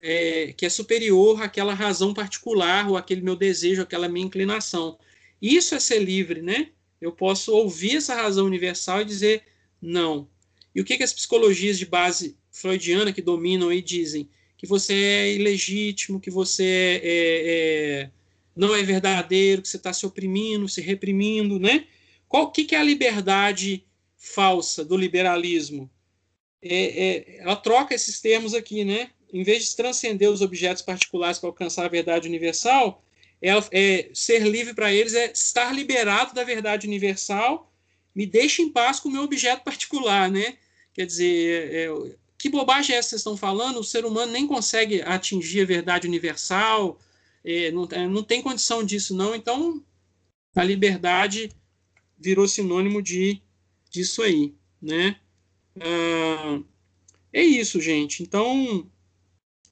[0.00, 4.98] é, que é superior àquela razão particular ou aquele meu desejo, aquela minha inclinação.
[5.40, 6.70] Isso é ser livre, né?
[7.00, 9.42] Eu posso ouvir essa razão universal e dizer
[9.80, 10.28] não.
[10.74, 14.28] E o que, que as psicologias de base freudiana que dominam aí dizem?
[14.56, 18.10] Que você é ilegítimo, que você é, é, é
[18.54, 21.86] não é verdadeiro, que você está se oprimindo, se reprimindo, né?
[22.28, 23.84] Qual que, que é a liberdade
[24.16, 25.90] falsa do liberalismo?
[26.62, 29.10] É, é, ela troca esses termos aqui, né?
[29.32, 33.02] Em vez de transcender os objetos particulares para alcançar a verdade universal,
[33.40, 37.72] ela, é, ser livre para eles é estar liberado da verdade universal,
[38.14, 40.56] me deixa em paz com o meu objeto particular, né?
[40.94, 43.80] Quer dizer, é, é, que bobagem é essa que vocês estão falando?
[43.80, 47.11] O ser humano nem consegue atingir a verdade universal, é,
[47.72, 49.34] não, é, não tem condição disso, não.
[49.34, 49.82] Então,
[50.54, 51.50] a liberdade
[52.18, 53.42] virou sinônimo de
[53.90, 55.20] disso aí, né?
[55.80, 56.60] Ah,
[57.32, 58.22] é isso, gente.
[58.22, 58.88] Então,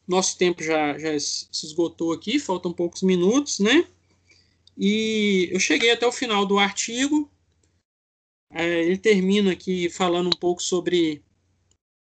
[0.06, 3.86] nosso tempo já, já se esgotou aqui, faltam poucos minutos, né?
[4.76, 7.30] E eu cheguei até o final do artigo.
[8.52, 11.22] É, ele termina aqui falando um pouco sobre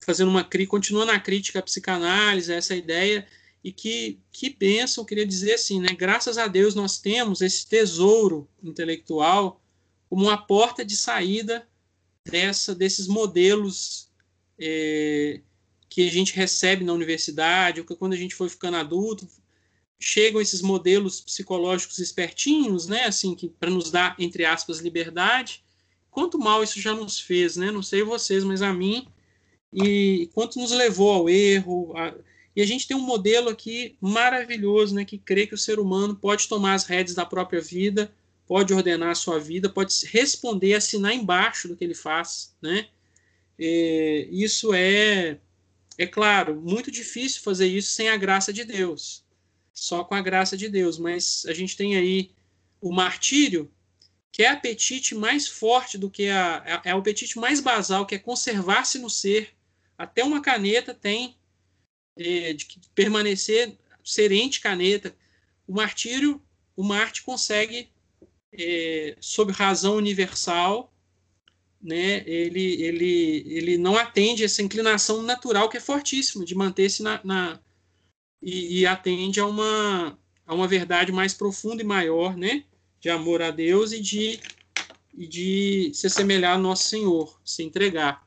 [0.05, 3.27] fazendo uma crítica, continuando a crítica à psicanálise, essa ideia
[3.65, 5.89] e que, que bênção, queria dizer assim, né?
[5.97, 9.59] Graças a Deus nós temos esse tesouro intelectual
[10.11, 11.67] como uma porta de saída
[12.23, 14.11] dessa, desses modelos
[14.59, 15.41] é,
[15.89, 19.27] que a gente recebe na universidade, ou que quando a gente foi ficando adulto,
[19.99, 23.05] chegam esses modelos psicológicos espertinhos, né?
[23.05, 25.65] Assim, que para nos dar, entre aspas, liberdade.
[26.11, 27.71] Quanto mal isso já nos fez, né?
[27.71, 29.09] Não sei vocês, mas a mim.
[29.73, 32.15] E quanto nos levou ao erro, a,
[32.57, 36.15] e a gente tem um modelo aqui maravilhoso, né, que crê que o ser humano
[36.15, 38.13] pode tomar as rédeas da própria vida,
[38.47, 42.89] pode ordenar a sua vida, pode responder, assinar embaixo do que ele faz, né?
[43.59, 45.39] É, isso é,
[45.97, 49.25] é claro, muito difícil fazer isso sem a graça de Deus,
[49.73, 50.99] só com a graça de Deus.
[50.99, 52.31] Mas a gente tem aí
[52.81, 53.71] o martírio,
[54.31, 58.15] que é apetite mais forte do que a é, é o apetite mais basal, que
[58.15, 59.55] é conservar-se no ser.
[59.97, 61.37] Até uma caneta tem
[62.17, 65.15] é, de permanecer serente caneta.
[65.67, 66.41] O martírio,
[66.77, 67.89] o Marte consegue,
[68.53, 70.93] é, sob razão universal,
[71.81, 77.21] né, ele, ele, ele não atende essa inclinação natural que é fortíssima de manter-se na,
[77.23, 77.61] na
[78.41, 82.65] e, e, atende a uma, a uma verdade mais profunda e maior, né,
[83.01, 84.41] de amor a Deus e de,
[85.13, 88.27] e de se assemelhar ao nosso Senhor, se entregar.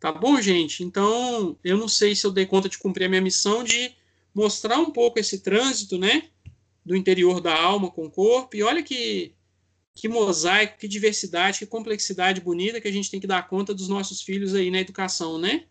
[0.00, 0.82] Tá bom, gente?
[0.82, 3.94] Então, eu não sei se eu dei conta de cumprir a minha missão de
[4.34, 6.30] mostrar um pouco esse trânsito, né?
[6.84, 8.56] Do interior da alma com o corpo.
[8.56, 9.34] E olha que,
[9.94, 13.88] que mosaico, que diversidade, que complexidade bonita que a gente tem que dar conta dos
[13.88, 15.66] nossos filhos aí na educação, né?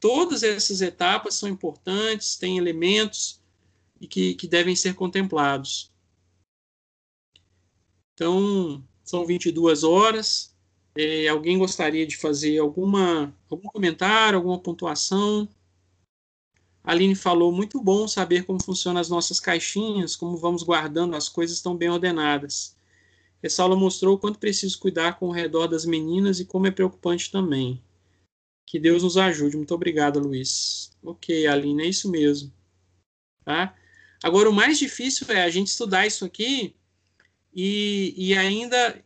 [0.00, 3.38] Todas essas etapas são importantes, têm elementos
[4.00, 5.92] e que, que devem ser contemplados.
[8.14, 10.53] Então, são 22 horas.
[10.96, 15.48] É, alguém gostaria de fazer alguma, algum comentário, alguma pontuação?
[16.84, 21.28] A Aline falou, muito bom saber como funcionam as nossas caixinhas, como vamos guardando as
[21.28, 22.76] coisas tão bem ordenadas.
[23.42, 26.70] Essa aula mostrou o quanto preciso cuidar com o redor das meninas e como é
[26.70, 27.82] preocupante também.
[28.66, 29.56] Que Deus nos ajude.
[29.56, 30.92] Muito obrigado, Luiz.
[31.02, 32.52] Ok, Aline, é isso mesmo.
[33.44, 33.74] Tá?
[34.22, 36.74] Agora, o mais difícil é a gente estudar isso aqui
[37.54, 39.03] e, e ainda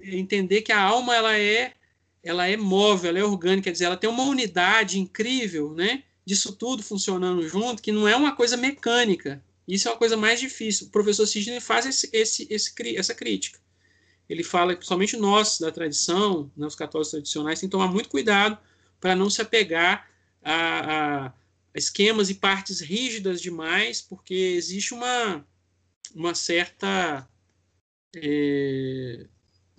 [0.00, 1.74] entender que a alma ela é
[2.22, 6.04] ela é móvel, ela é orgânica, quer dizer, ela tem uma unidade incrível, né?
[6.24, 9.42] Disso tudo funcionando junto, que não é uma coisa mecânica.
[9.66, 10.86] Isso é uma coisa mais difícil.
[10.86, 13.58] O professor Sidney faz esse, esse, esse, essa crítica.
[14.28, 18.08] Ele fala que somente nós, da tradição, né, os católicos tradicionais, tem que tomar muito
[18.08, 18.56] cuidado
[19.00, 20.08] para não se apegar
[20.42, 21.32] a, a,
[21.74, 25.44] esquemas e partes rígidas demais, porque existe uma,
[26.14, 27.28] uma certa
[28.14, 29.26] é,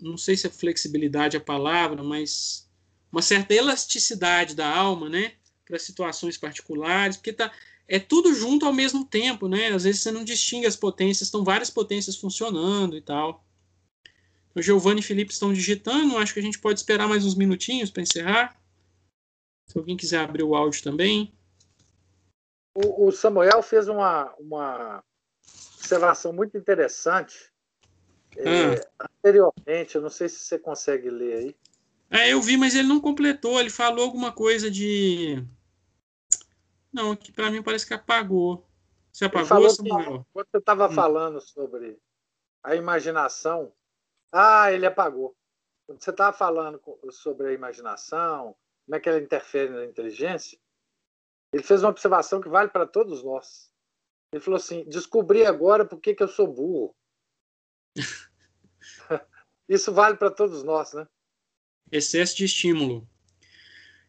[0.04, 2.70] não sei se é flexibilidade a palavra, mas
[3.12, 5.34] uma certa elasticidade da alma, né,
[5.66, 7.52] para situações particulares, porque tá
[7.88, 9.68] é tudo junto ao mesmo tempo, né?
[9.68, 13.44] Às vezes você não distingue as potências, estão várias potências funcionando e tal.
[14.56, 17.92] O Giovanni e Felipe estão digitando, acho que a gente pode esperar mais uns minutinhos
[17.92, 18.60] para encerrar.
[19.68, 21.34] Se alguém quiser abrir o áudio também.
[22.76, 25.04] O, o Samuel fez uma, uma
[25.78, 27.52] observação muito interessante.
[28.38, 28.50] Ah.
[28.50, 28.88] É,
[29.24, 31.56] anteriormente, eu não sei se você consegue ler aí.
[32.12, 33.60] É, eu vi, mas ele não completou.
[33.60, 35.44] Ele falou alguma coisa de.
[36.92, 38.68] Não, que para mim parece que apagou.
[39.12, 40.26] Você apagou, Samuel?
[40.34, 40.92] quando você estava hum.
[40.92, 41.98] falando sobre
[42.64, 43.74] a imaginação.
[44.32, 45.36] Ah, ele apagou.
[45.88, 46.82] Quando você estava falando
[47.12, 48.56] sobre a imaginação,
[48.86, 50.60] como é que ela interfere na inteligência,
[51.52, 53.72] ele fez uma observação que vale para todos nós.
[54.32, 56.96] Ele falou assim: descobri agora por que, que eu sou burro.
[59.68, 61.08] Isso vale para todos nós, né?
[61.94, 63.08] excesso de estímulo.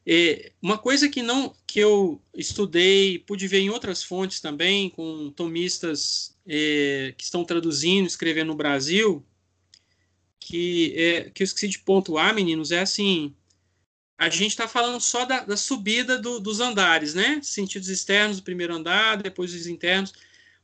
[0.06, 5.30] E uma coisa que não que eu estudei, pude ver em outras fontes também, com
[5.30, 9.24] tomistas é, que estão traduzindo, escrevendo no Brasil,
[10.38, 13.34] que, é, que eu esqueci de pontuar, meninos, é assim,
[14.16, 17.40] a gente está falando só da, da subida do, dos andares, né?
[17.42, 20.12] Sentidos externos do primeiro andar, depois os internos.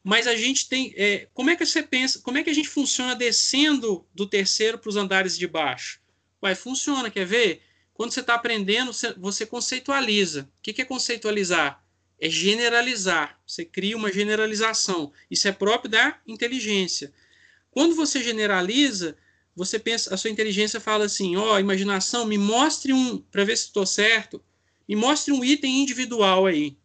[0.03, 0.95] Mas a gente tem.
[0.97, 2.21] É, como é que você pensa?
[2.21, 6.01] Como é que a gente funciona descendo do terceiro para os andares de baixo?
[6.43, 7.63] Ué, funciona, quer ver?
[7.93, 10.49] Quando você está aprendendo, você conceitualiza.
[10.59, 11.85] O que é conceitualizar?
[12.19, 13.39] É generalizar.
[13.47, 15.13] Você cria uma generalização.
[15.31, 17.13] Isso é próprio da inteligência.
[17.71, 19.19] Quando você generaliza,
[19.55, 23.57] você pensa, a sua inteligência fala assim: ó, oh, imaginação, me mostre um, para ver
[23.57, 24.43] se estou certo,
[24.89, 26.79] me mostre um item individual aí.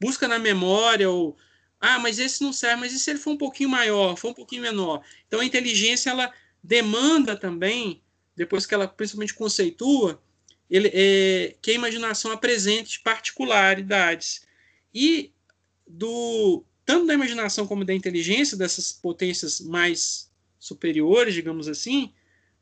[0.00, 1.36] Busca na memória ou
[1.82, 4.34] ah, mas esse não serve, mas e se ele for um pouquinho maior, for um
[4.34, 5.02] pouquinho menor?
[5.26, 6.32] Então a inteligência ela
[6.62, 8.00] demanda também
[8.36, 10.22] depois que ela principalmente conceitua,
[10.70, 14.42] ele, é, que a imaginação apresente particularidades.
[14.94, 15.32] E
[15.86, 20.30] do tanto da imaginação como da inteligência, dessas potências mais
[20.60, 22.12] superiores, digamos assim,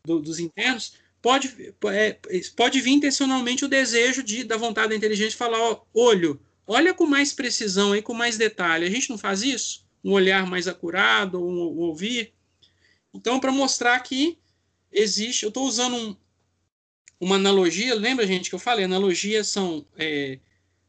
[0.03, 1.55] do, dos internos, pode,
[1.93, 2.19] é,
[2.57, 6.41] pode vir intencionalmente o desejo de, da vontade da inteligência falar, ó, olho,
[6.71, 8.87] olha com mais precisão aí, com mais detalhe.
[8.87, 9.85] A gente não faz isso?
[10.05, 12.33] Um olhar mais acurado, um, um ouvir?
[13.13, 14.39] Então, para mostrar que
[14.93, 15.43] existe.
[15.43, 16.17] Eu estou usando um,
[17.19, 18.85] uma analogia, lembra, gente, que eu falei?
[18.85, 20.39] Analogias são é,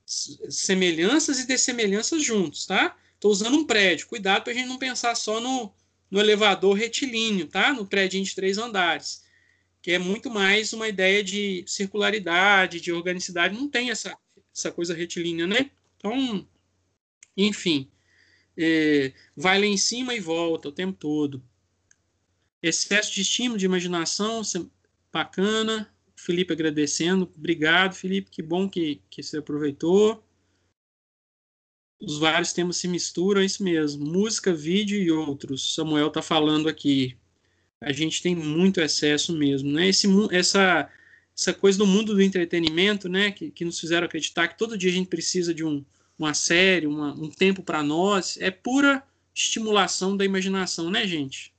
[0.06, 2.96] semelhanças e dessemelhanças juntos, tá?
[3.16, 4.06] Estou usando um prédio.
[4.06, 5.74] Cuidado para a gente não pensar só no,
[6.12, 7.74] no elevador retilíneo, tá?
[7.74, 9.24] No prédio de três andares,
[9.82, 13.58] que é muito mais uma ideia de circularidade, de organicidade.
[13.58, 14.16] Não tem essa,
[14.56, 15.72] essa coisa retilínea, né?
[15.98, 16.48] Então,
[17.36, 17.90] enfim,
[18.58, 21.44] é, vai lá em cima e volta o tempo todo.
[22.62, 24.42] Excesso de estímulo, de imaginação,
[25.12, 25.92] bacana.
[26.16, 27.30] Felipe agradecendo.
[27.36, 28.30] Obrigado, Felipe.
[28.30, 30.24] Que bom que, que você aproveitou.
[32.00, 34.06] Os vários temas se misturam, é isso mesmo.
[34.06, 35.76] Música, vídeo e outros.
[35.76, 37.18] Samuel está falando aqui.
[37.80, 39.88] A gente tem muito excesso mesmo, né?
[39.88, 40.90] Esse, essa,
[41.38, 43.32] essa coisa do mundo do entretenimento, né?
[43.32, 45.84] Que, que nos fizeram acreditar que todo dia a gente precisa de um,
[46.18, 48.38] uma série, uma, um tempo para nós.
[48.40, 49.04] É pura
[49.34, 51.52] estimulação da imaginação, né, gente?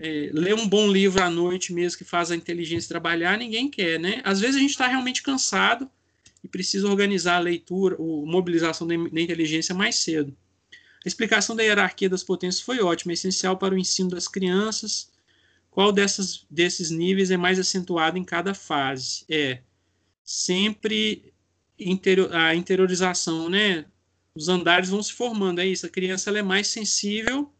[0.00, 3.98] é, ler um bom livro à noite mesmo que faz a inteligência trabalhar, ninguém quer,
[3.98, 4.20] né?
[4.24, 5.90] Às vezes a gente está realmente cansado
[6.44, 10.36] e precisa organizar a leitura, a mobilização da, da inteligência mais cedo.
[11.04, 15.10] A explicação da hierarquia das potências foi ótima, é essencial para o ensino das crianças.
[15.76, 19.26] Qual dessas, desses níveis é mais acentuado em cada fase?
[19.28, 19.60] É
[20.24, 21.34] sempre
[21.78, 23.84] interior, a interiorização, né?
[24.34, 25.84] Os andares vão se formando, é isso.
[25.84, 27.52] A criança ela é mais sensível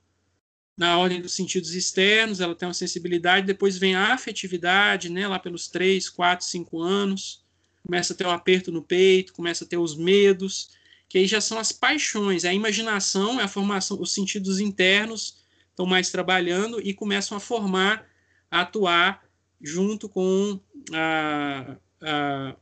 [0.79, 5.39] na ordem dos sentidos externos, ela tem uma sensibilidade, depois vem a afetividade, né, lá
[5.39, 7.45] pelos 3, 4, 5 anos,
[7.83, 10.71] começa a ter um aperto no peito, começa a ter os medos,
[11.07, 15.45] que aí já são as paixões, a imaginação, a formação, os sentidos internos
[15.77, 18.09] estão mais trabalhando e começam a formar,
[18.51, 19.23] a atuar
[19.61, 20.59] junto com
[20.91, 22.57] a, a,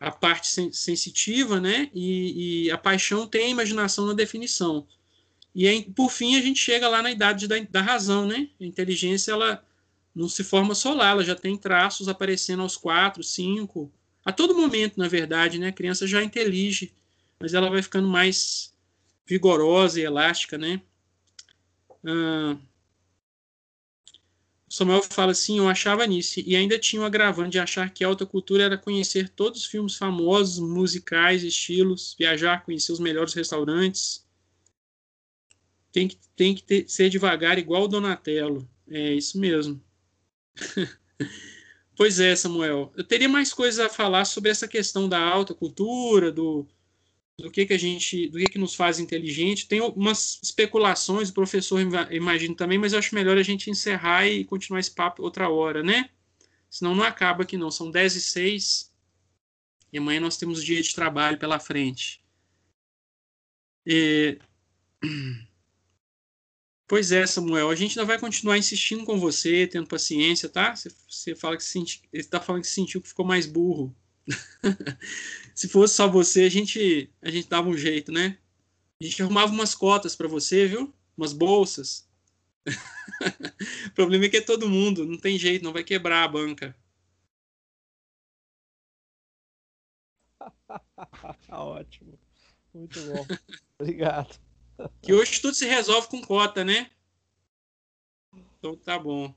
[0.00, 4.84] a parte sensitiva, né, e, e a paixão tem a imaginação na definição.
[5.54, 8.50] E aí, por fim, a gente chega lá na idade da, da razão, né?
[8.60, 9.64] A inteligência, ela
[10.14, 13.90] não se forma só lá, ela já tem traços aparecendo aos quatro, cinco,
[14.22, 15.68] a todo momento, na verdade, né?
[15.68, 16.92] A criança já intelige,
[17.40, 18.74] mas ela vai ficando mais
[19.26, 20.82] vigorosa e elástica, né?
[22.06, 22.56] Ah,
[24.68, 28.04] Samuel fala assim, eu achava nisso, e ainda tinha o um agravante de achar que
[28.04, 33.32] a alta cultura era conhecer todos os filmes famosos, musicais, estilos, viajar, conhecer os melhores
[33.32, 34.26] restaurantes,
[35.92, 38.68] tem que, tem que ter, ser devagar, igual o Donatello.
[38.88, 39.82] É isso mesmo.
[41.96, 42.92] pois é, Samuel.
[42.96, 46.66] Eu teria mais coisas a falar sobre essa questão da alta cultura, do,
[47.38, 49.68] do que, que a gente, do que, que nos faz inteligente.
[49.68, 51.80] Tem algumas especulações, o professor
[52.10, 55.82] imagina também, mas eu acho melhor a gente encerrar e continuar esse papo outra hora,
[55.82, 56.08] né?
[56.70, 57.70] Senão não acaba aqui não.
[57.70, 58.92] São 10 e 6
[59.92, 62.22] e amanhã nós temos dia de trabalho pela frente.
[63.84, 64.38] E...
[66.88, 67.68] Pois é, Samuel.
[67.68, 70.76] A gente ainda vai continuar insistindo com você, tendo paciência, tá?
[70.76, 71.64] Você, você fala que
[72.12, 73.92] está falando que sentiu que ficou mais burro.
[75.54, 78.38] Se fosse só você, a gente, a gente dava um jeito, né?
[79.00, 80.92] A gente arrumava umas cotas para você, viu?
[81.16, 82.08] Umas bolsas.
[83.86, 86.76] o problema é que é todo mundo, não tem jeito, não vai quebrar a banca.
[91.48, 92.18] Ótimo.
[92.74, 93.26] Muito bom.
[93.78, 94.38] Obrigado.
[95.00, 96.90] Que hoje tudo se resolve com cota, né?
[98.58, 99.34] Então tá bom.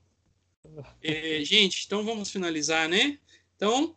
[1.01, 3.19] É, gente, então vamos finalizar, né?
[3.55, 3.95] Então,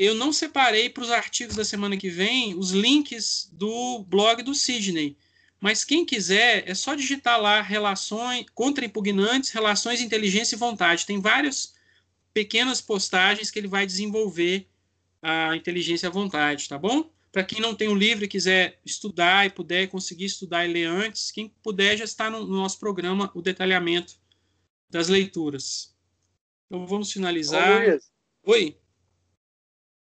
[0.00, 4.54] eu não separei para os artigos da semana que vem os links do blog do
[4.54, 5.14] Sidney.
[5.60, 11.04] Mas quem quiser, é só digitar lá relações contra impugnantes, relações, inteligência e vontade.
[11.04, 11.74] Tem várias
[12.32, 14.66] pequenas postagens que ele vai desenvolver
[15.20, 17.10] a inteligência à vontade, tá bom?
[17.30, 20.86] Para quem não tem o livro e quiser estudar e puder conseguir estudar e ler
[20.86, 24.14] antes, quem puder já está no, no nosso programa o detalhamento
[24.88, 25.94] das leituras.
[26.66, 28.00] Então vamos finalizar.
[28.42, 28.80] Ô, Oi.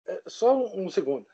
[0.07, 1.27] É, só um, um, segundo.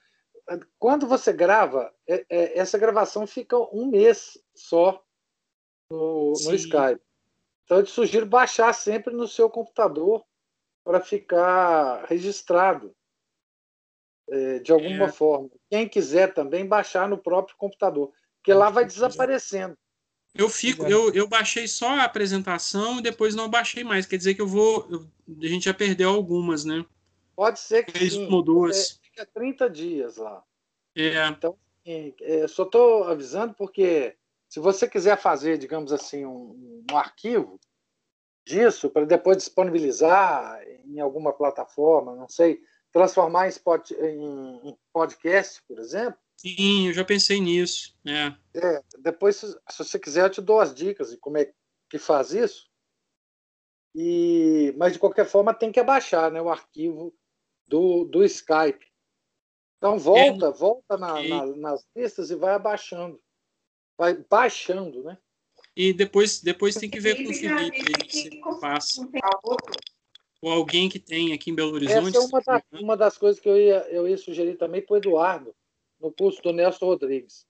[0.78, 5.02] Quando você grava, é, é, essa gravação fica um mês só
[5.90, 7.02] no, no Skype.
[7.64, 10.24] Então eu te sugiro baixar sempre no seu computador
[10.82, 12.94] para ficar registrado
[14.30, 15.12] é, de alguma é.
[15.12, 15.50] forma.
[15.70, 19.76] Quem quiser também baixar no próprio computador, porque lá vai desaparecendo.
[20.34, 24.06] Eu fico, eu, eu baixei só a apresentação e depois não baixei mais.
[24.06, 24.86] Quer dizer que eu vou.
[24.90, 25.10] Eu,
[25.42, 26.84] a gente já perdeu algumas, né?
[27.38, 28.26] Pode ser que Fez sim.
[28.26, 28.76] Uma duas.
[28.76, 30.42] É, fica 30 dias lá.
[30.96, 31.28] É.
[31.28, 31.56] Então,
[31.86, 34.16] é, só estou avisando porque
[34.48, 37.60] se você quiser fazer, digamos assim, um, um arquivo
[38.44, 42.60] disso para depois disponibilizar em alguma plataforma, não sei,
[42.90, 46.18] transformar em, spot, em, em podcast, por exemplo.
[46.36, 47.96] Sim, eu já pensei nisso.
[48.04, 48.34] É.
[48.58, 48.82] é.
[48.98, 51.52] depois, se, se você quiser, eu te dou as dicas de como é
[51.88, 52.68] que faz isso.
[53.94, 57.14] E, mas, de qualquer forma, tem que abaixar né, o arquivo
[57.68, 58.86] do, do Skype.
[59.76, 60.52] Então, volta, é.
[60.52, 63.20] volta na, na, nas listas e vai abaixando.
[63.96, 65.18] Vai baixando, né?
[65.76, 69.08] E depois, depois tem que ver com o Felipe se passa
[70.40, 72.16] ou alguém que tem aqui em Belo Horizonte.
[72.16, 74.94] Essa é uma, da, uma das coisas que eu ia, eu ia sugerir também para
[74.94, 75.54] o Eduardo,
[76.00, 77.46] no curso do Nelson Rodrigues.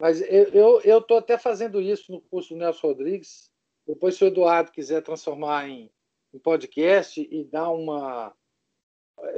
[0.00, 3.50] Mas eu estou até fazendo isso no curso do Nelson Rodrigues.
[3.86, 5.90] Depois, se o Eduardo quiser transformar em,
[6.32, 8.34] em podcast e dar uma.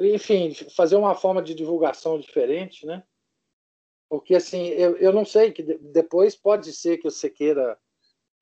[0.01, 3.03] Enfim, fazer uma forma de divulgação diferente, né?
[4.09, 7.79] Porque, assim, eu, eu não sei, que depois pode ser que você queira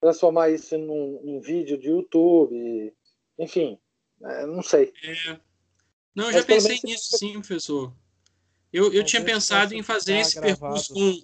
[0.01, 2.93] transformar isso num, num vídeo de YouTube,
[3.39, 3.79] enfim,
[4.23, 4.93] é, não sei.
[5.05, 5.41] É.
[6.15, 7.93] Não, eu já pensei nisso sim, professor.
[8.73, 10.61] Eu, eu tinha pensado em fazer esse gravado.
[10.61, 11.23] percurso com,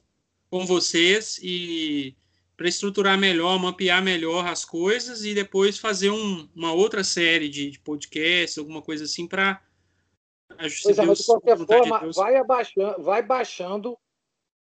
[0.51, 2.17] com vocês e
[2.57, 7.71] para estruturar melhor, mapear melhor as coisas e depois fazer um, uma outra série de,
[7.71, 9.63] de podcasts, alguma coisa assim para
[10.57, 13.99] Pois é, de qualquer forma, de vai, abaixando, vai baixando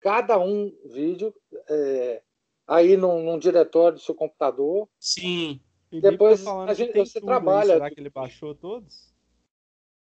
[0.01, 1.33] cada um vídeo
[1.69, 2.21] é,
[2.67, 4.87] aí num, num diretório do seu computador.
[4.99, 5.61] Sim.
[5.89, 7.73] Felipe Depois tá a gente, você trabalha.
[7.73, 9.13] Será que ele baixou todos?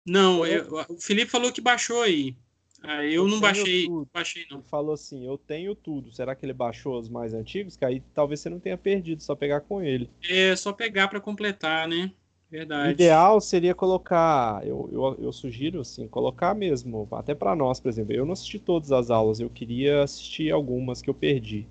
[0.06, 2.36] Não, eu, o Felipe falou que baixou aí.
[2.82, 4.10] Ah, eu, eu não baixei, tudo.
[4.14, 4.58] baixei não.
[4.58, 6.12] Ele falou assim, eu tenho tudo.
[6.12, 7.78] Será que ele baixou os mais antigos?
[7.78, 10.10] Que aí talvez você não tenha perdido, só pegar com ele.
[10.30, 12.14] É, só pegar para completar, né?
[12.54, 12.90] Verdade.
[12.90, 17.90] O ideal seria colocar, eu, eu, eu sugiro assim, colocar mesmo, até para nós, por
[17.90, 18.14] exemplo.
[18.14, 21.66] Eu não assisti todas as aulas, eu queria assistir algumas que eu perdi.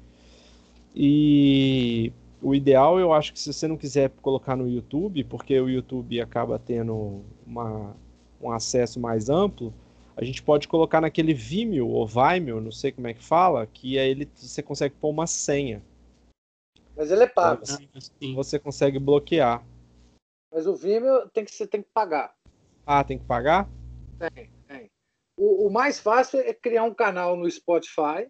[0.92, 5.70] E o ideal, eu acho que se você não quiser colocar no YouTube, porque o
[5.70, 7.94] YouTube acaba tendo uma,
[8.40, 9.72] um acesso mais amplo,
[10.16, 14.00] a gente pode colocar naquele Vimeo ou Vimeo, não sei como é que fala, que
[14.00, 15.80] aí ele, você consegue pôr uma senha.
[16.96, 17.62] Mas ele é pago.
[17.62, 19.64] Então, você consegue bloquear.
[20.52, 22.34] Mas o Vimeo tem que, você tem que pagar.
[22.86, 23.68] Ah, tem que pagar?
[24.18, 24.90] Tem, tem.
[25.36, 28.28] O, o mais fácil é criar um canal no Spotify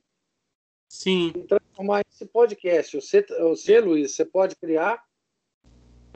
[0.93, 1.33] Sim.
[1.35, 3.01] E transformar esse podcast.
[3.01, 5.03] Você, você, Luiz, você pode criar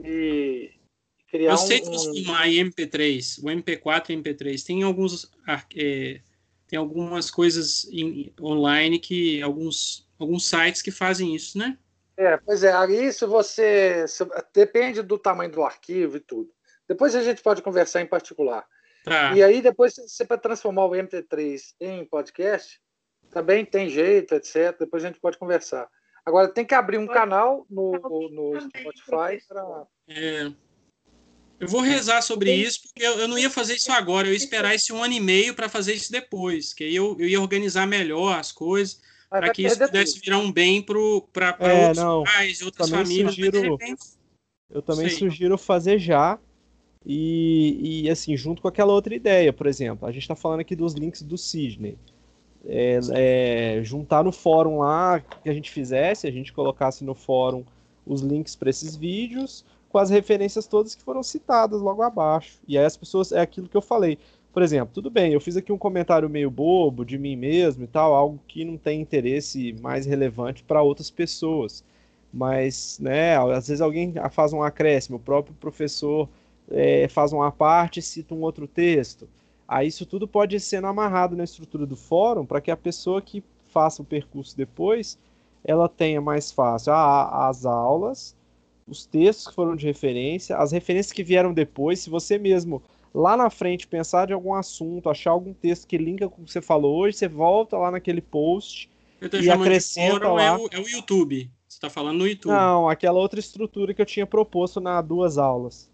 [0.03, 0.71] e
[1.31, 4.63] criar Eu sei um, transformar em MP3, o MP4 e MP3.
[4.63, 5.31] Tem alguns
[5.75, 6.21] é,
[6.67, 11.75] tem algumas coisas em, online que alguns alguns sites que fazem isso, né?
[12.17, 12.73] É, pois é.
[12.73, 16.49] Aí se você se, depende do tamanho do arquivo e tudo.
[16.87, 18.65] Depois a gente pode conversar em particular.
[19.03, 19.35] Tá.
[19.35, 22.81] E aí depois você para transformar o MP3 em podcast,
[23.29, 24.75] também tem jeito, etc.
[24.79, 25.87] Depois a gente pode conversar.
[26.25, 29.85] Agora tem que abrir um canal no, no Spotify para.
[30.09, 30.51] É.
[31.59, 34.37] Eu vou rezar sobre isso, porque eu, eu, não ia fazer isso agora, eu ia
[34.37, 37.41] esperar esse um ano e meio para fazer isso depois, que aí eu, eu ia
[37.41, 39.01] organizar melhor as coisas.
[39.29, 40.23] Para que isso pudesse tudo.
[40.23, 43.35] virar um bem para é, outros pais e outras famílias.
[43.35, 44.03] Sugiro, repente,
[44.69, 45.17] eu também sei.
[45.17, 46.39] sugiro fazer já.
[47.05, 50.75] E, e, assim, junto com aquela outra ideia, por exemplo, a gente está falando aqui
[50.75, 51.97] dos links do Sidney.
[52.65, 57.63] É, é, juntar no fórum lá que a gente fizesse, a gente colocasse no fórum
[58.05, 62.59] os links para esses vídeos, com as referências todas que foram citadas logo abaixo.
[62.67, 64.17] E aí as pessoas, é aquilo que eu falei.
[64.57, 67.87] Por exemplo, tudo bem, eu fiz aqui um comentário meio bobo de mim mesmo e
[67.87, 71.83] tal, algo que não tem interesse mais relevante para outras pessoas.
[72.33, 76.27] Mas, né, às vezes alguém faz um acréscimo, o próprio professor
[76.71, 79.29] é, faz uma parte e cita um outro texto.
[79.67, 83.43] Aí isso tudo pode ser amarrado na estrutura do fórum para que a pessoa que
[83.67, 85.19] faça o percurso depois
[85.63, 88.35] ela tenha mais fácil as aulas,
[88.87, 91.99] os textos que foram de referência, as referências que vieram depois.
[91.99, 92.81] Se você mesmo
[93.17, 96.51] lá na frente pensar de algum assunto, achar algum texto que linka com o que
[96.51, 98.87] você falou hoje, você volta lá naquele post
[99.41, 100.43] e acrescenta lá.
[100.43, 101.49] É o, é o YouTube.
[101.67, 102.51] Você está falando no YouTube.
[102.51, 105.89] Não, aquela outra estrutura que eu tinha proposto na duas aulas.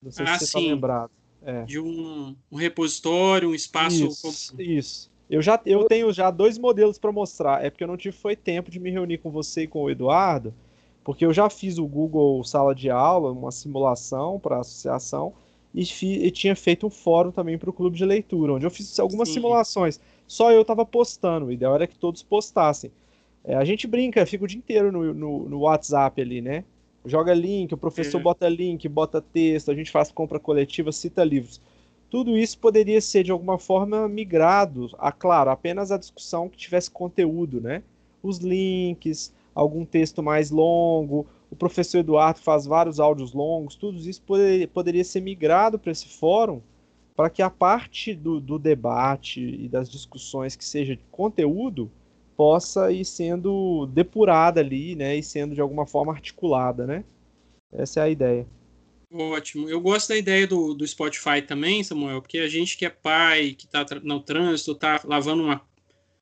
[0.00, 1.10] Não sei ah, se você está lembrado.
[1.44, 1.64] É.
[1.64, 4.06] De um, um, repositório, um espaço.
[4.06, 5.10] Isso, isso.
[5.28, 7.64] Eu já eu tenho já dois modelos para mostrar.
[7.64, 9.90] É porque eu não tive foi tempo de me reunir com você e com o
[9.90, 10.54] Eduardo,
[11.02, 15.34] porque eu já fiz o Google Sala de Aula, uma simulação para associação,
[15.74, 18.70] e, fi, e, tinha feito um fórum também para o clube de leitura, onde eu
[18.70, 19.34] fiz algumas Sim.
[19.34, 19.98] simulações.
[20.26, 22.90] Só eu estava postando, o ideal era que todos postassem.
[23.44, 26.64] É, a gente brinca, fica o dia inteiro no, no, no WhatsApp ali, né?
[27.04, 28.24] Joga link, o professor uhum.
[28.24, 31.60] bota link, bota texto, a gente faz compra coletiva, cita livros.
[32.08, 36.90] Tudo isso poderia ser de alguma forma migrado a, claro, apenas a discussão que tivesse
[36.90, 37.82] conteúdo, né?
[38.22, 44.22] Os links, algum texto mais longo, o professor Eduardo faz vários áudios longos, tudo isso
[44.22, 46.62] poderia, poderia ser migrado para esse fórum
[47.14, 51.90] para que a parte do, do debate e das discussões que seja de conteúdo
[52.34, 57.04] possa ir sendo depurada ali, né, e sendo de alguma forma articulada, né?
[57.70, 58.46] Essa é a ideia.
[59.12, 59.68] Ótimo.
[59.68, 63.52] Eu gosto da ideia do, do Spotify também, Samuel, porque a gente que é pai,
[63.52, 65.60] que está no trânsito, está lavando uma,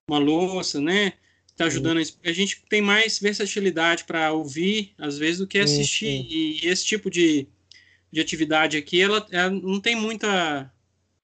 [0.09, 1.12] uma louça, né?
[1.61, 6.23] Está ajudando a, a gente tem mais versatilidade para ouvir, às vezes, do que assistir.
[6.23, 6.28] Sim, sim.
[6.31, 7.47] E esse tipo de,
[8.11, 10.73] de atividade aqui, ela, ela não tem muita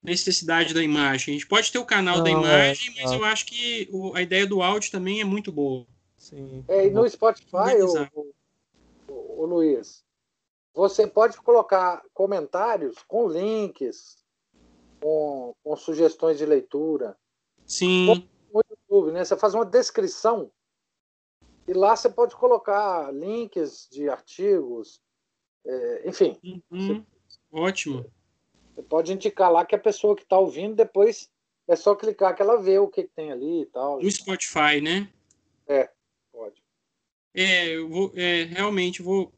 [0.02, 1.32] necessidade da imagem.
[1.34, 3.16] A gente pode ter o canal não, da imagem, é, mas é.
[3.16, 5.86] eu acho que o, a ideia do áudio também é muito boa.
[6.18, 6.62] Sim.
[6.68, 8.34] É, e no Spotify, o,
[9.08, 10.04] o, o, Luiz,
[10.74, 14.18] você pode colocar comentários com links,
[15.00, 17.16] com, com sugestões de leitura.
[17.64, 18.28] Sim.
[18.97, 19.24] YouTube, né?
[19.24, 20.51] Você faz uma descrição
[21.68, 25.01] e lá você pode colocar links de artigos,
[25.66, 26.39] é, enfim.
[26.44, 26.62] Uhum.
[26.70, 27.02] Você...
[27.51, 28.06] Ótimo.
[28.74, 31.31] Você pode indicar lá que a pessoa que está ouvindo, depois
[31.68, 34.01] é só clicar que ela vê o que, que tem ali e tal.
[34.01, 35.10] No Spotify, né?
[35.66, 35.90] É,
[36.31, 36.62] pode.
[37.35, 39.32] É, eu vou, é, realmente vou,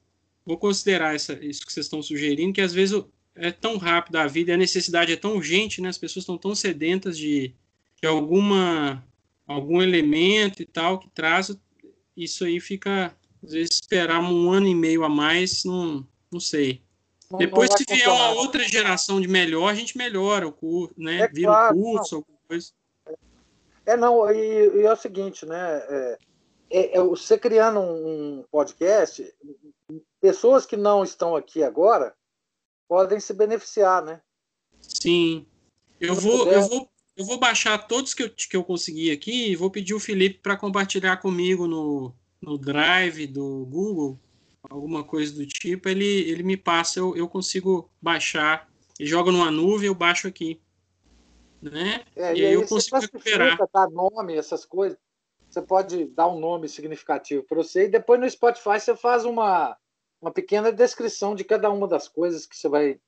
[0.45, 3.03] vou considerar essa, isso que vocês estão sugerindo, que às vezes
[3.35, 5.89] é tão rápido a vida, a necessidade é tão urgente, né?
[5.89, 7.55] As pessoas estão tão sedentas de,
[8.01, 9.03] de alguma
[9.49, 11.57] algum elemento e tal que traz
[12.15, 16.83] isso aí fica às vezes esperar um ano e meio a mais, não, não sei.
[17.31, 20.95] Não, Depois, não se vier uma outra geração de melhor, a gente melhora o curso,
[20.97, 21.21] né?
[21.21, 22.19] É Vira claro, um curso, não.
[22.21, 22.73] alguma coisa.
[23.87, 25.79] É, não, e, e, é o seguinte, né?
[25.89, 26.19] É,
[26.71, 29.35] é, é, você criando um podcast,
[30.21, 32.15] pessoas que não estão aqui agora
[32.89, 34.21] podem se beneficiar, né?
[34.81, 35.47] Sim.
[36.01, 36.89] Eu vou, eu vou,
[37.19, 40.39] eu vou baixar todos que eu, que eu consegui aqui e vou pedir o Felipe
[40.39, 44.19] para compartilhar comigo no, no Drive do Google
[44.69, 48.69] alguma coisa do tipo, ele, ele me passa, eu, eu consigo baixar,
[48.99, 50.61] ele joga numa nuvem, eu baixo aqui.
[51.61, 52.05] Né?
[52.15, 53.59] É, e, e aí eu consigo recuperar.
[53.69, 54.99] Tá, nome, essas coisas.
[55.49, 59.77] Você pode dar um nome significativo para você e depois no Spotify você faz uma,
[60.21, 63.01] uma pequena descrição de cada uma das coisas que você vai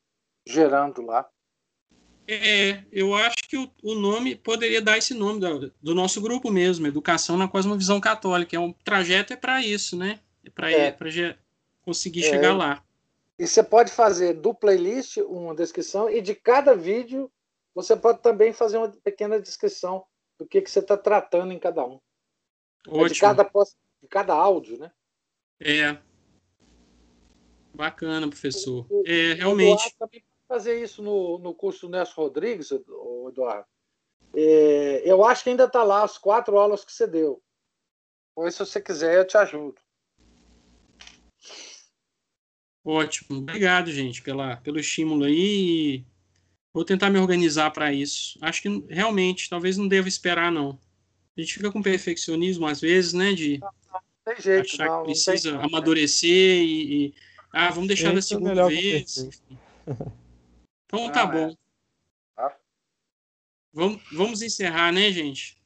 [0.47, 1.29] gerando lá.
[2.27, 6.51] É, eu acho que o, o nome poderia dar esse nome do, do, nosso grupo
[6.51, 8.57] mesmo, Educação na Cosmovisão Católica.
[8.57, 10.21] É um trajeto é para isso, né?
[10.45, 10.97] É para é.
[11.83, 12.31] conseguir é.
[12.31, 12.85] chegar lá.
[13.39, 17.31] E você pode fazer do playlist uma descrição e de cada vídeo
[17.75, 20.05] você pode também fazer uma pequena descrição
[20.39, 22.01] do que, que você está tratando em cada um.
[22.87, 24.91] É de, cada, de cada áudio, né?
[25.61, 25.99] É.
[27.75, 28.87] Bacana, professor.
[29.07, 29.95] É, realmente.
[29.99, 33.65] também fazer isso no, no curso do Nelson Rodrigues, Eduardo.
[34.35, 37.41] É, eu acho que ainda está lá as quatro aulas que você deu.
[38.35, 39.81] Pois, se você quiser, eu te ajudo.
[42.85, 43.39] Ótimo.
[43.39, 46.05] Obrigado, gente, pela, pelo estímulo aí.
[46.73, 48.37] Vou tentar me organizar para isso.
[48.43, 50.81] Acho que realmente, talvez não deva esperar, não.
[51.37, 53.33] A gente fica com perfeccionismo, às vezes, né?
[53.35, 57.15] De não, não tem jeito, achar não, que precisa não, amadurecer e, e,
[57.53, 59.31] Ah, vamos deixar na segunda é vez.
[60.93, 61.51] Então tá ah, bom.
[61.51, 61.55] É.
[62.35, 62.57] Tá.
[63.73, 65.60] Vamos, vamos encerrar, né, gente?